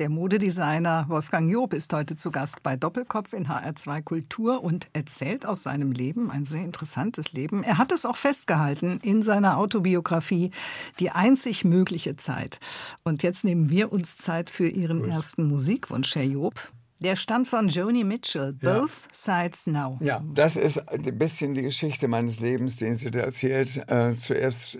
Der 0.00 0.08
Modedesigner 0.08 1.04
Wolfgang 1.08 1.48
Job 1.48 1.72
ist 1.72 1.92
heute 1.92 2.16
zu 2.16 2.32
Gast 2.32 2.64
bei 2.64 2.74
Doppelkopf 2.74 3.32
in 3.32 3.46
HR2 3.46 4.02
Kultur 4.02 4.64
und 4.64 4.88
erzählt 4.92 5.46
aus 5.46 5.62
seinem 5.62 5.92
Leben, 5.92 6.32
ein 6.32 6.44
sehr 6.46 6.64
interessantes 6.64 7.32
Leben. 7.32 7.62
Er 7.62 7.78
hat 7.78 7.92
es 7.92 8.04
auch 8.04 8.16
festgehalten 8.16 8.98
in 9.02 9.22
seiner 9.22 9.56
Autobiografie 9.56 10.50
Die 10.98 11.10
einzig 11.10 11.64
mögliche 11.64 12.16
Zeit. 12.16 12.58
Und 13.04 13.22
jetzt 13.22 13.44
nehmen 13.44 13.70
wir 13.70 13.92
uns 13.92 14.16
Zeit 14.16 14.50
für 14.50 14.66
Ihren 14.66 15.08
ersten 15.08 15.46
Musikwunsch, 15.46 16.16
Herr 16.16 16.24
Job. 16.24 16.54
Der 17.00 17.16
stammt 17.16 17.48
von 17.48 17.68
Joni 17.68 18.04
Mitchell, 18.04 18.54
Ja. 18.60 18.78
Both 18.78 19.08
Sides 19.12 19.66
Now. 19.66 19.96
Ja, 20.00 20.22
das 20.32 20.56
ist 20.56 20.78
ein 20.88 21.18
bisschen 21.18 21.54
die 21.54 21.62
Geschichte 21.62 22.08
meines 22.08 22.40
Lebens, 22.40 22.76
den 22.76 22.94
sie 22.94 23.10
da 23.10 23.20
erzählt. 23.20 23.76
Äh, 23.88 24.12
zuerst 24.20 24.78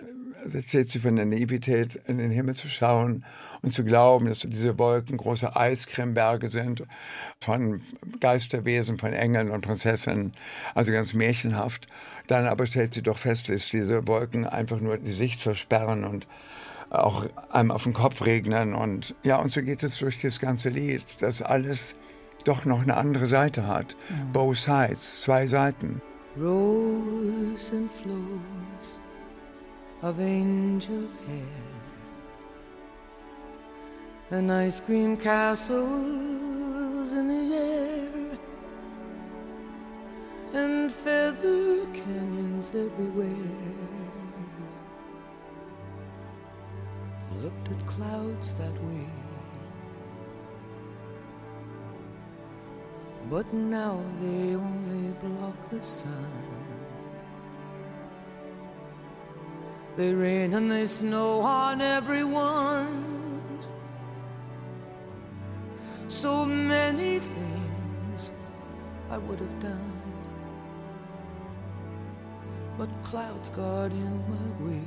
erzählt 0.53 0.91
sie 0.91 0.99
von 0.99 1.17
der 1.17 1.25
Naivität, 1.25 1.97
in 2.07 2.19
den 2.19 2.31
Himmel 2.31 2.55
zu 2.55 2.69
schauen 2.69 3.25
und 3.63 3.75
zu 3.75 3.85
glauben, 3.85 4.27
dass 4.27 4.41
diese 4.41 4.79
Wolken 4.79 5.17
große 5.17 5.57
Eiscremeberge 5.57 6.51
sind, 6.51 6.85
von 7.41 7.81
Geisterwesen, 8.21 8.99
von 8.99 9.13
Engeln 9.13 9.51
und 9.51 9.63
Prinzessinnen, 9.63 10.33
also 10.75 10.93
ganz 10.93 11.15
märchenhaft. 11.15 11.87
Dann 12.27 12.47
aber 12.47 12.67
stellt 12.67 12.95
sie 12.95 13.03
doch 13.03 13.19
fest, 13.19 13.49
dass 13.49 13.69
diese 13.69 14.07
Wolken 14.07 14.47
einfach 14.47 14.81
nur 14.81 14.99
die 14.99 15.13
Sicht 15.13 15.41
versperren 15.41 16.05
und 16.05 16.27
auch 16.91 17.27
einem 17.51 17.71
auf 17.71 17.85
den 17.85 17.93
Kopf 17.93 18.25
regnen. 18.25 18.75
Und 18.75 19.15
ja, 19.25 19.37
und 19.37 19.51
so 19.51 19.63
geht 19.63 19.83
es 19.83 19.99
durch 19.99 20.21
das 20.21 20.39
ganze 20.39 20.69
Lied, 20.69 21.21
dass 21.21 21.43
alles 21.43 21.97
doch 22.45 22.65
noch 22.65 22.83
eine 22.83 22.97
andere 22.97 23.27
Seite 23.27 23.67
hat. 23.67 23.97
Both 24.33 24.59
sides, 24.59 25.23
zwei 25.23 25.47
Seiten. 25.47 26.01
Rose 26.37 27.71
and 27.73 27.91
flows 27.93 28.99
of 30.03 30.19
angel 30.21 31.09
hair, 31.27 31.63
and 34.31 34.51
ice 34.51 34.81
cream 34.81 35.17
castles 35.17 37.13
in 37.13 37.29
the 37.29 37.55
air, 37.55 38.39
and 40.55 40.91
feather 40.91 41.87
canyons 41.93 42.71
everywhere. 42.71 43.29
Looked 47.43 47.69
at 47.71 47.87
clouds 47.87 48.55
that 48.55 48.75
way. 48.83 49.07
But 53.31 53.53
now 53.53 54.01
they 54.21 54.55
only 54.55 55.13
block 55.23 55.71
the 55.71 55.83
sun. 55.83 56.31
They 59.97 60.13
rain 60.13 60.55
and 60.55 60.71
they 60.71 60.87
snow 60.87 61.41
on 61.41 61.81
everyone. 61.81 63.15
so 66.25 66.47
many 66.47 67.19
things 67.19 68.31
I 69.11 69.19
would 69.19 69.41
have 69.41 69.61
done. 69.61 69.93
But 72.79 72.89
clouds 73.03 73.51
got 73.51 73.91
in 73.91 74.15
my 74.35 74.49
way. 74.65 74.87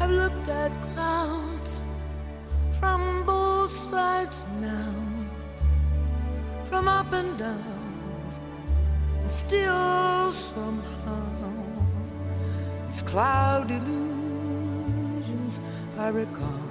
I've 0.00 0.10
looked 0.10 0.48
at 0.48 0.72
clouds 0.94 1.78
from 2.80 3.09
sides 4.20 4.44
now, 4.60 4.94
from 6.64 6.88
up 6.88 7.12
and 7.12 7.38
down, 7.38 7.92
and 9.20 9.32
still 9.32 10.32
somehow 10.32 11.22
it's 12.88 13.02
cloud 13.02 13.70
illusions 13.70 15.60
I 15.96 16.08
recall. 16.08 16.68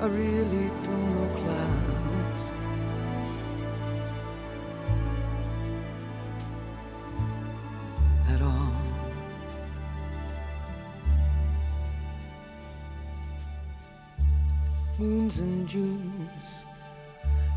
I 0.00 0.06
really 0.06 0.70
don't 0.84 1.14
know 1.14 1.28
clouds. 1.40 1.75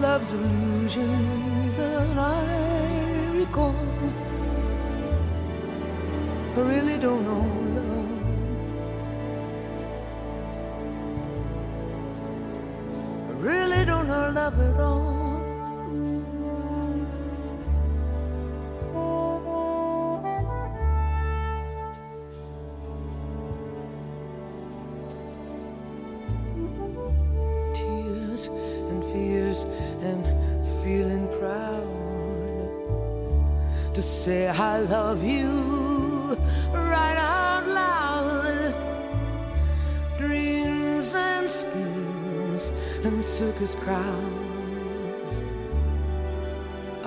love's 0.00 0.32
illusions 0.32 1.76
that 1.76 2.16
I 2.16 3.28
recall. 3.34 3.74
I 6.56 6.60
really 6.60 6.96
don't 6.96 7.22
know 7.28 7.44
love. 7.76 8.10
I 13.28 13.32
really 13.48 13.84
don't 13.84 14.08
know 14.08 14.30
love 14.30 14.58
at 14.60 14.80
all. 14.80 14.99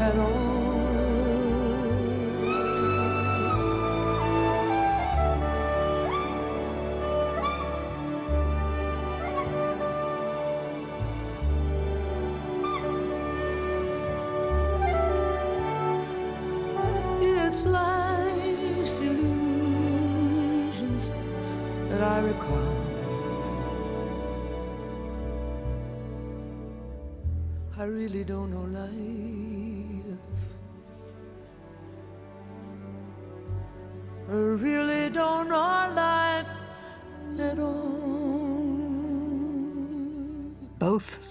at 0.00 0.18
all. 0.18 0.47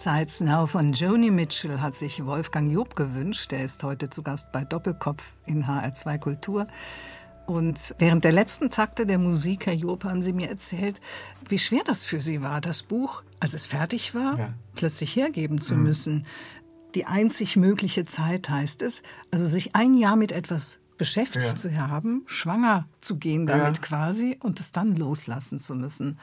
Sides 0.07 0.39
Now 0.39 0.65
von 0.67 0.93
Joni 0.93 1.31
Mitchell 1.31 1.81
hat 1.81 1.93
sich 1.93 2.25
Wolfgang 2.25 2.71
Job 2.71 2.95
gewünscht. 2.95 3.51
Der 3.51 3.65
ist 3.65 3.83
heute 3.83 4.09
zu 4.09 4.23
Gast 4.23 4.53
bei 4.53 4.63
Doppelkopf 4.63 5.35
in 5.45 5.67
HR2 5.67 6.17
Kultur. 6.17 6.65
Und 7.45 7.93
während 7.99 8.23
der 8.23 8.31
letzten 8.31 8.69
Takte 8.69 9.05
der 9.05 9.17
Musik, 9.17 9.65
Herr 9.65 9.73
Job, 9.73 10.05
haben 10.05 10.23
Sie 10.23 10.31
mir 10.31 10.47
erzählt, 10.49 11.01
wie 11.49 11.59
schwer 11.59 11.81
das 11.83 12.05
für 12.05 12.21
Sie 12.21 12.41
war, 12.41 12.61
das 12.61 12.83
Buch, 12.83 13.21
als 13.41 13.53
es 13.53 13.65
fertig 13.65 14.15
war, 14.15 14.39
Ja. 14.39 14.53
plötzlich 14.75 15.13
hergeben 15.17 15.59
zu 15.59 15.75
müssen. 15.75 16.25
Die 16.95 17.05
einzig 17.05 17.57
mögliche 17.57 18.05
Zeit 18.05 18.49
heißt 18.49 18.83
es, 18.83 19.03
also 19.31 19.45
sich 19.45 19.75
ein 19.75 19.97
Jahr 19.97 20.15
mit 20.15 20.31
etwas 20.31 20.79
beschäftigt 20.97 21.45
Ja. 21.45 21.55
zu 21.57 21.75
haben, 21.75 22.23
schwanger 22.27 22.87
zu 23.01 23.17
gehen 23.17 23.45
damit 23.45 23.75
Ja. 23.75 23.81
quasi 23.83 24.37
und 24.39 24.61
es 24.61 24.71
dann 24.71 24.95
loslassen 24.95 25.59
zu 25.59 25.75
müssen. 25.75 26.17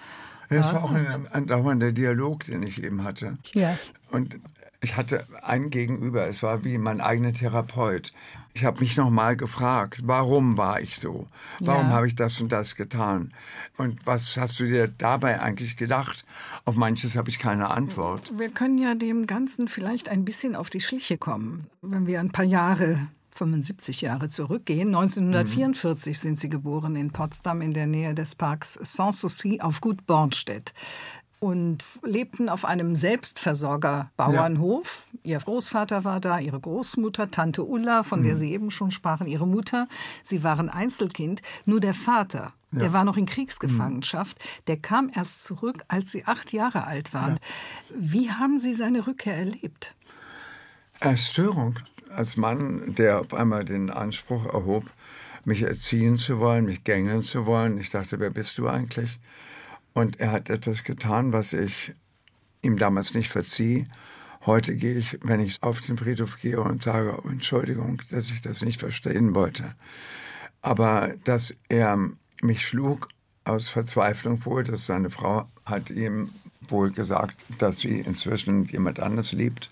Das 0.50 0.72
war 0.74 0.84
auch 0.84 0.92
ein, 0.92 1.26
ein 1.30 1.46
dauernder 1.46 1.92
Dialog, 1.92 2.44
den 2.44 2.62
ich 2.62 2.82
eben 2.82 3.04
hatte. 3.04 3.38
Ja. 3.52 3.76
Und 4.10 4.38
ich 4.80 4.96
hatte 4.96 5.24
einen 5.42 5.70
Gegenüber, 5.70 6.28
es 6.28 6.42
war 6.42 6.62
wie 6.64 6.76
mein 6.78 7.00
eigener 7.00 7.32
Therapeut. 7.32 8.12
Ich 8.52 8.64
habe 8.64 8.80
mich 8.80 8.96
nochmal 8.96 9.34
gefragt, 9.36 10.00
warum 10.04 10.56
war 10.58 10.80
ich 10.80 10.98
so? 10.98 11.26
Warum 11.60 11.88
Ja. 11.88 11.92
habe 11.94 12.06
ich 12.06 12.14
das 12.14 12.40
und 12.40 12.52
das 12.52 12.76
getan? 12.76 13.32
Und 13.78 14.06
was 14.06 14.36
hast 14.36 14.60
du 14.60 14.64
dir 14.66 14.86
dabei 14.86 15.40
eigentlich 15.40 15.76
gedacht? 15.76 16.24
Auf 16.64 16.76
manches 16.76 17.16
habe 17.16 17.30
ich 17.30 17.38
keine 17.38 17.70
Antwort. 17.70 18.32
Wir 18.38 18.50
können 18.50 18.78
ja 18.78 18.94
dem 18.94 19.26
Ganzen 19.26 19.66
vielleicht 19.68 20.08
ein 20.08 20.24
bisschen 20.24 20.54
auf 20.54 20.70
die 20.70 20.80
Schliche 20.82 21.18
kommen, 21.18 21.66
wenn 21.82 22.06
wir 22.06 22.20
ein 22.20 22.30
paar 22.30 22.44
Jahre 22.44 23.08
75 23.34 24.00
Jahre 24.00 24.28
zurückgehen. 24.28 24.88
1944 24.88 26.18
sind 26.18 26.40
Sie 26.40 26.48
geboren 26.48 26.96
in 26.96 27.10
Potsdam 27.10 27.62
in 27.62 27.72
der 27.72 27.86
Nähe 27.86 28.14
des 28.14 28.34
Parks 28.34 28.78
Sanssouci 28.80 29.60
auf 29.60 29.80
Gut 29.80 30.06
Bornstedt 30.06 30.72
und 31.40 31.84
lebten 32.02 32.48
auf 32.48 32.64
einem 32.64 32.96
Selbstversorger-Bauernhof. 32.96 35.06
Ihr 35.24 35.38
Großvater 35.38 36.04
war 36.04 36.20
da, 36.20 36.38
Ihre 36.38 36.58
Großmutter, 36.58 37.30
Tante 37.30 37.64
Ulla, 37.64 38.02
von 38.02 38.22
der 38.22 38.38
Sie 38.38 38.50
eben 38.50 38.70
schon 38.70 38.90
sprachen, 38.90 39.26
Ihre 39.26 39.46
Mutter. 39.46 39.86
Sie 40.22 40.42
waren 40.42 40.70
Einzelkind. 40.70 41.42
Nur 41.66 41.80
der 41.80 41.92
Vater, 41.92 42.54
der 42.70 42.94
war 42.94 43.04
noch 43.04 43.18
in 43.18 43.26
Kriegsgefangenschaft. 43.26 44.38
Der 44.68 44.78
kam 44.78 45.10
erst 45.14 45.44
zurück, 45.44 45.84
als 45.88 46.12
Sie 46.12 46.24
acht 46.24 46.52
Jahre 46.52 46.86
alt 46.86 47.12
waren. 47.12 47.38
Wie 47.94 48.30
haben 48.30 48.58
Sie 48.58 48.72
seine 48.72 49.06
Rückkehr 49.06 49.36
erlebt? 49.36 49.94
Erstörung. 51.00 51.76
Als 52.14 52.36
Mann, 52.36 52.94
der 52.94 53.20
auf 53.20 53.34
einmal 53.34 53.64
den 53.64 53.90
Anspruch 53.90 54.46
erhob, 54.46 54.84
mich 55.44 55.62
erziehen 55.62 56.16
zu 56.16 56.38
wollen, 56.38 56.64
mich 56.64 56.84
gängeln 56.84 57.24
zu 57.24 57.46
wollen. 57.46 57.78
Ich 57.78 57.90
dachte, 57.90 58.20
wer 58.20 58.30
bist 58.30 58.56
du 58.58 58.68
eigentlich? 58.68 59.18
Und 59.92 60.20
er 60.20 60.32
hat 60.32 60.48
etwas 60.50 60.84
getan, 60.84 61.32
was 61.32 61.52
ich 61.52 61.94
ihm 62.62 62.78
damals 62.78 63.14
nicht 63.14 63.30
verzieh. 63.30 63.86
Heute 64.46 64.76
gehe 64.76 64.96
ich, 64.96 65.18
wenn 65.22 65.40
ich 65.40 65.62
auf 65.62 65.80
den 65.80 65.98
Friedhof 65.98 66.40
gehe 66.40 66.60
und 66.60 66.82
sage, 66.82 67.18
oh, 67.22 67.28
Entschuldigung, 67.28 68.00
dass 68.10 68.30
ich 68.30 68.40
das 68.42 68.62
nicht 68.62 68.80
verstehen 68.80 69.34
wollte. 69.34 69.74
Aber 70.62 71.14
dass 71.24 71.56
er 71.68 71.98
mich 72.42 72.66
schlug 72.66 73.08
aus 73.44 73.68
Verzweiflung 73.68 74.44
wohl, 74.44 74.64
dass 74.64 74.86
seine 74.86 75.10
Frau 75.10 75.46
hat 75.66 75.90
ihm 75.90 76.28
wohl 76.68 76.90
gesagt, 76.90 77.44
dass 77.58 77.80
sie 77.80 78.00
inzwischen 78.00 78.64
jemand 78.64 79.00
anderes 79.00 79.32
liebt, 79.32 79.70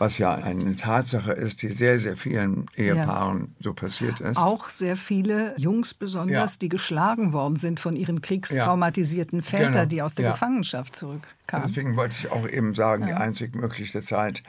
was 0.00 0.18
ja 0.18 0.34
eine 0.34 0.76
Tatsache 0.76 1.32
ist, 1.32 1.62
die 1.62 1.70
sehr, 1.70 1.98
sehr 1.98 2.16
vielen 2.16 2.66
Ehepaaren 2.74 3.54
so 3.60 3.74
passiert 3.74 4.20
ist. 4.20 4.38
Auch 4.38 4.70
sehr 4.70 4.96
viele 4.96 5.54
Jungs 5.58 5.94
besonders, 5.94 6.54
Ja. 6.54 6.58
die 6.62 6.68
geschlagen 6.70 7.32
worden 7.32 7.56
sind 7.56 7.80
von 7.80 7.96
ihren 7.96 8.22
kriegstraumatisierten 8.22 9.42
Vätern, 9.42 9.72
Genau. 9.72 9.84
die 9.86 10.02
aus 10.02 10.14
der 10.14 10.24
Ja. 10.26 10.32
Gefangenschaft 10.32 10.96
zurückkamen. 10.96 11.66
Deswegen 11.68 11.96
wollte 11.96 12.16
ich 12.18 12.32
auch 12.32 12.48
eben 12.48 12.74
sagen, 12.74 13.06
die 13.06 13.12
einzig 13.12 13.54
mögliche 13.54 14.02
Zeit. 14.02 14.42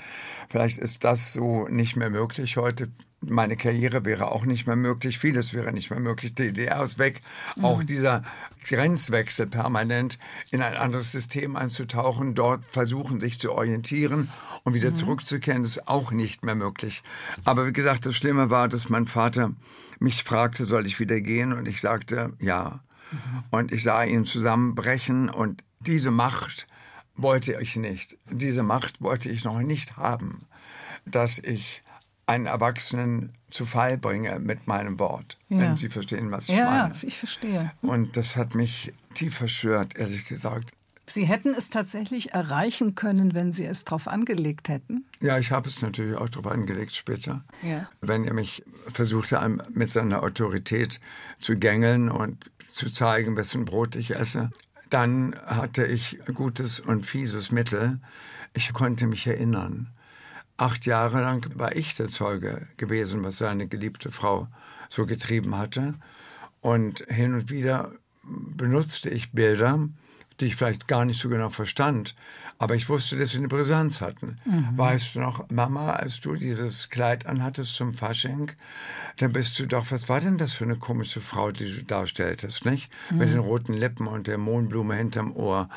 Vielleicht 0.49 0.77
ist 0.77 1.03
das 1.03 1.33
so 1.33 1.67
nicht 1.67 1.95
mehr 1.95 2.09
möglich 2.09 2.57
heute. 2.57 2.87
Meine 3.23 3.55
Karriere 3.55 4.03
wäre 4.03 4.31
auch 4.31 4.45
nicht 4.45 4.65
mehr 4.65 4.75
möglich. 4.75 5.19
Vieles 5.19 5.53
wäre 5.53 5.71
nicht 5.71 5.91
mehr 5.91 5.99
möglich. 5.99 6.33
Die 6.33 6.47
DDR 6.47 6.83
ist 6.83 6.97
weg. 6.97 7.21
Auch 7.61 7.83
dieser 7.83 8.23
Grenzwechsel 8.65 9.45
permanent 9.45 10.17
in 10.51 10.61
ein 10.61 10.75
anderes 10.75 11.11
System 11.11 11.55
einzutauchen, 11.55 12.33
dort 12.33 12.65
versuchen, 12.65 13.19
sich 13.19 13.39
zu 13.39 13.51
orientieren 13.51 14.29
und 14.63 14.73
wieder 14.73 14.93
zurückzukehren, 14.93 15.63
ist 15.63 15.87
auch 15.87 16.11
nicht 16.11 16.43
mehr 16.43 16.55
möglich. 16.55 17.03
Aber 17.45 17.67
wie 17.67 17.73
gesagt, 17.73 18.07
das 18.07 18.15
Schlimme 18.15 18.49
war, 18.49 18.67
dass 18.67 18.89
mein 18.89 19.05
Vater 19.05 19.51
mich 19.99 20.23
fragte, 20.23 20.65
soll 20.65 20.87
ich 20.87 20.99
wieder 20.99 21.21
gehen? 21.21 21.53
Und 21.53 21.67
ich 21.67 21.79
sagte, 21.79 22.33
ja. 22.39 22.79
Und 23.51 23.71
ich 23.71 23.83
sah 23.83 24.03
ihn 24.03 24.25
zusammenbrechen 24.25 25.29
und 25.29 25.63
diese 25.79 26.11
Macht 26.11 26.67
wollte 27.15 27.59
ich 27.59 27.75
nicht. 27.75 28.17
Diese 28.31 28.63
Macht 28.63 29.01
wollte 29.01 29.29
ich 29.29 29.43
noch 29.43 29.59
nicht 29.59 29.97
haben, 29.97 30.39
dass 31.05 31.37
ich 31.39 31.83
einen 32.27 32.45
Erwachsenen 32.45 33.33
zu 33.49 33.65
Fall 33.65 33.97
bringe 33.97 34.39
mit 34.39 34.67
meinem 34.67 34.99
Wort. 34.99 35.37
Ja. 35.49 35.59
Wenn 35.59 35.77
Sie 35.77 35.89
verstehen, 35.89 36.31
was 36.31 36.49
ich 36.49 36.57
ja, 36.57 36.65
meine. 36.65 36.93
ja, 36.93 36.99
ich 37.01 37.17
verstehe. 37.17 37.71
Und 37.81 38.15
das 38.17 38.37
hat 38.37 38.55
mich 38.55 38.93
tief 39.13 39.35
verstört, 39.35 39.95
ehrlich 39.97 40.25
gesagt. 40.25 40.71
Sie 41.07 41.25
hätten 41.25 41.53
es 41.53 41.69
tatsächlich 41.69 42.31
erreichen 42.33 42.95
können, 42.95 43.33
wenn 43.33 43.51
Sie 43.51 43.65
es 43.65 43.83
drauf 43.83 44.07
angelegt 44.07 44.69
hätten. 44.69 45.05
Ja, 45.19 45.37
ich 45.37 45.51
habe 45.51 45.67
es 45.67 45.81
natürlich 45.81 46.15
auch 46.15 46.29
darauf 46.29 46.47
angelegt 46.47 46.93
später. 46.93 47.43
Ja. 47.61 47.89
Wenn 47.99 48.23
er 48.23 48.33
mich 48.33 48.63
versuchte, 48.87 49.39
mit 49.73 49.91
seiner 49.91 50.23
Autorität 50.23 51.01
zu 51.41 51.57
gängeln 51.57 52.09
und 52.09 52.49
zu 52.69 52.89
zeigen, 52.89 53.35
wessen 53.35 53.65
Brot 53.65 53.97
ich 53.97 54.15
esse, 54.15 54.51
dann 54.89 55.35
hatte 55.45 55.85
ich 55.85 56.19
gutes 56.33 56.79
und 56.79 57.05
fieses 57.05 57.51
Mittel. 57.51 57.99
Ich 58.53 58.71
konnte 58.71 59.07
mich 59.07 59.27
erinnern. 59.27 59.89
Acht 60.61 60.85
Jahre 60.85 61.21
lang 61.21 61.49
war 61.55 61.75
ich 61.75 61.95
der 61.95 62.07
Zeuge 62.07 62.67
gewesen, 62.77 63.23
was 63.23 63.37
seine 63.37 63.67
geliebte 63.67 64.11
Frau 64.11 64.47
so 64.89 65.07
getrieben 65.07 65.57
hatte. 65.57 65.95
Und 66.59 67.03
hin 67.09 67.33
und 67.33 67.49
wieder 67.49 67.91
benutzte 68.21 69.09
ich 69.09 69.31
Bilder, 69.31 69.89
die 70.39 70.45
ich 70.45 70.55
vielleicht 70.55 70.87
gar 70.87 71.03
nicht 71.03 71.19
so 71.19 71.29
genau 71.29 71.49
verstand, 71.49 72.13
aber 72.59 72.75
ich 72.75 72.89
wusste, 72.89 73.17
dass 73.17 73.31
sie 73.31 73.39
eine 73.39 73.47
Brisanz 73.47 74.01
hatten. 74.01 74.37
Weißt 74.77 75.15
du 75.15 75.19
noch, 75.21 75.49
Mama, 75.49 75.93
als 75.93 76.19
du 76.19 76.35
dieses 76.35 76.89
Kleid 76.89 77.25
anhattest 77.25 77.73
zum 77.73 77.95
Fasching, 77.95 78.51
dann 79.17 79.33
bist 79.33 79.57
du 79.57 79.65
doch, 79.65 79.89
was 79.89 80.09
war 80.09 80.19
denn 80.19 80.37
das 80.37 80.53
für 80.53 80.65
eine 80.65 80.75
komische 80.75 81.21
Frau, 81.21 81.51
die 81.51 81.65
du 81.75 81.83
darstelltest, 81.83 82.65
nicht? 82.65 82.91
Mit 83.09 83.29
den 83.29 83.39
roten 83.39 83.73
Lippen 83.73 84.05
und 84.05 84.27
der 84.27 84.37
Mohnblume 84.37 84.93
hinterm 84.93 85.31
Ohr 85.35 85.69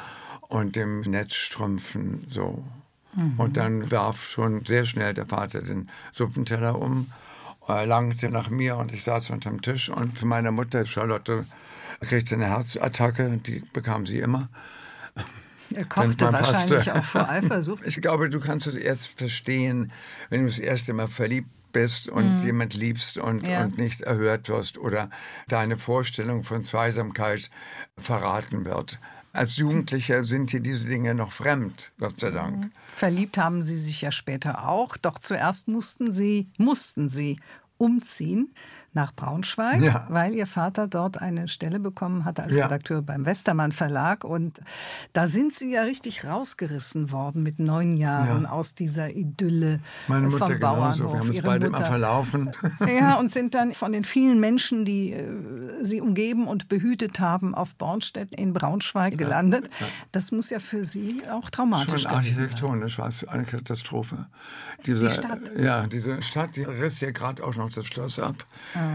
und 0.43 0.77
dem 0.77 1.01
Netzstrümpfen, 1.01 2.27
so. 2.29 2.63
Und 3.37 3.57
dann 3.57 3.91
warf 3.91 4.29
schon 4.29 4.65
sehr 4.67 4.85
schnell 4.87 5.15
der 5.15 5.27
Vater 5.27 5.63
den 5.63 5.89
Suppenteller 6.13 6.79
um, 6.81 7.11
äh, 7.69 7.85
langte 7.85 8.29
nach 8.29 8.51
mir 8.51 8.77
und 8.77 8.93
ich 8.93 9.05
saß 9.05 9.31
unterm 9.31 9.63
Tisch 9.63 9.89
und 9.89 10.23
meine 10.25 10.51
Mutter, 10.53 10.85
Charlotte, 10.85 11.45
kriegte 12.01 12.35
eine 12.35 12.49
Herzattacke, 12.49 13.39
die 13.39 13.63
bekam 13.73 14.05
sie 14.05 14.19
immer. 14.19 14.49
Er 15.75 15.85
kochte 15.87 16.33
wahrscheinlich 16.33 16.85
passte. 16.87 16.95
auch 16.97 17.05
vor 17.05 17.29
Eifersucht. 17.29 17.85
Ich 17.87 18.01
glaube, 18.01 18.29
du 18.31 18.39
kannst 18.41 18.67
es 18.67 18.75
erst 18.75 19.09
verstehen, 19.19 19.91
wenn 20.29 20.41
du 20.41 20.47
das 20.47 20.59
erste 20.59 20.93
Mal 20.93 21.09
verliebt 21.09 21.49
bist 21.73 22.09
und 22.09 22.45
jemand 22.45 22.75
liebst 22.75 23.19
und, 23.19 23.43
Mhm. 23.43 23.49
Ja. 23.49 23.65
und 23.65 23.79
nicht 23.79 24.03
erhört 24.03 24.49
wirst 24.49 24.79
oder 24.79 25.11
deine 25.49 25.77
Vorstellung 25.77 26.45
von 26.45 26.63
Zweisamkeit 26.63 27.51
verraten 27.99 28.65
wird. 28.65 28.99
Als 29.35 29.57
Jugendlicher 29.57 30.23
sind 30.23 30.53
dir 30.53 30.61
diese 30.61 30.89
Dinge 30.89 31.13
noch 31.13 31.33
fremd, 31.33 31.91
Gott 31.99 32.21
sei 32.21 32.31
Dank. 32.31 32.71
Verliebt 32.95 33.37
haben 33.37 33.65
Sie 33.65 33.77
sich 33.77 34.01
ja 34.01 34.13
später 34.13 34.69
auch, 34.69 34.97
doch 34.97 35.19
zuerst 35.19 35.67
mussten 35.67 36.13
Sie, 36.13 36.47
mussten 36.57 37.09
Sie 37.09 37.41
umziehen 37.77 38.55
nach 38.95 39.13
Braunschweig, 39.15 39.83
Ja. 39.83 40.07
weil 40.09 40.35
Ihr 40.35 40.47
Vater 40.47 40.87
dort 40.87 41.21
eine 41.21 41.49
Stelle 41.49 41.81
bekommen 41.81 42.25
hatte 42.25 42.43
als 42.45 42.57
Ja. 42.57 42.65
Redakteur 42.65 43.03
beim 43.03 43.27
Westermann 43.27 43.73
Verlag. 43.73 44.25
Und 44.25 44.61
da 45.13 45.27
sind 45.27 45.55
Sie 45.55 45.71
ja 45.73 45.83
richtig 45.83 46.25
rausgerissen 46.25 47.11
worden 47.11 47.43
mit 47.43 47.59
neun 47.59 47.97
Jahren 47.97 48.45
Ja. 48.45 48.51
aus 48.51 48.75
dieser 48.75 49.11
Idylle 49.11 49.81
Meine 50.09 50.29
Mutter 50.29 50.47
vom 50.47 50.57
genauso. 50.59 51.05
Bauernhof. 51.05 51.13
Wir 51.13 51.19
haben 51.21 51.29
uns 51.29 51.37
Ihre 51.37 51.47
beide 51.47 51.67
immer 51.67 51.85
verlaufen. 51.85 52.51
Ja, 52.89 53.15
und 53.19 53.31
sind 53.31 53.55
dann 53.55 53.73
von 53.75 53.93
den 53.93 54.05
vielen 54.05 54.41
Menschen, 54.41 54.85
die 54.85 55.13
äh, 55.13 55.25
sie 55.83 56.01
umgeben 56.01 56.47
und 56.47 56.69
behütet 56.69 57.19
haben, 57.21 57.55
auf 57.55 57.75
Bornstedt 57.77 58.35
in 58.35 58.53
Braunschweig 58.53 59.19
gelandet. 59.19 59.69
Das 60.13 60.31
muss 60.33 60.51
ja 60.51 60.59
für 60.61 60.85
Sie 60.85 61.23
auch 61.31 61.51
traumatisch 61.51 62.03
Schon 62.03 62.13
architektonisch 62.13 62.99
war 62.99 63.09
es 63.09 63.27
eine 63.27 63.45
Katastrophe. 63.45 64.27
Diese, 64.87 65.09
Die 65.09 65.15
Stadt? 65.15 65.41
Ja, 65.59 65.87
diese 65.87 66.23
Stadt, 66.23 66.57
die 66.57 66.63
riss 66.63 67.01
ja 67.01 67.11
gerade 67.11 67.43
auch 67.43 67.57
noch 67.57 67.71
das 67.71 67.87
Schloss 67.87 68.19
ab. 68.19 68.45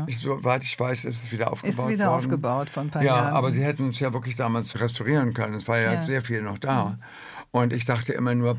Ich, 0.08 0.20
soweit 0.20 0.64
ich 0.64 0.80
weiß, 0.80 1.06
ist 1.06 1.24
es 1.24 1.32
wieder 1.32 1.52
aufgebaut 1.52 1.80
Ah. 1.80 1.90
Ist 1.90 1.94
wieder 1.94 2.06
worden. 2.08 2.18
aufgebaut 2.18 2.70
vor 2.70 2.84
ein 2.84 2.90
paar 2.90 3.02
ja, 3.04 3.16
Jahren. 3.18 3.34
aber 3.34 3.52
sie 3.52 3.64
hätten 3.64 3.90
es 3.90 4.00
ja 4.00 4.14
wirklich 4.14 4.36
damals 4.36 4.80
restaurieren 4.80 5.34
können. 5.34 5.56
Es 5.56 5.68
war 5.68 5.78
ja, 5.80 5.94
Ja. 5.94 6.06
sehr 6.06 6.22
viel 6.22 6.42
noch 6.42 6.58
da. 6.58 6.98
Und 7.52 7.74
ich 7.74 7.84
dachte 7.86 8.14
immer 8.14 8.36
nur, 8.36 8.58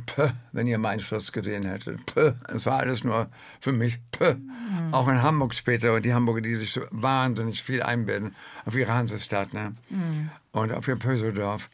wenn 0.52 0.66
ihr 0.66 0.78
mein 0.78 0.98
Schloss 0.98 1.30
gesehen 1.30 1.64
hättet. 1.64 2.04
Pö. 2.06 2.32
Es 2.52 2.66
war 2.66 2.80
alles 2.80 3.04
nur 3.04 3.28
für 3.60 3.70
mich. 3.72 4.00
Mhm. 4.18 4.92
Auch 4.92 5.06
in 5.08 5.22
Hamburg 5.22 5.54
später. 5.54 5.94
Und 5.94 6.04
die 6.04 6.12
Hamburger, 6.12 6.40
die 6.40 6.56
sich 6.56 6.72
so 6.72 6.80
wahnsinnig 6.90 7.62
viel 7.62 7.82
einbilden 7.82 8.34
auf 8.66 8.74
ihre 8.74 8.92
Hansestadt 8.92 9.52
ne? 9.54 9.72
Mhm. 9.90 10.30
und 10.52 10.72
auf 10.72 10.88
ihr 10.88 10.96
Pöseldorf. 10.96 11.70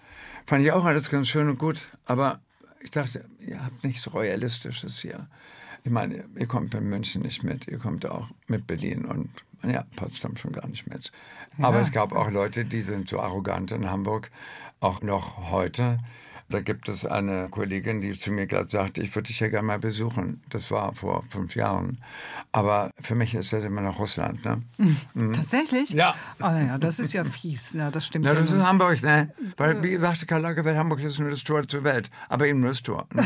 Fand 0.47 0.63
ich 0.65 0.73
auch 0.73 0.85
alles 0.85 1.09
ganz 1.11 1.29
schön 1.29 1.49
und 1.49 1.59
gut. 1.59 1.81
Aber 2.05 2.41
ich 2.81 2.91
dachte, 2.91 3.25
ihr 3.41 3.65
habt 3.65 3.83
nichts 3.83 4.13
Royalistisches 4.13 4.99
hier. 4.99 5.27
Ich 5.87 5.93
meine, 5.93 6.25
ihr 6.35 6.49
kommt 6.49 6.75
mit 6.75 6.83
München 6.83 7.23
nicht 7.23 7.45
mit, 7.45 7.69
ihr 7.69 7.79
kommt 7.79 8.07
auch 8.07 8.27
mit 8.49 8.67
Berlin 8.67 9.05
und 9.05 9.31
ja, 9.63 9.85
Potsdam 9.95 10.37
schon 10.37 10.51
gar 10.51 10.67
nicht 10.67 10.89
mit. 10.89 11.13
Aber 11.59 11.79
es 11.79 11.93
gab 11.93 12.13
auch 12.13 12.29
Leute, 12.29 12.65
die 12.65 12.81
sind 12.81 13.09
so 13.09 13.21
arrogant 13.21 13.71
in 13.71 13.89
Hamburg, 13.89 14.33
auch 14.81 15.01
noch 15.03 15.53
heute, 15.53 16.01
Da 16.49 16.61
gibt 16.61 16.89
es 16.89 17.05
eine 17.05 17.49
Kollegin, 17.49 18.01
die 18.01 18.17
zu 18.17 18.31
mir 18.31 18.47
gerade 18.47 18.69
sagte, 18.69 19.03
ich 19.03 19.15
würde 19.15 19.27
dich 19.27 19.41
ja 19.41 19.49
gerne 19.49 19.67
mal 19.67 19.81
besuchen. 19.81 20.43
Das 20.49 20.71
war 20.71 20.95
vor 20.95 21.25
fünf 21.29 21.57
Jahren. 21.57 21.99
Aber 22.53 22.91
für 23.01 23.17
mich 23.17 23.35
ist 23.35 23.53
das 23.53 23.65
immer 23.65 23.81
noch 23.81 23.99
Russland. 23.99 24.45
Ne? 24.45 24.63
Mhm. 25.15 25.33
Tatsächlich? 25.33 25.91
Ja. 25.91 26.15
Oh, 26.39 26.45
ja, 26.45 26.79
das 26.79 27.01
ist 27.01 27.13
ja 27.13 27.25
fies. 27.25 27.73
Ja, 27.73 27.91
das 27.91 28.07
stimmt. 28.07 28.27
Ja, 28.27 28.35
ja 28.35 28.41
das 28.41 28.53
ist. 28.53 28.63
Hamburg, 28.63 29.03
ne? 29.03 29.33
Weil, 29.57 29.83
wie 29.83 29.91
gesagt, 29.91 30.27
Karl 30.29 30.41
Lagerfeld, 30.41 30.77
Hamburg 30.77 31.01
ist 31.01 31.19
nur 31.19 31.31
das 31.31 31.43
Tor 31.43 31.67
zur 31.67 31.83
Welt. 31.83 32.11
Aber 32.29 32.47
eben 32.47 32.61
nur 32.61 32.71
das 32.71 32.83
Tor. 32.83 33.09
Ne? 33.13 33.25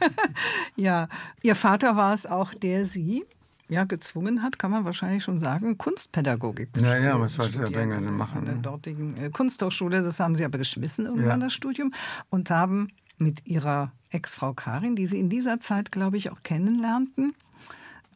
ja, 0.76 1.08
Ihr 1.42 1.56
Vater 1.56 1.96
war 1.96 2.12
es 2.12 2.26
auch, 2.26 2.52
der 2.52 2.84
Sie 2.84 3.24
ja, 3.70 3.84
gezwungen 3.84 4.42
hat, 4.42 4.58
kann 4.58 4.70
man 4.72 4.84
wahrscheinlich 4.84 5.22
schon 5.24 5.38
sagen, 5.38 5.78
Kunstpädagogik 5.78 6.76
zu 6.76 6.84
Ja, 6.84 6.90
ja, 6.90 6.96
studieren- 6.96 7.20
was 7.22 7.34
sollte 7.34 7.58
der 7.58 7.66
studieren 7.66 7.88
Bengel 7.88 8.00
denn 8.00 8.08
an- 8.08 8.16
machen, 8.16 8.38
An 8.40 8.44
der 8.46 8.54
dortigen 8.56 9.16
äh, 9.16 9.30
Kunsthochschule. 9.30 10.02
Das 10.02 10.20
haben 10.20 10.34
Sie 10.36 10.44
aber 10.44 10.58
geschmissen 10.58 11.06
irgendwann, 11.06 11.40
Ja. 11.40 11.46
das 11.46 11.54
Studium. 11.54 11.92
Und 12.28 12.50
haben 12.50 12.88
mit 13.16 13.46
Ihrer 13.46 13.92
Ex-Frau 14.10 14.52
Karin, 14.54 14.96
die 14.96 15.06
Sie 15.06 15.20
in 15.20 15.30
dieser 15.30 15.60
Zeit, 15.60 15.92
glaube 15.92 16.16
ich, 16.16 16.30
auch 16.30 16.42
kennenlernten, 16.42 17.34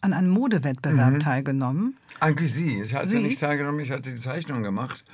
an 0.00 0.12
einem 0.12 0.28
Modewettbewerb 0.30 1.20
teilgenommen. 1.20 1.96
Eigentlich 2.20 2.52
sie. 2.52 2.82
Ich 2.82 2.94
hatte 2.94 3.08
Sie? 3.08 3.20
nicht 3.20 3.40
teilgenommen, 3.40 3.80
ich 3.80 3.90
hatte 3.90 4.10
die 4.12 4.18
Zeichnung 4.18 4.62
gemacht. 4.62 5.04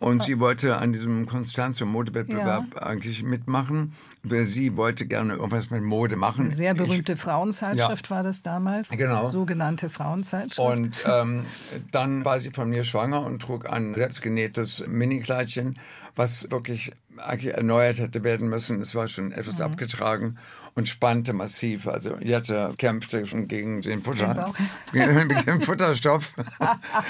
Und 0.00 0.22
sie 0.22 0.38
wollte 0.38 0.76
an 0.78 0.92
diesem 0.92 1.26
Konstanz- 1.26 1.80
und 1.80 1.88
Modewettbewerb 1.88 2.76
eigentlich 2.80 3.22
mitmachen. 3.24 3.94
Weil 4.24 4.44
Sie 4.44 4.76
wollte 4.76 5.06
gerne 5.06 5.34
irgendwas 5.34 5.70
mit 5.70 5.82
Mode 5.82 6.16
machen. 6.16 6.46
Eine 6.46 6.54
sehr 6.54 6.72
Ich- 6.72 6.78
berühmte 6.78 7.16
Frauenzeitschrift 7.16 8.10
war 8.10 8.22
das 8.22 8.42
damals. 8.42 8.90
Genau. 8.90 9.28
Sogenannte 9.30 9.88
Frauenzeitschrift. 9.88 10.58
Und 10.58 11.04
ähm, 11.06 11.44
dann 11.92 12.24
war 12.24 12.38
sie 12.38 12.50
von 12.50 12.68
mir 12.68 12.84
schwanger 12.84 13.24
und 13.24 13.40
trug 13.40 13.70
ein 13.70 13.94
selbstgenähtes 13.94 14.84
Mini-Kleidchen, 14.86 15.78
was 16.16 16.50
wirklich 16.50 16.92
eigentlich 17.20 17.54
erneuert 17.54 17.98
hätte 17.98 18.24
werden 18.24 18.48
müssen. 18.48 18.80
Es 18.80 18.94
war 18.94 19.08
schon 19.08 19.32
etwas 19.32 19.60
abgetragen 19.60 20.38
und 20.74 20.88
spannte 20.88 21.32
massiv. 21.32 21.86
Also 21.86 22.16
Jette 22.20 22.74
kämpfte 22.78 23.26
schon 23.26 23.48
gegen 23.48 23.82
den 23.82 24.02
Futter, 24.02 24.52
gegen 24.92 25.28
den 25.28 25.62
Futterstoff 25.62 26.34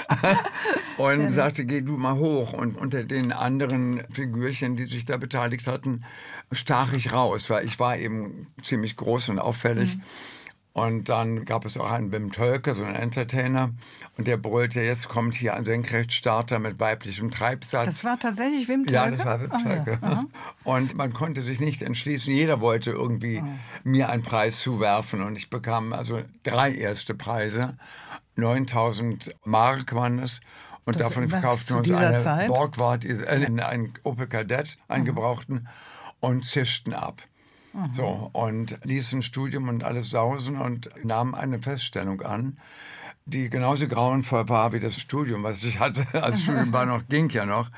und 0.97 1.33
sagte, 1.33 1.65
geh 1.65 1.81
du 1.81 1.97
mal 1.97 2.15
hoch. 2.15 2.53
Und 2.53 2.77
unter 2.77 3.03
den 3.03 3.31
anderen 3.31 4.03
Figürchen, 4.11 4.75
die 4.75 4.85
sich 4.85 5.05
da 5.05 5.17
beteiligt 5.17 5.67
hatten, 5.67 6.03
stach 6.51 6.93
ich 6.93 7.13
raus, 7.13 7.49
weil 7.49 7.65
ich 7.65 7.79
war 7.79 7.97
eben 7.97 8.47
ziemlich 8.63 8.95
groß 8.95 9.29
und 9.29 9.39
auffällig. 9.39 9.97
Und 10.73 11.09
dann 11.09 11.45
gab 11.45 11.65
es 11.65 11.77
auch 11.77 11.89
einen 11.89 12.11
Wim 12.11 12.31
Tölke, 12.31 12.75
so 12.75 12.83
einen 12.83 12.95
Entertainer, 12.95 13.71
und 14.17 14.27
der 14.27 14.37
brüllte, 14.37 14.81
jetzt 14.81 15.09
kommt 15.09 15.35
hier 15.35 15.55
ein 15.55 15.65
Senkrechtstarter 15.65 16.59
mit 16.59 16.79
weiblichem 16.79 17.31
Treibsatz. 17.31 17.85
das 17.85 18.03
war 18.03 18.19
tatsächlich 18.19 18.67
Wim 18.67 18.85
Tölke? 18.85 18.93
Ja, 18.93 19.11
das 19.11 19.25
war 19.25 19.41
Wim 19.41 19.51
ja, 19.51 19.59
Tölke. 19.59 19.99
aha. 20.01 20.25
Und 20.63 20.95
man 20.95 21.11
konnte 21.13 21.41
sich 21.41 21.59
nicht 21.59 21.81
entschließen. 21.81 22.33
Jeder 22.33 22.61
wollte 22.61 22.91
irgendwie 22.91 23.43
mir 23.83 24.09
einen 24.09 24.21
Preis 24.23 24.59
zuwerfen. 24.59 25.21
Und 25.23 25.37
ich 25.37 25.49
bekam 25.49 25.91
also 25.91 26.21
drei 26.43 26.71
erste 26.71 27.15
Preise. 27.15 27.77
9000 28.35 29.31
Mark 29.45 29.93
waren 29.93 30.19
es. 30.19 30.41
Und 30.85 30.99
Das 30.99 31.07
davon 31.07 31.29
verkauften 31.29 31.77
uns 31.77 31.91
eine 31.91 32.17
Zeit? 32.17 32.47
Borgward, 32.47 33.05
äh, 33.05 33.25
einen 33.25 33.93
Opel 34.03 34.27
Kadett, 34.27 34.77
einen 34.87 35.05
gebrauchten, 35.05 35.67
und 36.19 36.45
zischten 36.45 36.93
ab. 36.93 37.21
So, 37.93 38.29
und 38.33 38.79
ließen 38.83 39.21
Studium 39.21 39.69
und 39.69 39.83
alles 39.83 40.09
sausen 40.09 40.59
und 40.59 40.89
nahmen 41.03 41.35
eine 41.35 41.59
Feststellung 41.59 42.21
an, 42.21 42.57
die 43.25 43.49
genauso 43.49 43.87
grauenvoll 43.87 44.49
war 44.49 44.73
wie 44.73 44.79
das 44.79 44.99
Studium, 44.99 45.43
was 45.43 45.63
ich 45.63 45.79
hatte. 45.79 46.05
Als 46.23 46.41
Studium 46.41 46.73
war 46.73 46.85
noch, 46.85 47.07
ging 47.07 47.29
ja 47.29 47.45
noch. 47.45 47.69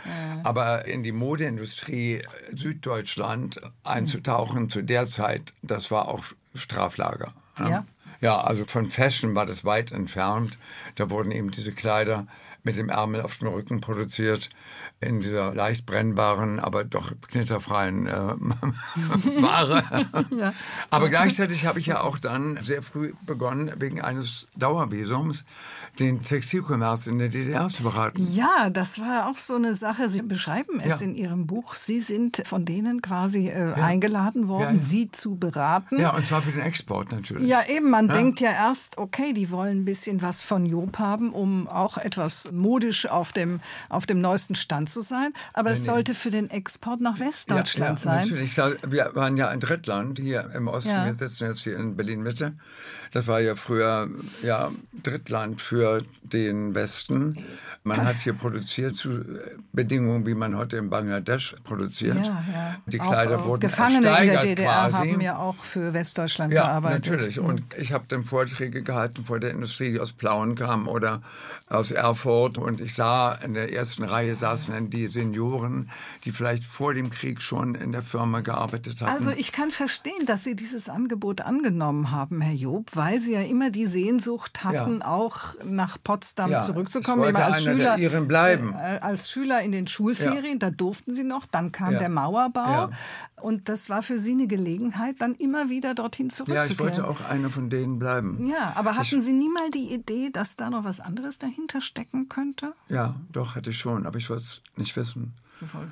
Aber 0.43 0.87
in 0.87 1.03
die 1.03 1.11
Modeindustrie 1.11 2.21
Süddeutschland 2.51 3.59
einzutauchen 3.83 4.69
zu 4.69 4.81
der 4.81 5.07
Zeit, 5.07 5.53
das 5.61 5.91
war 5.91 6.07
auch 6.07 6.23
Straflager. 6.55 7.33
Ja. 7.59 7.85
Ja, 8.21 8.39
also 8.39 8.65
von 8.65 8.89
Fashion 8.89 9.33
war 9.33 9.47
das 9.47 9.65
weit 9.65 9.91
entfernt. 9.91 10.55
Da 10.95 11.09
wurden 11.09 11.31
eben 11.31 11.49
diese 11.49 11.71
Kleider 11.71 12.27
mit 12.63 12.77
dem 12.77 12.89
Ärmel 12.89 13.21
auf 13.23 13.37
dem 13.37 13.47
Rücken 13.47 13.81
produziert, 13.81 14.51
in 15.01 15.19
dieser 15.19 15.53
leicht 15.55 15.85
brennbaren, 15.87 16.59
aber 16.59 16.83
doch 16.83 17.11
knitterfreien 17.29 18.05
äh, 18.07 18.11
Ware. 19.41 19.83
Aber 20.89 21.09
gleichzeitig 21.09 21.65
habe 21.65 21.79
ich 21.79 21.87
ja 21.87 22.01
auch 22.01 22.19
dann 22.19 22.57
sehr 22.61 22.81
früh 22.81 23.13
begonnen, 23.25 23.71
wegen 23.77 23.99
eines 24.01 24.47
Dauervisums, 24.55 25.45
den 25.99 26.21
Textilkommerz 26.21 27.07
in 27.07 27.17
der 27.19 27.29
DDR 27.29 27.69
zu 27.69 27.83
beraten. 27.83 28.31
Ja, 28.31 28.69
das 28.69 28.99
war 28.99 29.27
auch 29.29 29.37
so 29.37 29.55
eine 29.55 29.75
Sache. 29.75 30.09
Sie 30.09 30.21
beschreiben 30.21 30.79
es 30.79 30.99
Ja. 31.01 31.05
in 31.07 31.15
Ihrem 31.15 31.47
Buch. 31.47 31.75
Sie 31.75 31.99
sind 31.99 32.43
von 32.45 32.65
denen 32.65 33.01
quasi 33.01 33.47
äh, 33.49 33.73
eingeladen 33.73 34.47
worden, 34.47 34.77
Ja. 34.77 34.83
Sie 34.85 35.11
zu 35.11 35.35
beraten. 35.35 35.99
Ja, 35.99 36.15
und 36.15 36.25
zwar 36.25 36.41
für 36.41 36.51
den 36.51 36.61
Export 36.61 37.11
natürlich. 37.11 37.47
Ja, 37.47 37.63
eben, 37.67 37.89
man 37.89 38.07
denkt 38.07 38.39
ja 38.39 38.51
erst, 38.51 38.97
okay, 38.97 39.33
die 39.33 39.49
wollen 39.51 39.79
ein 39.81 39.85
bisschen 39.85 40.21
was 40.21 40.41
von 40.43 40.65
Job 40.65 40.99
haben, 40.99 41.31
um 41.33 41.67
auch 41.67 41.97
etwas 41.97 42.51
modisch 42.51 43.07
auf 43.07 43.33
dem, 43.33 43.59
auf 43.89 44.05
dem 44.05 44.21
neuesten 44.21 44.55
Stand 44.55 44.89
zu 44.91 45.01
sein. 45.01 45.33
Aber 45.53 45.71
es 45.71 45.85
sollte 45.85 46.13
für 46.13 46.31
den 46.31 46.49
Export 46.49 47.01
nach 47.01 47.19
Westdeutschland 47.19 47.99
ja, 47.99 48.03
sein. 48.03 48.19
Natürlich. 48.21 48.51
Klar, 48.51 48.73
Wir 48.87 49.11
waren 49.13 49.37
ja 49.37 49.47
ein 49.49 49.59
Drittland 49.59 50.19
hier 50.19 50.49
im 50.53 50.67
Osten. 50.67 50.91
Ja. 50.91 51.05
Wir 51.05 51.15
sitzen 51.15 51.45
jetzt 51.45 51.61
hier 51.61 51.77
in 51.77 51.95
Berlin-Mitte. 51.95 52.53
Das 53.11 53.27
war 53.27 53.41
ja 53.41 53.55
früher 53.55 54.07
ja, 54.41 54.71
Drittland 55.03 55.61
für 55.61 56.01
den 56.23 56.73
Westen. 56.73 57.37
Man 57.83 58.05
hat 58.05 58.17
hier 58.17 58.33
produziert 58.33 58.95
zu 58.95 59.09
äh, 59.09 59.23
Bedingungen, 59.73 60.27
wie 60.27 60.35
man 60.35 60.55
heute 60.55 60.77
in 60.77 60.91
Bangladesch 60.91 61.55
produziert. 61.63 62.27
Ja, 62.27 62.43
ja. 62.53 62.75
Die 62.85 63.01
Auch, 63.01 63.07
Kleider 63.07 63.39
äh, 63.39 63.43
wurden 63.43 63.61
Gefangene 63.61 64.07
in 64.19 64.27
der 64.27 64.41
DDR 64.41 64.89
quasi. 64.89 64.97
haben 64.97 65.21
ja 65.21 65.37
auch 65.37 65.55
für 65.55 65.91
Westdeutschland 65.91 66.53
Ja, 66.53 66.63
gearbeitet. 66.63 67.11
natürlich. 67.11 67.39
Und 67.39 67.63
ich 67.75 67.91
habe 67.91 68.05
dann 68.07 68.23
Vorträge 68.23 68.83
gehalten 68.83 69.25
vor 69.25 69.39
der 69.39 69.49
Industrie, 69.49 69.93
die 69.93 69.99
aus 69.99 70.11
Plauen 70.11 70.53
kam 70.53 70.87
oder 70.87 71.23
aus 71.69 71.89
Erfurt. 71.89 72.59
Und 72.59 72.81
ich 72.81 72.93
sah, 72.93 73.33
in 73.33 73.55
der 73.55 73.73
ersten 73.73 74.03
Reihe 74.03 74.35
saßen 74.35 74.75
dann 74.81 74.89
die 74.89 75.07
Senioren, 75.07 75.89
die 76.25 76.31
vielleicht 76.31 76.63
vor 76.65 76.93
dem 76.93 77.09
Krieg 77.09 77.41
schon 77.41 77.75
in 77.75 77.91
der 77.91 78.01
Firma 78.01 78.41
gearbeitet 78.41 79.01
hatten. 79.01 79.11
Also 79.11 79.31
ich 79.31 79.51
kann 79.51 79.71
verstehen, 79.71 80.25
dass 80.25 80.43
Sie 80.43 80.55
dieses 80.55 80.89
Angebot 80.89 81.41
angenommen 81.41 82.11
haben, 82.11 82.41
Herr 82.41 82.53
Job, 82.53 82.91
weil 82.93 83.19
Sie 83.19 83.33
ja 83.33 83.41
immer 83.41 83.69
die 83.71 83.85
Sehnsucht 83.85 84.63
hatten, 84.63 84.99
Ja. 84.99 85.07
auch 85.07 85.39
nach 85.65 85.97
Potsdam 86.03 86.51
Ja, 86.51 86.59
zurückzukommen. 86.61 87.21
ich 87.21 87.25
wollte 87.27 87.43
als 87.45 87.57
einer 87.67 87.75
Schüler, 87.75 87.97
Iren 87.97 88.27
bleiben. 88.27 88.73
Äh, 88.73 88.99
als 89.01 89.29
Schüler 89.29 89.61
in 89.61 89.71
den 89.71 89.87
Schulferien, 89.87 90.59
da 90.59 90.69
durften 90.71 91.13
Sie 91.13 91.23
noch. 91.23 91.45
Dann 91.45 91.71
kam 91.71 91.93
Ja. 91.93 91.99
der 91.99 92.09
Mauerbau 92.09 92.61
Ja. 92.71 92.89
und 93.41 93.69
das 93.69 93.89
war 93.89 94.01
für 94.01 94.17
Sie 94.17 94.31
eine 94.31 94.47
Gelegenheit, 94.47 95.15
dann 95.19 95.35
immer 95.35 95.69
wieder 95.69 95.93
dorthin 95.93 96.27
ja, 96.27 96.33
zurückzukehren. 96.33 96.71
ich 96.71 96.79
wollte 96.79 97.07
auch 97.07 97.29
einer 97.29 97.49
von 97.49 97.69
denen 97.69 97.99
bleiben. 97.99 98.47
Ja, 98.47 98.73
aber 98.75 98.95
hatten 98.97 99.21
Sie 99.21 99.33
nie 99.33 99.49
mal 99.49 99.69
die 99.69 99.93
Idee, 99.93 100.29
dass 100.31 100.55
da 100.55 100.69
noch 100.69 100.83
was 100.83 100.99
anderes 100.99 101.37
dahinter 101.39 101.81
stecken 101.81 102.29
könnte? 102.29 102.73
Ja, 102.89 103.15
doch, 103.31 103.55
hatte 103.55 103.69
ich 103.71 103.77
schon, 103.77 104.05
aber 104.05 104.17
ich 104.17 104.29
wollte 104.29 104.41
es 104.43 104.61
nicht 104.77 104.95
wissen. 104.95 105.33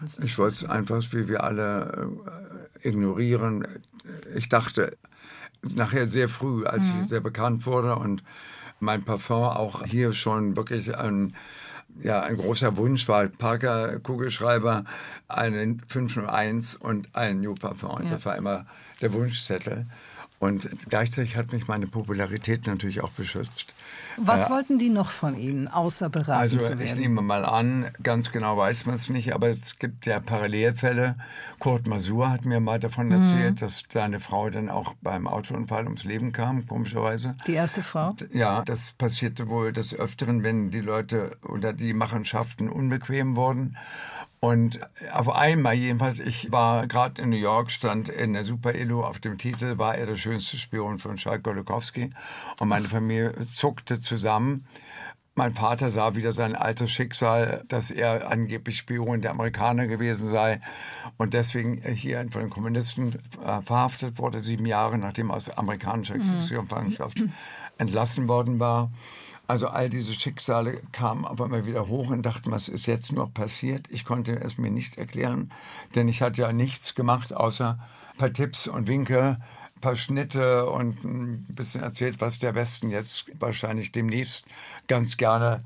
Nicht 0.02 0.24
Ich 0.24 0.38
wollte 0.38 0.56
es 0.56 0.65
einfach, 0.65 1.04
wie 1.12 1.28
wir 1.28 1.44
alle, 1.44 2.10
äh, 2.84 2.88
ignorieren. 2.88 3.68
Ich 4.36 4.50
dachte 4.50 4.98
nachher 5.62 6.08
sehr 6.08 6.30
früh, 6.30 6.65
als 6.65 6.88
Mhm. 6.88 7.04
ich 7.04 7.10
sehr 7.10 7.20
bekannt 7.22 7.65
wurde 7.65 7.96
und 7.96 8.24
mein 8.80 9.04
Parfum 9.04 9.44
auch 9.44 9.86
hier 9.86 10.13
schon 10.13 10.56
wirklich 10.56 10.98
ein, 10.98 11.36
ja, 12.02 12.22
ein 12.22 12.38
großer 12.38 12.78
Wunsch 12.78 13.08
war. 13.08 13.28
Parker 13.28 14.00
Kugelschreiber, 14.00 14.86
einen 15.28 15.82
501 15.88 16.76
und 16.76 17.13
ein 17.13 17.42
New 17.42 17.56
Parfum. 17.56 18.04
Ja. 18.04 18.10
Das 18.12 18.26
war 18.26 18.38
immer 18.38 18.65
der 19.02 19.13
Wunschzettel. 19.13 19.86
Und 20.39 20.70
gleichzeitig 20.89 21.36
hat 21.36 21.52
mich 21.52 21.68
meine 21.68 21.88
Popularität 21.88 22.65
natürlich 22.65 23.02
auch 23.02 23.12
beschützt. 23.12 23.74
Was 24.17 24.50
wollten 24.50 24.80
die 24.80 24.89
noch 24.89 25.12
von 25.12 25.38
Ihnen, 25.38 25.67
außer 25.67 26.10
beraten 26.10 26.39
Also 26.39 26.58
zu 26.60 26.74
ich 26.74 26.80
werden? 26.80 27.00
nehme 27.00 27.22
mal 27.22 27.45
an, 27.45 27.86
ganz 28.04 28.32
genau 28.32 28.58
weiß 28.58 28.86
man 28.86 28.95
es 28.95 29.10
nicht, 29.10 29.34
aber 29.34 29.50
es 29.50 29.78
gibt 29.80 30.06
ja 30.06 30.19
Parallelfälle. 30.19 31.15
Kurt 31.60 31.88
Masur 31.88 32.30
hat 32.30 32.45
mir 32.45 32.60
mal 32.60 32.80
davon 32.80 33.08
Mhm. 33.08 33.13
erzählt, 33.13 33.62
dass 33.62 33.84
seine 33.89 34.19
Frau 34.19 34.50
dann 34.50 34.69
auch 34.69 34.93
beim 35.02 35.28
Autounfall 35.28 35.86
ums 35.86 36.04
Leben 36.04 36.32
kam, 36.32 36.67
komischerweise. 36.67 37.36
die 37.48 37.54
erste 37.54 37.84
Frau? 37.84 38.15
Ja, 38.34 38.63
das 38.63 38.93
passierte 38.93 39.48
wohl 39.50 39.74
des 39.74 39.93
Öfteren, 39.93 40.43
wenn 40.43 40.69
die 40.69 40.82
Leute 40.82 41.38
oder 41.48 41.74
die 41.74 41.93
Machenschaften 41.93 42.69
unbequem 42.69 43.36
wurden. 43.36 43.78
Und 44.41 44.80
auf 45.12 45.30
einmal 45.30 45.73
jedenfalls, 45.73 46.19
ich 46.19 46.52
war 46.52 46.88
gerade 46.88 47.21
in 47.21 47.30
New 47.30 47.36
York, 47.36 47.71
stand 47.71 48.08
in 48.08 48.34
der 48.34 48.45
Super 48.45 48.73
Elo 48.73 49.06
auf 49.06 49.19
dem 49.19 49.38
Titel, 49.38 49.78
war 49.78 49.95
er 49.95 50.06
der 50.06 50.15
schönste 50.15 50.56
Spion 50.56 50.97
von 50.97 51.17
Charles 51.17 51.43
Golokowski. 51.43 52.12
Und 52.60 52.69
meine 52.69 52.88
Familie 52.88 53.34
zuckte 53.47 53.99
zusammen. 53.99 54.65
Mein 55.36 55.54
Vater 55.54 55.89
sah 55.89 56.15
wieder 56.15 56.34
sein 56.34 56.56
altes 56.56 56.91
Schicksal, 56.91 57.63
dass 57.67 57.91
er 57.91 58.30
angeblich 58.30 58.78
Spion 58.78 59.21
der 59.21 59.32
Amerikaner 59.32 59.88
gewesen 59.88 60.28
sei 60.30 60.60
und 61.17 61.34
deswegen 61.34 61.82
hier 61.82 62.25
von 62.30 62.41
den 62.41 62.49
Kommunisten 62.49 63.15
äh, 63.45 63.62
verhaftet 63.62 64.17
wurde, 64.17 64.41
sieben 64.41 64.65
Jahre 64.65 64.97
nachdem 64.97 65.30
er 65.30 65.38
aus 65.38 65.49
amerikanischer 65.49 66.17
Kriegsgefangenschaft 66.17 67.23
entlassen 67.78 68.28
worden 68.28 68.60
war. 68.60 68.89
Also 69.49 69.67
all 69.67 69.89
diese 69.89 70.13
Schicksale 70.13 70.79
kamen 70.91 71.25
aber 71.25 71.45
immer 71.45 71.65
wieder 71.65 71.88
hoch 71.88 72.12
und 72.12 72.21
dachten, 72.21 72.51
was 72.51 72.69
ist 72.69 72.85
jetzt 72.85 73.12
noch 73.12 73.33
passiert? 73.33 73.88
Ich 73.89 74.05
konnte 74.05 74.39
es 74.39 74.59
mir 74.59 74.69
nicht 74.69 74.99
erklären, 74.99 75.51
denn 75.95 76.07
ich 76.07 76.21
hatte 76.21 76.43
ja 76.43 76.53
nichts 76.53 76.93
gemacht, 76.93 77.33
außer 77.33 77.79
ein 78.12 78.17
paar 78.19 78.31
Tipps 78.31 78.67
und 78.67 78.88
Winke, 78.88 79.38
ein 79.75 79.81
paar 79.81 79.95
Schnitte 79.95 80.69
und 80.69 81.03
ein 81.03 81.45
bisschen 81.49 81.81
erzählt, 81.81 82.21
was 82.21 82.38
der 82.38 82.53
Westen 82.53 82.91
jetzt 82.91 83.25
wahrscheinlich 83.39 83.91
demnächst 83.91 84.45
ganz 84.88 85.17
gerne 85.17 85.63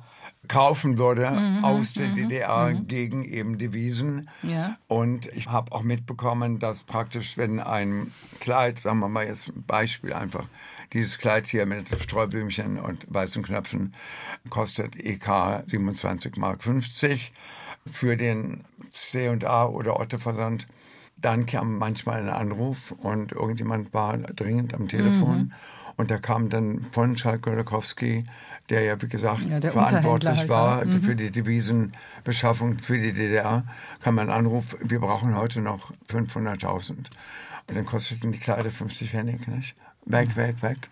kaufen 0.48 0.98
würde 0.98 1.30
Mhm, 1.30 1.66
aus 1.66 1.94
der 1.94 2.10
DDR 2.10 2.74
gegen 2.74 3.26
eben 3.26 3.58
Devisen. 3.58 4.30
Ja. 4.44 4.78
Und 4.88 5.28
ich 5.36 5.50
habe 5.50 5.74
auch 5.74 5.84
mitbekommen, 5.84 6.60
dass 6.60 6.84
praktisch, 6.84 7.38
wenn 7.38 7.60
ein 7.60 8.14
Kleid, 8.40 8.80
sagen 8.80 9.00
wir 9.00 9.10
mal 9.10 9.26
jetzt 9.26 9.50
ein 9.50 9.64
Beispiel 9.66 10.14
einfach, 10.14 10.46
dieses 10.94 11.18
Kleid 11.18 11.48
hier 11.48 11.66
mit 11.66 11.90
Streublümchen 12.02 12.80
und 12.80 13.06
weißen 13.10 13.44
Knöpfen 13.44 13.94
kostet 14.50 14.96
EK 14.96 15.64
27 15.68 16.38
Mark 16.38 16.64
50 16.64 17.34
für 17.92 18.16
den 18.16 18.64
C&A 18.90 19.66
oder 19.66 20.00
Otto-Versand. 20.00 20.68
Dann 21.18 21.46
kam 21.46 21.78
manchmal 21.78 22.22
ein 22.22 22.30
Anruf 22.30 22.92
und 22.92 23.32
irgendjemand 23.32 23.94
war 23.94 24.18
dringend 24.18 24.74
am 24.74 24.88
Telefon. 24.88 25.38
Mhm. 25.38 25.52
Und 25.96 26.12
da 26.12 26.18
kam 26.18 26.50
dann 26.50 26.86
von 26.92 27.18
Schalk 27.18 27.44
Golokowski, 27.44 28.24
der 28.70 28.82
ja, 28.82 29.02
wie 29.02 29.08
gesagt, 29.08 29.46
Ja, 29.46 29.62
verantwortlich 29.62 30.40
halt 30.40 30.50
war 30.50 30.80
war. 30.80 30.86
Mhm. 30.86 31.02
für 31.02 31.16
die 31.16 31.32
Devisenbeschaffung 31.32 32.80
für 32.80 32.98
die 32.98 33.14
DDR, 33.14 33.64
kam 34.02 34.20
ein 34.20 34.30
Anruf, 34.30 34.76
wir 34.82 35.00
brauchen 35.00 35.36
heute 35.36 35.62
noch 35.62 35.92
500.000. 36.10 36.92
Und 37.68 37.78
dann 37.78 37.86
kosteten 37.86 38.32
die 38.32 38.40
Kleider 38.40 38.72
50 38.72 39.12
Pfennig, 39.12 39.48
nicht? 39.48 39.76
Weg, 40.06 40.36
weg, 40.36 40.62
weg. 40.62 40.90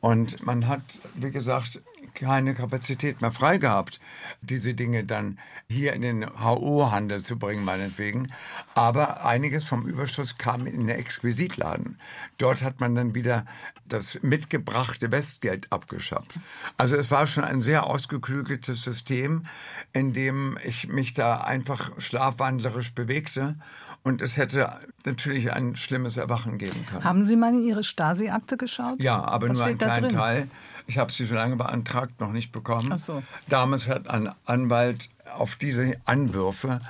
Und 0.00 0.44
man 0.44 0.68
hat, 0.68 0.82
wie 1.14 1.30
gesagt, 1.30 1.80
keine 2.14 2.54
Kapazität 2.54 3.20
mehr 3.20 3.32
frei 3.32 3.58
gehabt, 3.58 4.00
diese 4.40 4.74
Dinge 4.74 5.04
dann 5.04 5.38
hier 5.68 5.92
in 5.94 6.02
den 6.02 6.26
HO-Handel 6.44 7.22
zu 7.22 7.38
bringen, 7.38 7.64
meinetwegen. 7.64 8.30
Aber 8.74 9.24
einiges 9.24 9.64
vom 9.64 9.86
Überschuss 9.86 10.38
kam 10.38 10.66
in 10.66 10.78
den 10.78 10.88
Exquisitladen. 10.88 11.98
Dort 12.38 12.62
hat 12.62 12.80
man 12.80 12.94
dann 12.94 13.14
wieder 13.14 13.46
das 13.86 14.22
mitgebrachte 14.22 15.10
Westgeld 15.10 15.72
abgeschafft. 15.72 16.38
Also 16.76 16.96
es 16.96 17.10
war 17.10 17.26
schon 17.26 17.44
ein 17.44 17.60
sehr 17.60 17.84
ausgeklügeltes 17.86 18.82
System, 18.82 19.46
in 19.92 20.12
dem 20.12 20.58
ich 20.62 20.88
mich 20.88 21.14
da 21.14 21.38
einfach 21.38 22.00
schlafwandlerisch 22.00 22.94
bewegte. 22.94 23.56
Und 24.04 24.20
es 24.20 24.36
hätte 24.36 24.70
natürlich 25.06 25.50
ein 25.52 25.76
schlimmes 25.76 26.18
Erwachen 26.18 26.58
geben 26.58 26.84
können. 26.86 27.04
Haben 27.04 27.24
Sie 27.24 27.36
mal 27.36 27.54
in 27.54 27.64
Ihre 27.64 27.82
Stasi-Akte 27.82 28.58
geschaut? 28.58 29.02
Ja, 29.02 29.24
aber 29.24 29.48
Was 29.48 29.56
nur 29.56 29.66
einen 29.66 29.78
kleinen 29.78 30.08
drin? 30.08 30.14
Teil. 30.16 30.48
Ich 30.86 30.98
habe 30.98 31.10
sie 31.10 31.24
so 31.24 31.34
lange 31.34 31.56
beantragt, 31.56 32.20
noch 32.20 32.30
nicht 32.30 32.52
bekommen. 32.52 32.90
Ach 32.92 32.98
so. 32.98 33.22
Damals 33.48 33.88
hat 33.88 34.08
ein 34.08 34.30
Anwalt 34.44 35.08
auf 35.34 35.56
diese 35.56 35.96
Anwürfe 36.04 36.80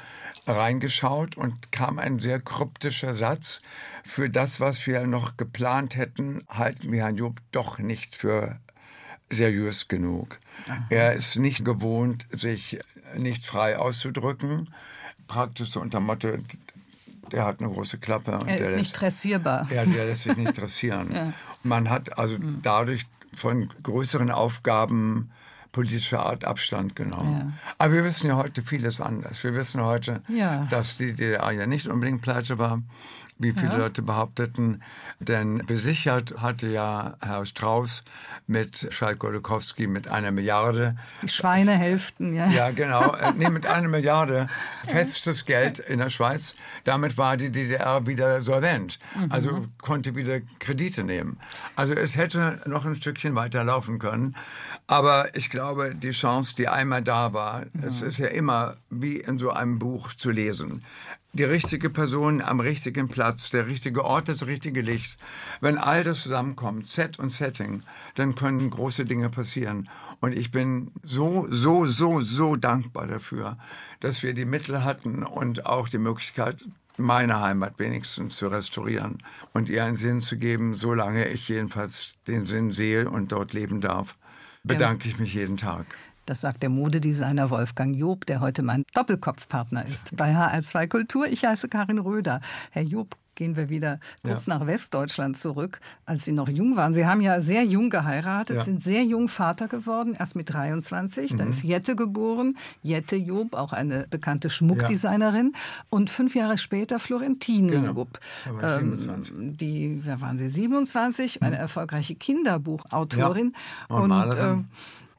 reingeschaut 0.49 1.37
und 1.37 1.71
kam 1.71 2.01
ein 2.01 2.19
sehr 2.19 2.41
kryptischer 2.41 3.15
Satz. 3.15 3.62
Für 4.05 4.29
das, 4.29 4.59
was 4.59 4.85
wir 4.87 5.07
noch 5.07 5.37
geplant 5.37 5.97
hätten, 5.97 6.45
halten 6.49 6.91
wir 6.91 7.05
Herrn 7.05 7.17
Job 7.17 7.41
doch 7.53 7.79
nicht 7.79 8.17
für 8.17 8.59
seriös 9.31 9.87
genug. 9.87 10.41
Er 10.91 11.15
ist 11.15 11.37
nicht 11.37 11.65
gewohnt, 11.65 12.27
sich 12.31 12.81
nicht 13.17 13.47
frei 13.47 13.79
auszudrücken. 13.79 14.75
Praktisch 15.29 15.71
so 15.71 15.81
unter 15.81 16.01
Motto, 16.01 16.37
der 17.35 17.45
hat 17.45 17.61
eine 17.61 17.68
große 17.70 17.99
Klappe. 17.99 18.32
und 18.39 18.41
Er 18.49 18.57
der 18.57 18.61
ist 18.61 18.68
lässt- 18.68 18.76
nicht 18.78 19.01
dressierbar. 19.01 19.68
ja, 19.72 19.85
der 19.85 20.07
lässt 20.07 20.22
sich 20.22 20.37
nicht 20.37 20.57
dressieren. 20.61 21.35
Man 21.62 21.91
hat 21.91 22.18
also 22.18 22.37
Hm. 22.37 22.61
dadurch 22.62 23.07
von 23.37 23.68
größeren 23.82 24.30
Aufgaben 24.30 25.30
politischer 25.72 26.24
Art 26.24 26.45
Abstand 26.45 26.95
genommen. 26.95 27.59
Aber 27.78 27.93
wir 27.93 28.05
wissen 28.05 28.28
ja 28.28 28.37
heute 28.37 28.62
vieles 28.62 29.01
anders. 29.01 29.43
Wir 29.43 29.55
wissen 29.55 29.82
heute, 29.82 30.22
Ja. 30.28 30.66
dass 30.70 30.97
die 30.99 31.12
DDR 31.14 31.51
ja 31.51 31.66
nicht 31.66 31.89
unbedingt 31.89 32.22
pleite 32.22 32.59
war, 32.59 32.80
wie 33.39 33.53
viele 33.53 33.76
Leute 33.76 34.03
behaupteten. 34.03 34.82
Denn 35.18 35.59
besichert 35.66 36.35
hatte 36.41 36.68
ja 36.68 37.16
Herr 37.20 37.45
Strauß 37.45 38.05
mit 38.47 38.89
Schalk-Golokowski 38.91 39.87
mit 39.87 40.09
einer 40.09 40.30
Milliarde 40.30 40.97
Die 41.22 41.28
Schweinehälften, 41.28 42.35
ja. 42.35 42.49
ja, 42.49 42.70
genau. 42.70 43.14
Äh, 43.14 43.32
nee, 43.37 43.49
mit 43.49 43.66
einer 43.66 43.89
Milliarde 43.89 44.49
festes 44.89 45.45
Geld 45.45 45.78
in 45.78 45.99
der 45.99 46.11
Schweiz. 46.11 46.55
Damit 46.85 47.16
war 47.16 47.37
die 47.37 47.51
DDR 47.51 48.07
wieder 48.07 48.43
solvent. 48.43 48.99
Also 49.30 49.64
konnte 49.78 50.14
wieder 50.14 50.41
Kredite 50.59 51.05
nehmen. 51.05 51.39
Also 51.76 51.95
es 51.95 52.16
hätte 52.16 52.61
noch 52.66 52.85
ein 52.85 52.97
Stückchen 52.97 53.35
weiter 53.35 53.64
laufen 53.64 53.99
können. 53.99 54.37
Aber 54.87 55.35
ich 55.35 55.49
glaube, 55.49 55.95
die 55.95 56.11
Chance, 56.11 56.55
die 56.57 56.68
einmal 56.68 57.03
da 57.03 57.32
war, 57.32 57.64
es 57.80 58.03
ist 58.03 58.18
ja 58.18 58.26
immer 58.26 58.76
wie 58.91 59.16
in 59.16 59.39
so 59.39 59.51
einem 59.51 59.78
Buch 59.78 60.12
zu 60.12 60.30
lesen. 60.30 60.82
Die 61.32 61.45
richtige 61.45 61.89
Person 61.89 62.43
am 62.43 62.61
richtigen 62.61 63.09
Platz, 63.09 63.49
der 63.49 63.66
richtige 63.66 64.05
Ort, 64.05 64.28
das 64.28 64.47
richtige 64.47 64.82
Licht. 64.82 65.18
Wenn 65.61 65.78
all 65.78 66.05
das 66.05 66.22
zusammenkommt, 66.22 66.87
Set 66.87 67.18
und 67.18 67.32
Setting, 67.32 67.82
dann 68.14 68.35
können 68.35 68.70
große 68.70 69.07
Dinge 69.07 69.30
passieren. 69.30 69.89
Und 70.20 70.37
ich 70.37 70.51
bin 70.51 70.93
so, 71.03 71.47
so, 71.49 71.87
so, 71.87 72.20
so 72.20 72.55
dankbar 72.55 73.07
dafür, 73.07 73.57
dass 74.01 74.22
wir 74.22 74.35
die 74.35 74.45
Mittel 74.45 74.85
hatten 74.85 75.24
und 75.24 75.64
auch 75.64 75.89
die 75.89 75.99
Möglichkeit, 75.99 76.64
meine 76.97 77.41
Heimat 77.41 77.78
wenigstens 77.78 78.37
zu 78.37 78.49
restaurieren 78.49 79.18
und 79.53 79.68
ihr 79.68 79.82
einen 79.82 79.97
Sinn 79.97 80.20
zu 80.20 80.37
geben, 80.37 80.74
solange 80.74 81.26
ich 81.28 81.49
jedenfalls 81.49 82.14
den 82.28 82.47
Sinn 82.47 82.70
sehe 82.70 83.11
und 83.11 83.32
dort 83.32 83.55
leben 83.55 83.80
darf. 83.80 84.16
Bedanke 84.65 85.09
ich 85.09 85.19
mich 85.19 85.35
jeden 85.35 85.59
Tag. 85.59 85.85
Das 86.25 86.41
sagt 86.41 86.62
der 86.62 86.71
Modedesigner 86.71 87.51
Wolfgang 87.51 87.95
Job, 87.95 88.25
der 88.25 88.41
heute 88.41 88.62
mein 88.62 88.85
Doppelkopfpartner 88.95 89.85
ist 89.85 90.17
bei 90.17 90.35
HR2 90.35 90.89
Kultur. 90.89 91.27
Ich 91.27 91.45
heiße 91.45 91.69
Karin 91.69 91.99
Röder. 91.99 92.41
Herr 92.71 92.85
Job, 92.85 93.15
gehen 93.35 93.57
wir 93.57 93.68
wieder 93.68 93.99
kurz 94.22 94.47
nach 94.47 94.66
Westdeutschland 94.66 95.39
zurück, 95.39 95.80
als 96.07 96.24
Sie 96.24 96.32
noch 96.32 96.49
jung 96.49 96.76
waren. 96.76 96.95
Sie 96.95 97.07
haben 97.07 97.20
ja 97.20 97.41
sehr 97.41 97.64
jung 97.64 97.91
geheiratet, 97.91 98.57
Ja. 98.57 98.62
Mhm. 98.62 98.66
sind 98.66 98.82
sehr 98.85 99.03
jung 99.05 99.28
Vater 99.28 99.68
geworden, 99.68 100.16
erst 100.18 100.37
mit 100.37 100.53
23. 100.53 101.37
Da 101.37 101.45
ist 101.45 101.62
Jette 101.62 101.97
geboren. 101.97 102.57
Jette 102.82 103.16
Job, 103.16 103.55
auch 103.55 103.72
eine 103.72 104.07
bekannte 104.09 104.51
Schmuckdesignerin. 104.51 105.53
Und 105.91 106.11
fünf 106.11 106.35
Jahre 106.35 106.59
später 106.59 106.99
Florentine 106.99 107.72
Genau. 107.72 107.93
Job. 107.93 108.18
Da 108.61 108.70
27. 108.78 109.57
die, 109.57 110.03
da 110.05 110.20
waren 110.20 110.39
Sie 110.39 110.49
27, 110.49 111.43
eine 111.43 111.57
erfolgreiche 111.57 112.14
Kinderbuchautorin. 112.14 113.55
Ja. 113.91 113.97
Und 113.97 114.09
Malerin. 114.09 114.45
ähm, 114.59 114.64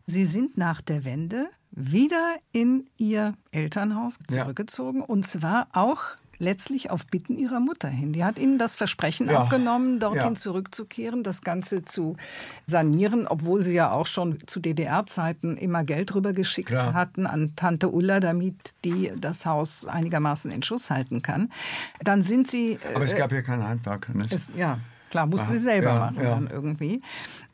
Sie 0.07 0.25
sind 0.25 0.57
nach 0.57 0.81
der 0.81 1.03
Wende 1.03 1.47
wieder 1.71 2.35
in 2.51 2.85
Ihr 2.97 3.33
Elternhaus 3.51 4.19
Ja. 4.29 4.43
zurückgezogen 4.43 5.01
und 5.01 5.25
zwar 5.25 5.67
auch 5.73 6.01
letztlich 6.37 6.89
auf 6.89 7.05
Bitten 7.07 7.37
Ihrer 7.37 7.59
Mutter 7.59 7.87
hin. 7.87 8.13
Die 8.13 8.23
hat 8.23 8.37
Ihnen 8.37 8.57
das 8.57 8.75
Versprechen 8.75 9.29
Ja. 9.29 9.41
abgenommen, 9.43 9.99
dorthin 9.99 10.33
Ja. 10.33 10.35
zurückzukehren, 10.35 11.23
das 11.23 11.41
Ganze 11.41 11.85
zu 11.85 12.17
sanieren, 12.65 13.27
obwohl 13.27 13.63
Sie 13.63 13.75
ja 13.75 13.91
auch 13.91 14.07
schon 14.07 14.37
zu 14.47 14.59
DDR-Zeiten 14.59 15.57
immer 15.57 15.83
Geld 15.83 16.13
rübergeschickt 16.15 16.69
Klar. 16.69 16.93
hatten 16.93 17.27
an 17.27 17.53
Tante 17.55 17.89
Ulla, 17.91 18.19
damit 18.19 18.55
die 18.83 19.11
das 19.19 19.45
Haus 19.45 19.85
einigermaßen 19.85 20.51
in 20.51 20.63
Schuss 20.63 20.89
halten 20.89 21.21
kann. 21.21 21.51
Dann 22.03 22.23
sind 22.23 22.49
Sie... 22.49 22.73
äh, 22.73 22.95
Aber 22.95 23.05
es 23.05 23.15
gab 23.15 23.31
ja 23.31 23.41
keine 23.41 23.67
Handwerker, 23.67 24.13
nicht? 24.13 24.31
es, 24.31 24.49
ja, 24.55 24.79
klar, 25.09 25.25
mussten 25.27 25.51
Ja, 25.53 25.57
sie 25.57 25.63
selber 25.63 25.87
ja, 25.93 25.99
machen 25.99 26.17
ja. 26.21 26.29
dann 26.31 26.47
irgendwie. 26.47 27.01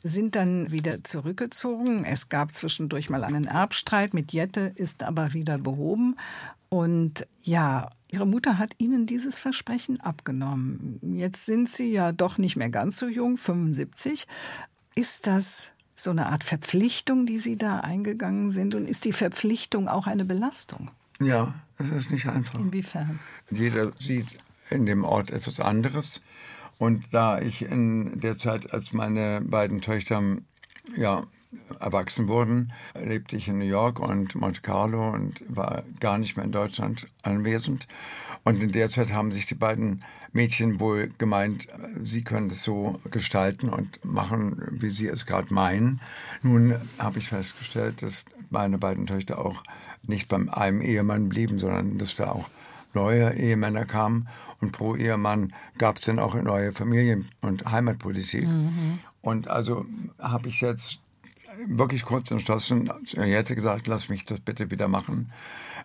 Sind 0.04 0.36
dann 0.36 0.72
wieder 0.72 1.04
zurückgezogen. 1.04 2.06
Es 2.06 2.30
gab 2.30 2.54
zwischendurch 2.54 3.10
mal 3.10 3.24
einen 3.24 3.46
Erbstreit 3.46 4.14
mit 4.16 4.32
Jette, 4.34 4.72
ist 4.76 5.04
aber 5.04 5.34
wieder 5.34 5.58
behoben. 5.60 6.16
Und 6.70 7.28
ja, 7.44 7.90
ihre 8.12 8.28
Mutter 8.28 8.58
hat 8.58 8.74
ihnen 8.78 9.06
dieses 9.06 9.40
Versprechen 9.40 10.00
abgenommen. 10.00 11.00
Jetzt 11.16 11.46
sind 11.46 11.70
sie 11.70 11.92
ja 11.92 12.12
doch 12.12 12.38
nicht 12.38 12.56
mehr 12.56 12.70
ganz 12.70 12.98
so 12.98 13.08
jung, 13.08 13.38
75. 13.38 14.28
Ist 14.96 15.28
das 15.28 15.72
so 15.96 16.12
eine 16.12 16.28
Art 16.28 16.44
Verpflichtung, 16.44 17.26
die 17.26 17.40
Sie 17.40 17.58
da 17.58 17.80
eingegangen 17.80 18.52
sind? 18.52 18.76
Und 18.76 18.88
ist 18.88 19.06
die 19.06 19.14
Verpflichtung 19.14 19.88
auch 19.88 20.08
eine 20.08 20.26
Belastung? 20.26 20.92
ja, 21.22 21.54
es 21.78 21.90
ist 21.90 22.12
nicht 22.12 22.28
einfach. 22.28 22.60
Inwiefern? 22.60 23.20
Jeder 23.50 23.92
sieht 23.98 24.38
in 24.70 24.86
dem 24.86 25.04
Ort 25.04 25.32
etwas 25.32 25.60
anderes. 25.60 26.22
Und 26.78 27.06
da 27.12 27.40
ich 27.40 27.62
in 27.62 28.20
der 28.20 28.38
Zeit, 28.38 28.74
als 28.74 28.92
meine 28.92 29.42
beiden 29.42 29.82
Töchter 29.82 30.22
ja, 30.96 31.24
erwachsen 31.80 32.28
wurden, 32.28 32.74
lebte 32.94 33.36
ich 33.36 33.48
in 33.48 33.58
New 33.58 33.66
York 33.66 34.00
und 34.00 34.36
Monte 34.36 34.62
Carlo 34.62 35.10
und 35.10 35.44
war 35.48 35.84
gar 36.00 36.18
nicht 36.18 36.38
mehr 36.38 36.46
in 36.46 36.52
Deutschland 36.52 37.08
anwesend. 37.24 37.88
Und 38.44 38.62
in 38.64 38.72
der 38.72 38.90
Zeit 38.90 39.14
haben 39.14 39.32
sich 39.32 39.46
die 39.46 39.56
beiden 39.56 40.04
Mädchen 40.34 40.80
wohl 40.80 41.12
gemeint, 41.18 41.68
sie 42.04 42.24
können 42.24 42.50
das 42.50 42.64
so 42.64 43.00
gestalten 43.12 43.70
und 43.70 44.04
machen, 44.06 44.62
wie 44.72 44.90
sie 44.90 45.08
es 45.08 45.26
gerade 45.26 45.54
meinen. 45.54 46.00
Nun 46.42 46.76
habe 46.98 47.20
ich 47.20 47.28
festgestellt, 47.28 48.02
dass 48.02 48.24
meine 48.50 48.78
beiden 48.78 49.06
Töchter 49.06 49.40
auch 49.40 49.64
nicht 50.04 50.28
beim 50.28 50.50
einem 50.50 50.82
Ehemann 50.82 51.30
blieben, 51.30 51.60
sondern 51.60 51.98
dass 51.98 52.16
da 52.16 52.32
auch 52.32 52.50
neue 52.94 53.34
Ehemänner 53.36 53.86
kamen. 53.86 54.28
Und 54.60 54.72
pro 54.72 54.96
Ehemann 54.96 55.54
gab 55.78 55.98
es 55.98 56.04
dann 56.04 56.20
auch 56.20 56.36
neue 56.36 56.72
Familien- 56.72 57.30
und 57.42 57.66
Heimatpolitik. 57.66 58.48
Und 59.22 59.48
also 59.48 59.86
habe 60.20 60.50
ich 60.50 60.62
jetzt 60.62 61.00
wirklich 61.68 62.04
kurz 62.04 62.32
entschlossen, 62.32 62.90
jetzt 63.14 63.54
gesagt, 63.56 63.88
lass 63.88 64.10
mich 64.10 64.26
das 64.26 64.40
bitte 64.40 64.72
wieder 64.72 64.88
machen. 64.88 65.32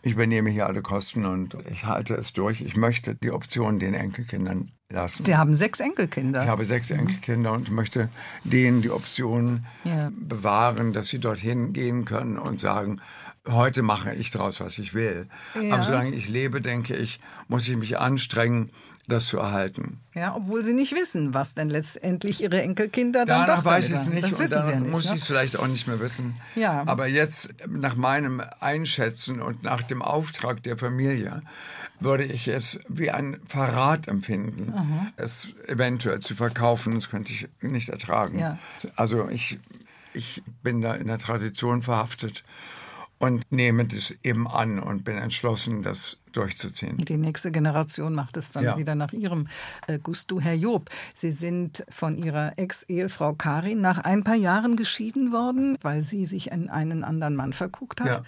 Ich 0.03 0.13
übernehme 0.13 0.51
hier 0.51 0.67
alle 0.67 0.83
Kosten 0.83 1.25
und 1.25 1.57
ich 1.71 1.85
halte 1.85 2.15
es 2.15 2.33
durch. 2.33 2.61
Ich 2.61 2.77
möchte 2.77 3.15
die 3.15 3.31
Option 3.31 3.79
den 3.79 3.95
Enkelkindern 3.95 4.73
lassen. 4.89 5.25
Sie 5.25 5.37
haben 5.37 5.55
sechs 5.55 5.81
Enkelkinder. 5.81 6.43
Ich 6.43 6.49
habe 6.49 6.65
sechs 6.65 6.91
Enkelkinder 6.91 7.53
und 7.53 7.71
möchte 7.71 8.09
denen 8.45 8.83
die 8.83 8.91
Option 8.91 9.67
Ja. 9.85 10.11
bewahren, 10.17 10.93
dass 10.93 11.09
sie 11.09 11.19
dorthin 11.19 11.73
gehen 11.73 12.05
können 12.05 12.39
und 12.39 12.61
sagen, 12.61 13.01
heute 13.49 13.83
mache 13.83 14.15
ich 14.15 14.31
daraus, 14.31 14.61
was 14.61 14.79
ich 14.79 14.95
will. 14.95 15.29
Ja. 15.61 15.75
Aber 15.75 15.83
solange 15.83 16.15
ich 16.15 16.29
lebe, 16.29 16.61
denke 16.61 16.97
ich, 16.97 17.21
muss 17.49 17.67
ich 17.69 17.77
mich 17.77 17.99
anstrengen, 17.99 18.71
das 19.09 19.27
zu 19.27 19.39
erhalten. 19.39 20.01
Ja, 20.15 20.35
obwohl 20.35 20.63
Sie 20.63 20.73
nicht 20.73 20.93
wissen, 20.93 21.33
was 21.35 21.55
denn 21.55 21.69
letztendlich 21.69 22.43
Ihre 22.43 22.61
Enkelkinder 22.63 23.25
dann 23.25 23.47
Danach 23.47 23.59
doch 23.59 23.65
weiß 23.65 23.89
ich 23.89 23.95
es 23.95 24.09
nicht 24.09 24.25
Das 24.25 24.33
und 24.33 24.39
wissen 24.41 24.51
danach 24.51 24.67
Sie 24.67 24.73
ja 24.73 24.81
nicht. 24.81 24.91
muss 24.91 25.05
ne? 25.05 25.15
ich 25.15 25.21
es 25.21 25.27
vielleicht 25.27 25.59
auch 25.59 25.67
nicht 25.69 25.87
mehr 25.87 26.01
wissen. 26.01 26.37
Ja. 26.55 26.83
Aber 26.87 27.07
jetzt, 27.07 27.55
nach 27.69 27.97
meinem 27.97 28.43
Einschätzen 28.61 29.41
und 29.41 29.63
nach 29.63 29.83
dem 29.83 30.03
Auftrag 30.03 30.63
der 30.63 30.77
Familie, 30.77 31.43
würde 32.01 32.25
ich 32.25 32.49
es 32.49 32.81
wie 32.89 33.11
ein 33.11 33.41
Verrat 33.47 34.09
empfinden, 34.09 34.75
es 35.17 35.49
eventuell 35.67 36.21
zu 36.21 36.35
verkaufen. 36.35 36.95
Das 36.95 37.09
könnte 37.09 37.33
ich 37.33 37.49
nicht 37.61 37.89
ertragen. 37.89 38.39
Ja. 38.39 38.59
Also 38.97 39.29
ich, 39.31 39.59
ich 40.13 40.43
bin 40.63 40.81
da 40.81 40.95
in 40.95 41.07
der 41.07 41.19
Tradition 41.19 41.83
verhaftet 41.83 42.45
und 43.19 43.51
nehme 43.51 43.87
das 43.87 44.15
eben 44.23 44.47
an 44.47 44.79
und 44.79 45.05
bin 45.05 45.17
entschlossen, 45.17 45.83
das 45.83 46.19
durchzuziehen. 46.33 46.99
Die 46.99 47.17
nächste 47.17 47.51
Generation 47.51 48.13
macht 48.15 48.37
es 48.37 48.51
dann 48.53 48.65
Ja. 48.65 48.77
wieder 48.77 48.95
nach 48.95 49.13
ihrem 49.15 49.49
äh, 49.87 49.99
Gusto. 49.99 50.39
Herr 50.39 50.53
Job, 50.55 50.91
Sie 51.15 51.33
sind 51.33 51.83
von 51.89 52.19
Ihrer 52.19 52.59
Ex-Ehefrau 52.59 53.33
Karin 53.33 53.81
nach 53.81 53.99
ein 54.01 54.23
paar 54.23 54.35
Jahren 54.35 54.77
geschieden 54.77 55.33
worden, 55.33 55.79
weil 55.81 56.03
sie 56.03 56.27
sich 56.27 56.51
in 56.51 56.69
einen 56.69 57.05
anderen 57.05 57.37
Mann 57.37 57.55
verguckt 57.55 58.03
hat. 58.03 58.07
Ja. 58.09 58.23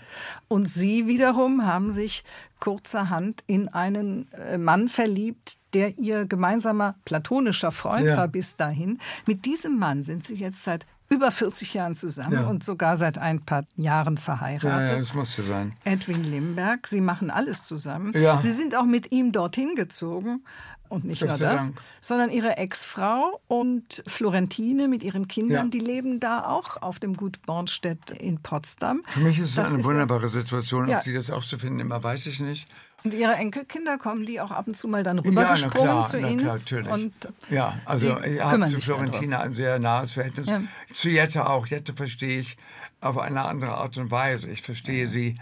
Und 0.48 0.68
Sie 0.70 1.06
wiederum 1.06 1.66
haben 1.66 1.92
sich 1.92 2.24
kurzerhand 2.58 3.44
in 3.46 3.68
einen 3.68 4.32
äh, 4.32 4.56
Mann 4.56 4.88
verliebt, 4.88 5.58
der 5.74 5.98
Ihr 5.98 6.24
gemeinsamer 6.24 6.94
platonischer 7.04 7.72
Freund 7.72 8.06
Ja. 8.06 8.16
war 8.16 8.28
bis 8.28 8.56
dahin. 8.56 8.98
Mit 9.26 9.44
diesem 9.44 9.78
Mann 9.78 10.02
sind 10.04 10.26
Sie 10.26 10.34
jetzt 10.34 10.64
seit 10.64 10.86
über 11.10 11.30
40 11.30 11.72
Jahren 11.74 11.94
zusammen 11.94 12.32
Ja. 12.34 12.46
und 12.48 12.62
sogar 12.64 12.96
seit 12.96 13.18
ein 13.18 13.40
paar 13.44 13.64
Jahren 13.76 14.16
Ja, 14.16 14.20
verheiratet. 14.20 14.88
ja, 14.90 14.98
das 14.98 15.14
musste 15.14 15.42
sein. 15.42 15.72
Edwin 15.84 16.22
Limberg. 16.24 16.86
Sie 16.86 17.00
machen 17.00 17.30
alles 17.30 17.64
zusammen. 17.64 18.12
Ja. 18.14 18.40
Sie 18.42 18.52
sind 18.52 18.74
auch 18.74 18.84
mit 18.84 19.10
ihm 19.12 19.32
dorthin 19.32 19.74
gezogen. 19.74 20.44
Und 20.90 21.04
nicht 21.04 21.20
nur 21.20 21.28
das, 21.36 21.38
Dank. 21.66 21.78
sondern 22.00 22.30
ihre 22.30 22.56
Ex-Frau 22.56 23.42
und 23.46 24.02
Florentine 24.06 24.88
mit 24.88 25.02
ihren 25.02 25.28
Kindern, 25.28 25.66
Ja. 25.66 25.70
die 25.70 25.80
leben 25.80 26.18
da 26.18 26.44
auch 26.46 26.80
auf 26.80 26.98
dem 26.98 27.14
Gut 27.14 27.42
Bornstedt 27.42 28.10
in 28.10 28.40
Potsdam. 28.42 29.02
Für 29.06 29.20
mich 29.20 29.38
ist 29.38 29.50
es 29.50 29.54
Das 29.56 29.68
eine 29.68 29.78
ja- 29.80 29.84
wunderbare 29.84 30.30
Situation. 30.30 30.88
Ja. 30.88 30.98
Ob 30.98 31.04
die 31.04 31.12
das 31.12 31.30
auch 31.30 31.44
zu 31.44 31.58
finden 31.58 31.80
immer, 31.80 32.02
weiß 32.02 32.24
ich 32.26 32.40
nicht. 32.40 32.70
Und 33.04 33.14
ihre 33.14 33.34
Enkelkinder 33.34 33.96
kommen 33.96 34.26
die 34.26 34.40
auch 34.40 34.50
ab 34.50 34.66
und 34.66 34.76
zu 34.76 34.88
mal 34.88 35.02
dann 35.02 35.18
Ja, 35.18 35.22
na 35.24 35.30
rübergesprungen 35.30 35.88
klar, 35.88 36.08
zu 36.08 36.20
na 36.20 36.28
ihnen. 36.28 36.40
klar, 36.40 36.56
natürlich. 36.56 36.92
Und 36.92 37.12
ja, 37.48 37.74
also 37.84 38.18
ich 38.18 38.40
habe 38.42 38.66
zu. 38.66 38.80
Florentina 38.80 39.40
ein 39.40 39.54
sehr 39.54 39.78
nahes 39.78 40.12
Verhältnis. 40.12 40.48
Ja. 40.48 40.62
Zu 40.92 41.08
Jette 41.08 41.48
auch. 41.48 41.66
Jette 41.66 41.92
verstehe 41.94 42.40
ich 42.40 42.56
auf 43.00 43.16
eine 43.18 43.44
andere 43.44 43.74
Art 43.74 43.96
und 43.98 44.10
Weise. 44.10 44.50
Ich 44.50 44.62
verstehe 44.62 45.06
sie 45.06 45.36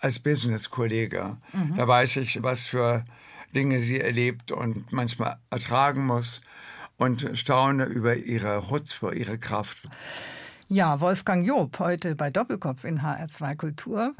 als 0.00 0.18
Business-Kollege. 0.18 1.38
Mhm. 1.52 1.76
Da 1.76 1.88
weiß 1.88 2.16
ich, 2.16 2.42
was 2.42 2.66
für 2.66 3.04
Dinge 3.54 3.80
sie 3.80 4.00
erlebt 4.00 4.52
und 4.52 4.92
manchmal 4.92 5.38
ertragen 5.50 6.04
muss 6.04 6.42
und 6.98 7.30
staune 7.34 7.84
über 7.84 8.16
ihre 8.16 8.62
Chutzpe, 8.68 9.14
ihre 9.14 9.38
Kraft. 9.38 9.78
Ja, 10.70 11.00
Wolfgang 11.00 11.46
Job, 11.46 11.78
heute 11.78 12.14
bei 12.14 12.30
Doppelkopf 12.30 12.84
in 12.84 13.00
HR2 13.00 13.56
Kultur. 13.56 14.14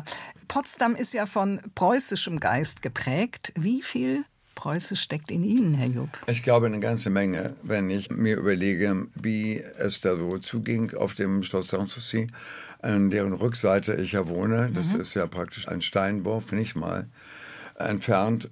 Potsdam 0.49 0.97
ist 0.97 1.13
ja 1.13 1.27
von 1.27 1.61
preußischem 1.75 2.41
Geist 2.41 2.81
geprägt. 2.81 3.53
Wie 3.55 3.83
viel 3.83 4.25
Preußisch 4.55 5.03
steckt 5.03 5.31
in 5.31 5.45
Ihnen, 5.45 5.75
Herr 5.75 5.89
Job? 5.89 6.09
Ich 6.27 6.43
glaube 6.43 6.65
eine 6.65 6.81
ganze 6.81 7.11
Menge, 7.11 7.55
wenn 7.63 7.91
ich 7.91 8.11
mir 8.11 8.39
überlege, 8.39 9.09
wie 9.15 9.63
es 9.79 10.01
da 10.01 10.17
so 10.17 10.39
zuging 10.39 10.95
auf 10.95 11.13
dem 11.13 11.43
Schloss 11.43 11.69
Sanssouci, 11.69 12.29
an 12.81 13.11
deren 13.11 13.35
Rückseite 13.35 13.97
ich 13.97 14.13
ja 14.13 14.27
wohne. 14.27 14.71
Das 14.73 14.95
ist 14.95 15.13
ja 15.13 15.27
praktisch 15.27 15.69
ein 15.69 15.83
Steinwurf, 15.83 16.53
nicht 16.53 16.77
mal 16.77 17.09
entfernt. 17.79 18.51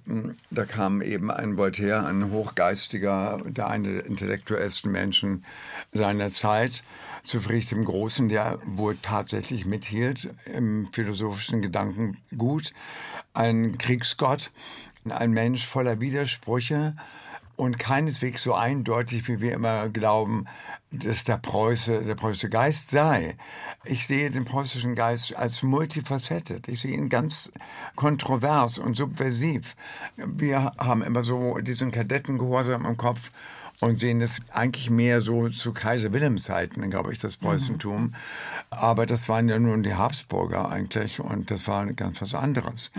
Da 0.51 0.65
kam 0.65 1.01
eben 1.01 1.31
ein 1.31 1.57
Voltaire, 1.57 2.05
ein 2.05 2.31
hochgeistiger, 2.31 3.41
der 3.45 3.67
eine 3.67 3.93
der 3.93 4.05
intellektuellsten 4.05 4.91
Menschen 4.91 5.43
seiner 5.91 6.29
Zeit, 6.29 6.83
zu 7.27 7.41
Friedrich 7.41 7.67
dem 7.67 7.85
Großen, 7.85 8.29
der 8.29 8.59
wohl 8.65 8.97
tatsächlich 9.01 9.65
mithielt 9.65 10.29
im 10.45 10.87
philosophischen 10.91 11.61
Gedankengut. 11.61 12.73
Ein 13.33 13.77
Kriegsgott, 13.77 14.51
ein 15.09 15.31
Mensch 15.31 15.67
voller 15.67 15.99
Widersprüche 15.99 16.95
und 17.57 17.79
keineswegs 17.79 18.43
so 18.43 18.53
eindeutig, 18.53 19.27
wie 19.27 19.41
wir 19.41 19.53
immer 19.53 19.89
glauben, 19.89 20.45
dass 20.91 21.25
der 21.25 21.37
Preuße, 21.37 22.03
der 22.05 22.15
preußische 22.15 22.49
Geist 22.49 22.91
sei. 22.91 23.35
Ich 23.83 24.07
sehe 24.07 24.29
den 24.29 24.45
preußischen 24.45 24.95
Geist 24.95 25.35
als 25.35 25.63
multifacettet. 25.63 26.69
Ich 26.69 26.81
sehe 26.81 26.93
ihn 26.93 27.09
ganz 27.09 27.51
kontrovers 27.95 28.77
und 28.77 28.95
subversiv. 28.95 29.75
Wir 30.15 30.71
haben 30.77 31.01
immer 31.01 31.23
so 31.23 31.57
diesen 31.57 31.91
Kadettengehorsam 31.91 32.85
im 32.85 32.95
Kopf 32.95 33.31
und 33.81 33.99
sehen 33.99 34.19
das 34.19 34.39
eigentlich 34.51 34.89
mehr 34.89 35.21
so 35.21 35.49
zu 35.49 35.71
Kaiser 35.71 36.11
Wilhelms 36.11 36.43
Zeiten, 36.43 36.89
glaube 36.89 37.13
ich, 37.13 37.19
das 37.19 37.37
Preußentum. 37.37 38.15
Aber 38.69 39.05
das 39.05 39.29
waren 39.29 39.49
ja 39.49 39.59
nun 39.59 39.83
die 39.83 39.93
Habsburger 39.93 40.69
eigentlich 40.69 41.19
und 41.19 41.51
das 41.51 41.67
war 41.67 41.85
ganz 41.93 42.21
was 42.21 42.33
anderes. 42.33 42.91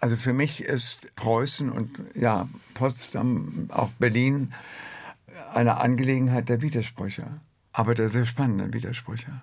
Also 0.00 0.16
für 0.16 0.32
mich 0.32 0.62
ist 0.62 1.14
Preußen 1.14 1.70
und 1.70 2.00
ja, 2.14 2.48
Potsdam, 2.74 3.68
auch 3.72 3.90
Berlin 3.98 4.52
eine 5.54 5.78
Angelegenheit 5.78 6.48
der 6.48 6.62
Widersprüche. 6.62 7.26
Aber 7.72 7.94
der 7.94 8.08
sehr 8.08 8.24
spannenden 8.24 8.72
Widersprüche. 8.72 9.40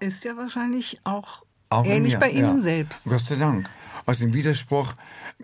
Ist 0.00 0.24
ja 0.24 0.36
wahrscheinlich 0.36 1.00
auch, 1.04 1.44
Auch 1.70 1.84
ähnlich 1.84 2.14
mir, 2.14 2.20
bei 2.20 2.30
Ihnen 2.30 2.56
ja. 2.56 2.58
selbst. 2.58 3.06
Gott 3.06 3.26
sei 3.26 3.36
Dank. 3.36 3.68
Aus 4.08 4.20
dem 4.20 4.32
Widerspruch 4.32 4.94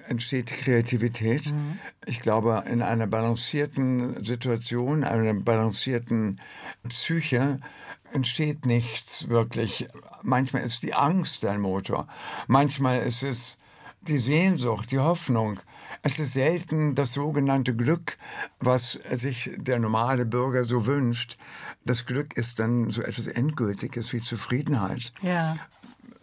entsteht 0.08 0.46
Kreativität. 0.46 1.52
Ich 2.06 2.22
glaube, 2.22 2.64
in 2.66 2.80
einer 2.80 3.06
balancierten 3.06 4.24
Situation, 4.24 5.04
einer 5.04 5.34
balancierten 5.34 6.40
Psyche 6.88 7.60
entsteht 8.14 8.64
nichts 8.64 9.28
wirklich. 9.28 9.90
Manchmal 10.22 10.62
ist 10.62 10.82
die 10.82 10.94
Angst 10.94 11.44
ein 11.44 11.60
Motor. 11.60 12.08
Manchmal 12.46 13.02
ist 13.02 13.22
es 13.22 13.58
die 14.00 14.18
Sehnsucht, 14.18 14.92
die 14.92 14.98
Hoffnung. 14.98 15.60
Es 16.00 16.18
ist 16.18 16.32
selten 16.32 16.94
das 16.94 17.12
sogenannte 17.12 17.76
Glück, 17.76 18.16
was 18.60 18.92
sich 19.10 19.50
der 19.58 19.78
normale 19.78 20.24
Bürger 20.24 20.64
so 20.64 20.86
wünscht. 20.86 21.36
Das 21.84 22.06
Glück 22.06 22.34
ist 22.38 22.60
dann 22.60 22.90
so 22.90 23.02
etwas 23.02 23.26
Endgültiges 23.26 24.14
wie 24.14 24.22
Zufriedenheit 24.22 25.12
Ja. 25.20 25.54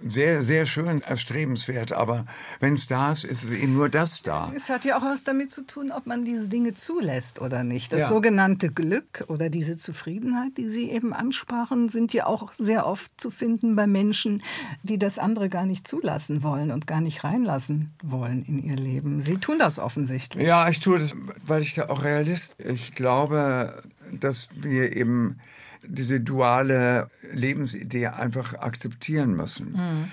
Sehr, 0.04 0.44
sehr 0.44 0.66
schön, 0.66 1.02
erstrebenswert, 1.02 1.92
aber 1.94 2.26
wenn 2.60 2.74
es 2.74 2.88
da 2.88 3.12
ist, 3.12 3.24
ist 3.24 3.44
es 3.44 3.52
eben 3.52 3.74
nur 3.74 3.90
das 3.90 4.22
da. 4.22 4.52
Es 4.56 4.70
hat 4.70 4.86
ja 4.86 4.98
auch 4.98 5.04
was 5.04 5.24
damit 5.24 5.52
zu 5.52 5.66
tun, 5.66 5.92
ob 5.92 6.06
man 6.08 6.26
diese 6.26 6.50
Dinge 6.50 6.74
zulässt 6.74 7.40
oder 7.40 7.64
nicht. 7.64 7.94
Das 7.94 8.02
Ja. 8.04 8.08
sogenannte 8.08 8.72
Glück 8.72 9.24
oder 9.28 9.50
diese 9.50 9.78
Zufriedenheit, 9.78 10.58
die 10.58 10.70
Sie 10.70 10.90
eben 10.90 11.14
ansprachen, 11.14 11.90
sind 11.90 12.14
ja 12.14 12.26
auch 12.26 12.54
sehr 12.54 12.86
oft 12.86 13.12
zu 13.20 13.32
finden 13.32 13.76
bei 13.76 13.88
Menschen, 13.88 14.42
die 14.84 14.98
das 14.98 15.20
andere 15.20 15.50
gar 15.50 15.66
nicht 15.66 15.88
zulassen 15.88 16.44
wollen 16.44 16.72
und 16.72 16.88
gar 16.88 17.02
nicht 17.02 17.24
reinlassen 17.24 17.92
wollen 18.04 18.44
in 18.48 18.64
ihr 18.64 18.76
Leben. 18.76 19.22
Sie 19.22 19.38
tun 19.38 19.60
das 19.60 19.80
offensichtlich. 19.80 20.48
Ja, 20.48 20.68
ich 20.70 20.80
tue 20.80 21.00
das, 21.00 21.14
weil 21.46 21.62
ich 21.62 21.76
da 21.76 21.90
auch 21.90 22.04
Realist. 22.04 22.56
Ich 22.60 22.96
glaube, 22.96 23.82
dass 24.12 24.50
wir 24.56 24.96
eben 24.96 25.38
diese 25.84 26.20
duale 26.20 27.10
Lebensidee 27.32 28.08
einfach 28.08 28.54
akzeptieren 28.56 29.36
müssen. 29.36 30.12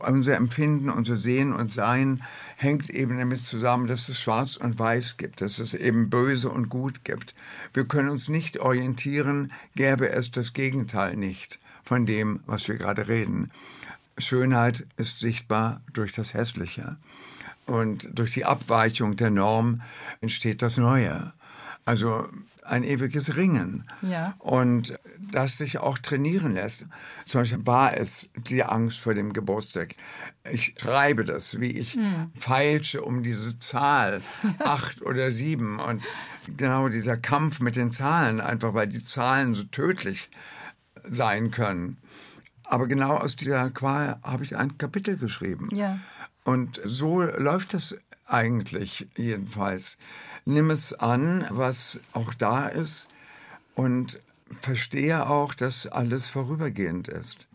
Unser 0.00 0.36
Empfinden, 0.36 0.90
unser 0.90 1.16
Sehen 1.16 1.52
und 1.52 1.72
Sein 1.72 2.22
hängt 2.56 2.90
eben 2.90 3.18
damit 3.18 3.40
zusammen, 3.40 3.86
dass 3.86 4.08
es 4.08 4.20
Schwarz 4.20 4.56
und 4.56 4.78
Weiß 4.78 5.16
gibt, 5.16 5.40
dass 5.40 5.58
es 5.58 5.74
eben 5.74 6.10
Böse 6.10 6.50
und 6.50 6.68
Gut 6.68 7.04
gibt. 7.04 7.34
Wir 7.72 7.84
können 7.84 8.08
uns 8.08 8.28
nicht 8.28 8.58
orientieren, 8.58 9.52
gäbe 9.76 10.10
es 10.10 10.30
das 10.30 10.52
Gegenteil 10.52 11.16
nicht 11.16 11.58
von 11.84 12.06
dem, 12.06 12.40
was 12.46 12.66
wir 12.68 12.76
gerade 12.76 13.08
reden. 13.08 13.50
Schönheit 14.18 14.86
ist 14.96 15.20
sichtbar 15.20 15.80
durch 15.92 16.12
das 16.12 16.34
Hässliche. 16.34 16.96
Und 17.66 18.08
durch 18.12 18.32
die 18.32 18.44
Abweichung 18.44 19.16
der 19.16 19.30
Norm 19.30 19.82
entsteht 20.20 20.62
das 20.62 20.76
Neue. 20.76 21.32
Also 21.84 22.28
ein 22.64 22.82
ewiges 22.82 23.36
Ringen. 23.36 23.84
Ja. 24.02 24.34
Und 24.38 24.98
das 25.18 25.58
sich 25.58 25.78
auch 25.78 25.98
trainieren 25.98 26.54
lässt. 26.54 26.86
Zum 27.26 27.42
Beispiel 27.42 27.66
war 27.66 27.96
es 27.96 28.28
die 28.36 28.64
Angst 28.64 29.00
vor 29.00 29.14
dem 29.14 29.32
Geburtstag. 29.32 29.94
Ich 30.50 30.74
schreibe 30.78 31.24
das, 31.24 31.60
wie 31.60 31.70
ich 31.70 31.98
feilsche 32.38 33.02
um 33.02 33.22
diese 33.22 33.58
Zahl, 33.58 34.22
acht 34.58 35.02
oder 35.02 35.30
sieben. 35.30 35.78
Und 35.78 36.02
genau 36.56 36.88
dieser 36.88 37.16
Kampf 37.16 37.60
mit 37.60 37.76
den 37.76 37.92
Zahlen, 37.92 38.40
einfach 38.40 38.74
weil 38.74 38.88
die 38.88 39.02
Zahlen 39.02 39.54
so 39.54 39.64
tödlich 39.64 40.30
sein 41.04 41.50
können. 41.50 41.98
Aber 42.64 42.86
genau 42.86 43.16
aus 43.16 43.36
dieser 43.36 43.70
Qual 43.70 44.18
habe 44.22 44.42
ich 44.42 44.56
ein 44.56 44.78
Kapitel 44.78 45.18
geschrieben. 45.18 45.68
Ja. 45.72 45.98
Und 46.44 46.80
so 46.84 47.22
läuft 47.22 47.74
das 47.74 47.96
eigentlich 48.26 49.08
jedenfalls. 49.16 49.98
Nimm 50.44 50.70
es 50.70 50.92
an, 50.92 51.46
was 51.50 52.00
auch 52.12 52.34
da 52.34 52.66
ist 52.66 53.08
und 53.74 54.20
verstehe 54.60 55.28
auch, 55.28 55.54
dass 55.54 55.86
alles 55.86 56.26
vorübergehend 56.26 57.08
ist. 57.08 57.46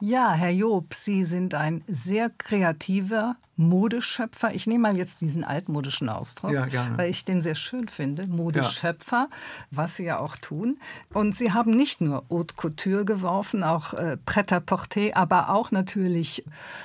Ja, 0.00 0.32
Herr 0.34 0.50
Job, 0.50 0.92
Sie 0.92 1.24
sind 1.24 1.54
ein 1.54 1.82
sehr 1.86 2.28
kreativer 2.28 3.36
Modeschöpfer. 3.56 4.54
Ich 4.54 4.66
nehme 4.66 4.80
mal 4.88 4.96
jetzt 4.96 5.20
diesen 5.20 5.44
altmodischen 5.44 6.08
Ausdruck, 6.08 6.52
Ja, 6.52 6.66
weil 6.96 7.10
ich 7.10 7.24
den 7.24 7.42
sehr 7.42 7.54
schön 7.54 7.88
finde. 7.88 8.26
Modeschöpfer, 8.26 9.28
was 9.70 9.96
Sie 9.96 10.04
ja 10.04 10.18
auch 10.18 10.36
tun. 10.36 10.78
Und 11.12 11.36
Sie 11.36 11.52
haben 11.52 11.70
nicht 11.70 12.00
nur 12.00 12.24
Haute 12.30 12.54
Couture 12.56 13.04
geworfen, 13.04 13.62
auch 13.62 13.94
äh, 13.94 14.16
Pret-à-Porter, 14.26 15.14
aber 15.16 15.50
auch 15.50 15.70
natürlich 15.70 16.44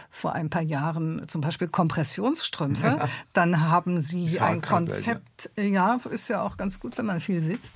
vor 0.09 0.33
ein 0.33 0.49
paar 0.49 0.61
Jahren 0.61 1.27
zum 1.27 1.41
Beispiel 1.41 1.67
Kompressionsstrümpfe. 1.69 2.99
Dann 3.33 3.61
haben 3.69 3.99
Sie 4.01 4.39
ein 4.39 4.61
Konzept, 4.61 5.49
ja, 5.57 5.99
ist 6.11 6.27
ja 6.29 6.41
auch 6.43 6.57
ganz 6.57 6.79
gut, 6.79 6.97
wenn 6.97 7.05
man 7.05 7.19
viel 7.19 7.41
sitzt. 7.41 7.73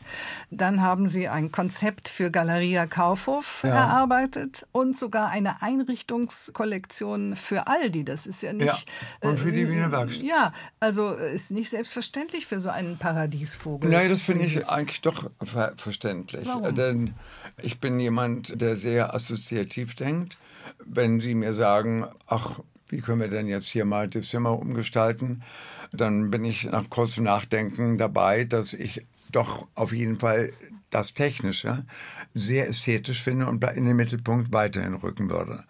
Dann 0.52 0.82
haben 0.82 1.10
Sie 1.10 1.28
ein 1.30 1.52
Konzept 1.52 2.10
für 2.10 2.32
Galeria 2.32 2.86
Kaufhof 2.88 3.62
Ja. 3.64 3.70
erarbeitet 3.76 4.66
und 4.72 4.98
sogar 4.98 5.30
eine 5.30 5.62
Einrichtungskollektion 5.62 7.36
für 7.36 7.68
Aldi. 7.68 8.04
Das 8.04 8.28
ist 8.28 8.42
ja 8.42 8.54
nicht. 8.54 8.83
Und 9.22 9.40
für 9.40 9.52
die 9.52 9.68
Wiener 9.70 9.92
Werkstatt. 9.92 10.24
Ja, 10.24 10.54
also 10.80 11.16
äh, 11.16 11.36
ist 11.36 11.52
nicht 11.52 11.70
selbstverständlich 11.70 12.46
für 12.46 12.60
so 12.60 12.70
einen 12.70 12.98
Paradiesvogel. 12.98 13.90
Nein, 13.90 14.10
das 14.10 14.22
finde 14.22 14.46
ich 14.46 14.68
eigentlich 14.68 15.02
doch 15.02 15.30
ver 15.44 15.74
verständlich. 15.78 16.48
Warum? 16.48 16.76
Denn 16.76 17.14
ich 17.62 17.80
bin 17.80 18.00
jemand, 18.00 18.62
der 18.62 18.76
sehr 18.76 19.14
assoziativ 19.14 19.96
denkt. 19.96 20.38
Wenn 20.86 21.20
Sie 21.20 21.36
mir 21.36 21.54
sagen, 21.54 22.06
ach, 22.28 22.60
wie 22.90 23.00
können 23.00 23.22
wir 23.22 23.28
denn 23.28 23.48
jetzt 23.48 23.68
hier 23.68 23.86
mal 23.86 24.08
das 24.08 24.28
Zimmer 24.28 24.58
umgestalten, 24.58 25.44
dann 25.92 26.32
bin 26.32 26.44
ich 26.46 26.66
nach 26.66 26.90
kurzem 26.90 27.24
Nachdenken 27.24 27.98
dabei, 27.98 28.44
dass 28.44 28.74
ich 28.74 29.06
doch 29.32 29.68
auf 29.76 29.94
jeden 29.94 30.20
Fall 30.20 30.52
das 30.94 31.14
Technische 31.14 31.86
sehr 32.34 32.68
ästhetisch 32.68 33.22
finde 33.22 33.46
und 33.48 33.64
in 33.64 33.86
den 33.86 33.96
Mittelpunkt 33.96 34.52
weiterhin 34.52 34.94
rücken 34.96 35.30
würde. 35.30 35.64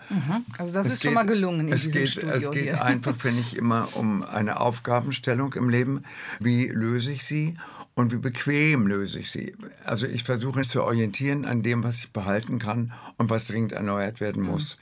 Also 0.58 0.74
das 0.74 0.88
Es 0.88 0.94
ist 0.94 1.04
schon 1.04 1.14
mal 1.14 1.26
gelungen 1.26 1.68
in 1.68 1.74
es 1.74 1.84
diesem 1.84 2.02
geht, 2.02 2.10
Studio 2.10 2.30
Es 2.30 2.52
geht 2.52 2.64
hier. 2.64 2.84
einfach, 2.84 3.16
finde 3.16 3.42
ich, 3.42 3.58
immer 3.58 3.90
um 3.94 4.24
eine 4.24 4.60
Aufgabenstellung 4.60 5.54
im 5.54 5.70
Leben. 5.70 6.04
Wie 6.40 6.68
löse 6.68 7.12
ich 7.12 7.24
sie 7.26 7.58
und 7.96 8.12
wie 8.12 8.18
bequem 8.18 8.88
löse 8.88 9.20
ich 9.20 9.30
sie? 9.32 9.56
Also 9.86 10.08
ich 10.08 10.24
versuche 10.24 10.60
mich 10.60 10.70
zu 10.70 10.84
orientieren 10.84 11.46
an 11.46 11.64
dem, 11.64 11.84
was 11.84 12.00
ich 12.00 12.12
behalten 12.12 12.60
kann 12.60 12.94
und 13.18 13.30
was 13.30 13.46
dringend 13.46 13.74
erneuert 13.74 14.20
werden 14.22 14.44
muss. 14.44 14.78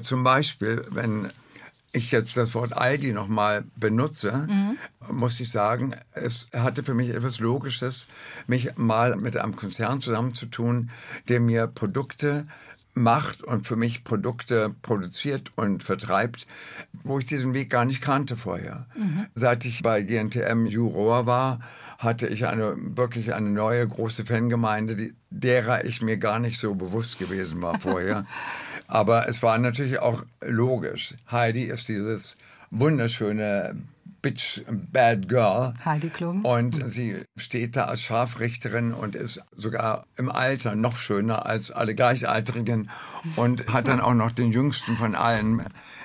Zum 0.00 0.24
Beispiel, 0.24 0.84
wenn 0.90 1.30
ich 1.92 2.10
jetzt 2.10 2.36
das 2.36 2.54
Wort 2.54 2.72
Aldi 2.72 3.12
nochmal 3.12 3.64
benutze, 3.76 4.48
muss 5.10 5.40
ich 5.40 5.50
sagen, 5.50 5.94
es 6.12 6.48
hatte 6.52 6.82
für 6.84 6.94
mich 6.94 7.10
etwas 7.10 7.40
Logisches, 7.40 8.06
mich 8.46 8.76
mal 8.76 9.16
mit 9.16 9.36
einem 9.36 9.56
Konzern 9.56 10.00
zusammenzutun, 10.00 10.90
der 11.28 11.40
mir 11.40 11.66
Produkte 11.66 12.46
macht 12.96 13.42
und 13.42 13.66
für 13.66 13.76
mich 13.76 14.04
Produkte 14.04 14.74
produziert 14.82 15.52
und 15.56 15.82
vertreibt, 15.84 16.46
wo 16.92 17.18
ich 17.18 17.26
diesen 17.26 17.54
Weg 17.54 17.70
gar 17.70 17.84
nicht 17.84 18.00
kannte 18.00 18.36
vorher. 18.36 18.86
Seit 19.34 19.64
ich 19.64 19.82
bei 19.82 20.02
GNTM 20.02 20.66
Juror 20.66 21.26
war, 21.26 21.60
hatte 21.98 22.26
ich 22.26 22.46
eine 22.46 22.74
wirklich 22.78 23.34
eine 23.34 23.50
neue 23.50 23.86
große 23.86 24.24
Fangemeinde, 24.24 24.96
die, 24.96 25.14
derer 25.30 25.84
ich 25.84 26.02
mir 26.02 26.16
gar 26.16 26.38
nicht 26.38 26.60
so 26.60 26.74
bewusst 26.74 27.18
gewesen 27.18 27.62
war 27.62 27.80
vorher. 27.80 28.26
Aber 28.86 29.28
es 29.28 29.42
war 29.42 29.58
natürlich 29.58 29.98
auch 29.98 30.22
logisch. 30.40 31.14
Heidi 31.30 31.64
ist 31.64 31.88
dieses 31.88 32.36
wunderschöne 32.70 33.76
Bitch 34.22 34.60
Bad 34.68 35.28
Girl. 35.28 35.74
Heidi 35.84 36.08
Klum. 36.08 36.44
Und 36.44 36.82
sie 36.88 37.22
steht 37.36 37.76
da 37.76 37.84
als 37.84 38.02
Scharfrichterin 38.02 38.92
und 38.92 39.14
ist 39.14 39.40
sogar 39.56 40.04
im 40.16 40.30
Alter 40.30 40.74
noch 40.74 40.96
schöner 40.96 41.46
als 41.46 41.70
alle 41.70 41.94
Gleichaltrigen 41.94 42.90
und 43.36 43.72
hat 43.72 43.88
dann 43.88 44.00
auch 44.00 44.14
noch 44.14 44.32
den 44.32 44.52
jüngsten 44.52 44.96
von 44.96 45.14
allen 45.14 45.62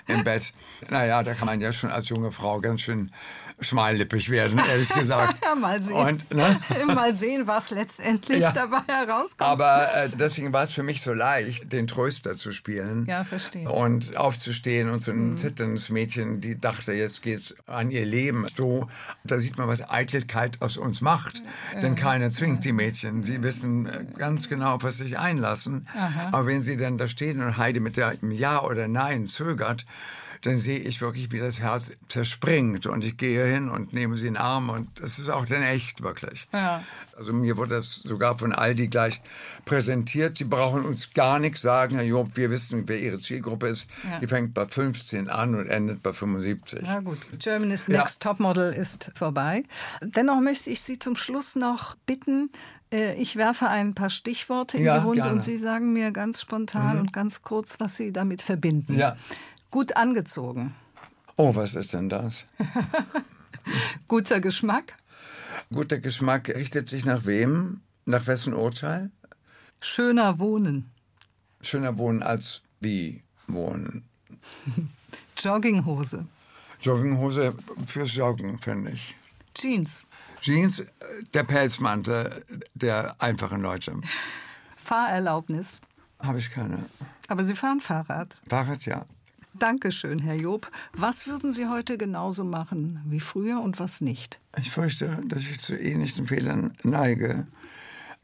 im 0.07 0.23
Bett. 0.23 0.53
Naja, 0.89 1.23
da 1.23 1.33
kann 1.33 1.47
man 1.47 1.61
ja 1.61 1.71
schon 1.73 1.91
als 1.91 2.09
junge 2.09 2.31
Frau 2.31 2.59
ganz 2.59 2.81
schön 2.81 3.11
schmallippig 3.61 4.29
werden, 4.29 4.59
ehrlich 4.59 4.89
gesagt. 4.93 5.39
Mal 5.59 5.81
sehen. 5.81 5.95
Und, 5.95 6.33
ne? 6.33 6.59
mal 6.87 7.15
sehen, 7.15 7.47
was 7.47 7.69
letztendlich 7.71 8.39
Ja. 8.39 8.51
dabei 8.51 8.81
herauskommt. 8.87 9.41
Aber 9.41 9.87
äh, 9.95 10.09
deswegen 10.09 10.51
war 10.53 10.63
es 10.63 10.71
für 10.71 10.83
mich 10.83 11.01
so 11.01 11.13
leicht, 11.13 11.71
den 11.71 11.87
Tröster 11.87 12.35
zu 12.37 12.51
spielen. 12.51 13.05
Ja, 13.07 13.23
verstehe. 13.23 13.69
Und 13.69 14.17
aufzustehen 14.17 14.89
und 14.89 15.01
so 15.03 15.13
Mhm. 15.13 15.33
ein 15.33 15.37
zitterndes 15.37 15.89
Mädchen, 15.89 16.41
die 16.41 16.59
dachte, 16.59 16.93
jetzt 16.93 17.21
geht's 17.21 17.55
an 17.67 17.91
ihr 17.91 18.05
Leben. 18.05 18.47
So, 18.55 18.87
da 19.23 19.37
sieht 19.39 19.57
man, 19.57 19.67
was 19.67 19.87
Eitelkeit 19.89 20.61
aus 20.61 20.77
uns 20.77 21.01
macht. 21.01 21.41
Denn 21.81 21.95
keiner 21.95 22.31
zwingt 22.31 22.65
die 22.65 22.73
Mädchen. 22.73 23.23
Sie 23.23 23.43
wissen 23.43 23.85
äh, 23.85 24.05
ganz 24.17 24.49
genau, 24.49 24.75
auf 24.75 24.83
was 24.83 24.97
sie 24.97 25.03
sich 25.03 25.19
einlassen. 25.19 25.87
Aber 26.31 26.47
wenn 26.47 26.61
sie 26.61 26.77
dann 26.77 26.97
da 26.97 27.07
stehen 27.07 27.41
und 27.41 27.57
Heidi 27.57 27.79
mit 27.79 27.97
dem 27.97 28.31
Ja 28.31 28.63
oder 28.63 28.87
Nein 28.87 29.27
zögert, 29.27 29.85
dann 30.41 30.57
sehe 30.57 30.79
ich 30.79 31.01
wirklich, 31.01 31.31
wie 31.31 31.39
das 31.39 31.59
Herz 31.59 31.91
zerspringt. 32.07 32.87
Und 32.87 33.05
ich 33.05 33.17
gehe 33.17 33.45
hin 33.45 33.69
und 33.69 33.93
nehme 33.93 34.17
sie 34.17 34.27
in 34.27 34.33
den 34.33 34.41
Arm. 34.41 34.69
Und 34.69 34.99
das 34.99 35.19
ist 35.19 35.29
auch 35.29 35.45
dann 35.45 35.61
echt, 35.61 36.01
wirklich. 36.01 36.47
Ja. 36.51 36.83
Also 37.15 37.33
mir 37.33 37.57
wurde 37.57 37.75
das 37.75 37.95
sogar 37.95 38.37
von 38.37 38.51
Aldi 38.51 38.87
gleich 38.87 39.21
präsentiert. 39.65 40.37
Sie 40.37 40.43
brauchen 40.45 40.83
uns 40.83 41.11
gar 41.11 41.39
nichts 41.39 41.61
sagen, 41.61 41.95
Herr 41.95 42.03
Job, 42.03 42.31
wir 42.35 42.49
wissen, 42.49 42.87
wer 42.87 42.99
Ihre 42.99 43.19
Zielgruppe 43.19 43.67
ist. 43.67 43.87
Die 44.21 44.27
fängt 44.27 44.53
bei 44.53 44.65
15 44.65 45.29
an 45.29 45.55
und 45.55 45.67
endet 45.67 46.01
bei 46.01 46.13
75. 46.13 46.79
Na 46.83 46.99
gut, 47.01 47.19
Germany's 47.37 47.87
Ja. 47.87 47.99
Next 47.99 48.21
Topmodel 48.23 48.73
ist 48.73 49.11
vorbei. 49.13 49.63
Dennoch 50.01 50.39
möchte 50.41 50.69
ich 50.71 50.81
Sie 50.81 50.97
zum 50.97 51.15
Schluss 51.15 51.55
noch 51.55 51.95
bitten, 52.05 52.49
äh, 52.91 53.15
ich 53.15 53.35
werfe 53.35 53.67
ein 53.67 53.93
paar 53.95 54.09
Stichworte 54.09 54.77
in 54.77 54.83
Ja, 54.83 54.99
die 54.99 55.05
Runde 55.05 55.21
gerne. 55.21 55.31
Mhm. 55.31 55.37
und 55.37 55.43
Sie 55.43 55.57
sagen 55.57 55.93
mir 55.93 56.11
ganz 56.11 56.41
spontan 56.41 56.99
und 56.99 57.13
ganz 57.13 57.41
kurz, 57.41 57.79
was 57.79 57.97
Sie 57.97 58.11
damit 58.11 58.41
verbinden. 58.41 58.97
Ja. 58.97 59.15
Gut 59.71 59.95
angezogen, 59.95 60.75
Oh, 61.37 61.55
was 61.55 61.73
ist 61.75 61.93
denn 61.93 62.09
das? 62.09 62.45
guter 64.07 64.39
Geschmack, 64.41 64.93
Guter 65.73 65.97
Geschmack 65.99 66.49
richtet 66.49 66.89
sich 66.89 67.05
nach 67.05 67.25
wem? 67.25 67.81
Nach 68.05 68.27
wessen 68.27 68.53
Urteil? 68.53 69.09
schöner 69.79 70.37
Wohnen, 70.39 70.91
Schöner 71.61 71.97
wohnen 71.97 72.21
als 72.21 72.61
wie 72.81 73.23
wohnen. 73.47 74.03
Jogginghose, 75.37 76.25
Jogginghose 76.81 77.55
fürs 77.87 78.13
Joggen, 78.15 78.59
finde 78.59 78.91
ich. 78.91 79.15
Jeans, 79.55 80.03
Jeans, 80.41 80.79
äh, 80.79 80.85
der 81.33 81.43
Pelzmantel 81.43 82.45
der 82.73 83.15
einfachen 83.21 83.61
Leute. 83.61 83.95
Fahrerlaubnis. 84.75 85.81
Habe 86.19 86.39
ich 86.39 86.49
keine. 86.51 86.85
Aber 87.27 87.43
Sie 87.43 87.55
fahren 87.55 87.79
Fahrrad. 87.81 88.35
Fahrrad, 88.47 88.85
ja. 88.85 89.05
Dankeschön, 89.61 90.17
Herr 90.17 90.33
Job. 90.33 90.71
Was 90.93 91.27
würden 91.27 91.53
Sie 91.53 91.67
heute 91.67 91.95
genauso 91.99 92.43
machen 92.43 92.99
wie 93.05 93.19
früher 93.19 93.61
und 93.61 93.79
was 93.79 94.01
nicht? 94.01 94.39
Ich 94.57 94.71
fürchte, 94.71 95.19
dass 95.27 95.43
ich 95.43 95.59
zu 95.59 95.75
ähnlichen 95.77 96.25
Fehlern 96.25 96.73
neige. 96.81 97.45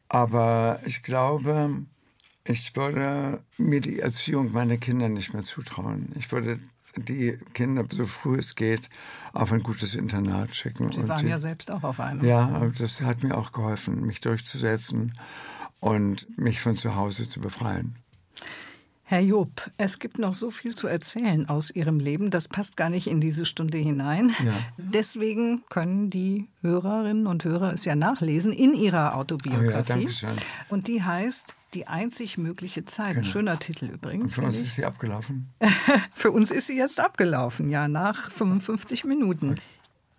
Aber 0.09 0.79
ich 0.85 1.03
glaube, 1.03 1.83
ich 2.43 2.75
würde 2.75 3.39
mir 3.59 3.81
die 3.81 3.99
Erziehung 3.99 4.51
meiner 4.51 4.77
Kinder 4.77 5.09
nicht 5.09 5.33
mehr 5.33 5.43
zutrauen. 5.43 6.11
Ich 6.15 6.31
würde 6.31 6.59
die 6.95 7.37
Kinder, 7.53 7.85
so 7.87 8.07
früh 8.07 8.39
es 8.39 8.55
geht, 8.55 8.89
auf 9.33 9.51
ein 9.51 9.61
gutes 9.61 9.93
Internat 9.93 10.55
schicken. 10.55 10.91
Sie 10.91 11.01
Und 11.01 11.09
waren 11.09 11.23
die- 11.23 11.29
ja 11.29 11.37
selbst 11.37 11.69
auch 11.71 11.83
auf 11.83 11.99
einem. 11.99 12.25
Ja, 12.25 12.71
das 12.79 13.01
hat 13.01 13.21
mir 13.21 13.37
auch 13.37 13.51
geholfen, 13.51 14.01
mich 14.07 14.21
durchzusetzen 14.21 15.13
und 15.79 16.25
mich 16.39 16.61
von 16.61 16.77
zu 16.77 16.95
Hause 16.95 17.29
zu 17.29 17.39
befreien. 17.39 17.95
Herr 19.09 19.21
Job, 19.21 19.71
es 19.77 19.99
gibt 19.99 20.19
noch 20.19 20.33
so 20.33 20.51
viel 20.51 20.75
zu 20.75 20.85
erzählen 20.87 21.47
aus 21.47 21.71
Ihrem 21.71 22.01
Leben. 22.01 22.29
Das 22.29 22.49
passt 22.49 22.75
gar 22.75 22.89
nicht 22.89 23.07
in 23.07 23.21
diese 23.21 23.45
Stunde 23.45 23.77
hinein. 23.77 24.35
Ja. 24.45 24.51
Deswegen 24.75 25.63
können 25.69 26.09
die 26.09 26.49
Hörerinnen 26.61 27.25
und 27.25 27.45
Hörer 27.45 27.71
es 27.71 27.85
ja 27.85 27.95
nachlesen 27.95 28.51
in 28.51 28.73
ihrer 28.73 29.15
Autobiografie. 29.15 30.07
Oh 30.07 30.09
ja. 30.09 30.29
Genau. 30.31 30.41
Und 30.67 30.87
die 30.87 31.03
heißt 31.03 31.55
Die 31.73 31.87
einzig 31.87 32.37
mögliche 32.37 32.83
Zeit. 32.83 33.15
Ein 33.15 33.23
Schöner 33.23 33.57
Titel 33.59 33.85
Und 33.85 33.93
übrigens. 33.93 34.35
für 34.35 34.41
uns 34.41 34.59
ist 34.59 34.75
sie 34.75 34.83
abgelaufen. 34.83 35.53
Für 36.13 36.31
uns 36.31 36.51
ist 36.51 36.67
sie 36.67 36.77
jetzt 36.77 36.99
abgelaufen, 36.99 37.69
ja, 37.69 37.87
nach 37.87 38.29
55 38.31 39.05
Minuten. 39.05 39.55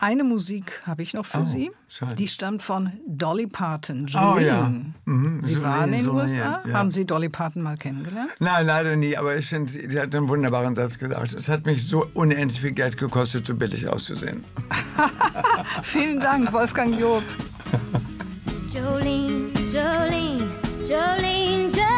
Eine 0.00 0.22
Musik 0.22 0.80
habe 0.86 1.02
ich 1.02 1.12
noch 1.12 1.26
für 1.26 1.38
Oh, 1.40 1.44
Sie. 1.44 1.72
schade. 1.88 2.14
Die 2.14 2.28
stammt 2.28 2.62
von 2.62 2.92
Dolly 3.08 3.48
Parton. 3.48 4.06
Oh, 4.14 4.34
Jolene. 4.38 4.46
ja. 4.46 4.72
Mhm, 5.06 5.42
Sie 5.42 5.54
Jolene, 5.54 5.68
waren 5.68 5.84
in 5.92 5.96
den 5.98 6.04
Jolene, 6.06 6.22
USA. 6.22 6.62
ja. 6.64 6.72
Haben 6.74 6.90
Sie 6.92 7.04
Dolly 7.04 7.28
Parton 7.28 7.62
mal 7.62 7.76
kennengelernt? 7.76 8.30
Nein, 8.38 8.64
leider 8.66 8.94
nie, 8.94 9.16
aber 9.16 9.34
ich 9.36 9.46
finde, 9.46 9.72
sie 9.72 9.90
sie 9.90 9.98
hat 10.00 10.14
einen 10.14 10.28
wunderbaren 10.28 10.76
Satz 10.76 11.00
gesagt. 11.00 11.34
Es 11.34 11.48
hat 11.48 11.66
mich 11.66 11.84
so 11.88 12.06
unendlich 12.14 12.60
viel 12.60 12.70
Geld 12.72 12.96
gekostet, 12.96 13.44
so 13.48 13.54
billig 13.56 13.88
auszusehen. 13.88 14.44
Vielen 15.82 16.20
Dank, 16.20 16.52
Wolfgang 16.52 16.96
Job. 16.98 17.24
Jolene, 18.72 19.48
Jolene, 19.72 20.46
Jolene, 20.88 21.68
Jolene. 21.70 21.97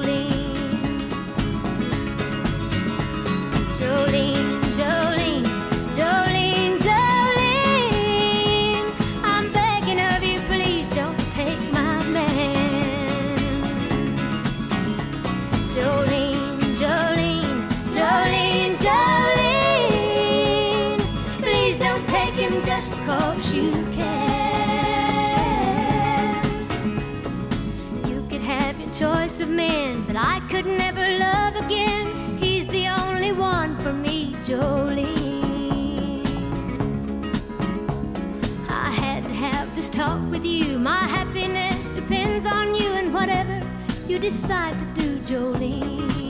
With 40.41 40.51
you. 40.51 40.79
My 40.79 41.03
happiness 41.07 41.91
depends 41.91 42.45
on 42.45 42.75
you 42.75 42.89
and 42.91 43.13
whatever 43.13 43.61
you 44.07 44.19
decide 44.19 44.77
to 44.79 45.01
do, 45.01 45.19
Jolene. 45.19 46.20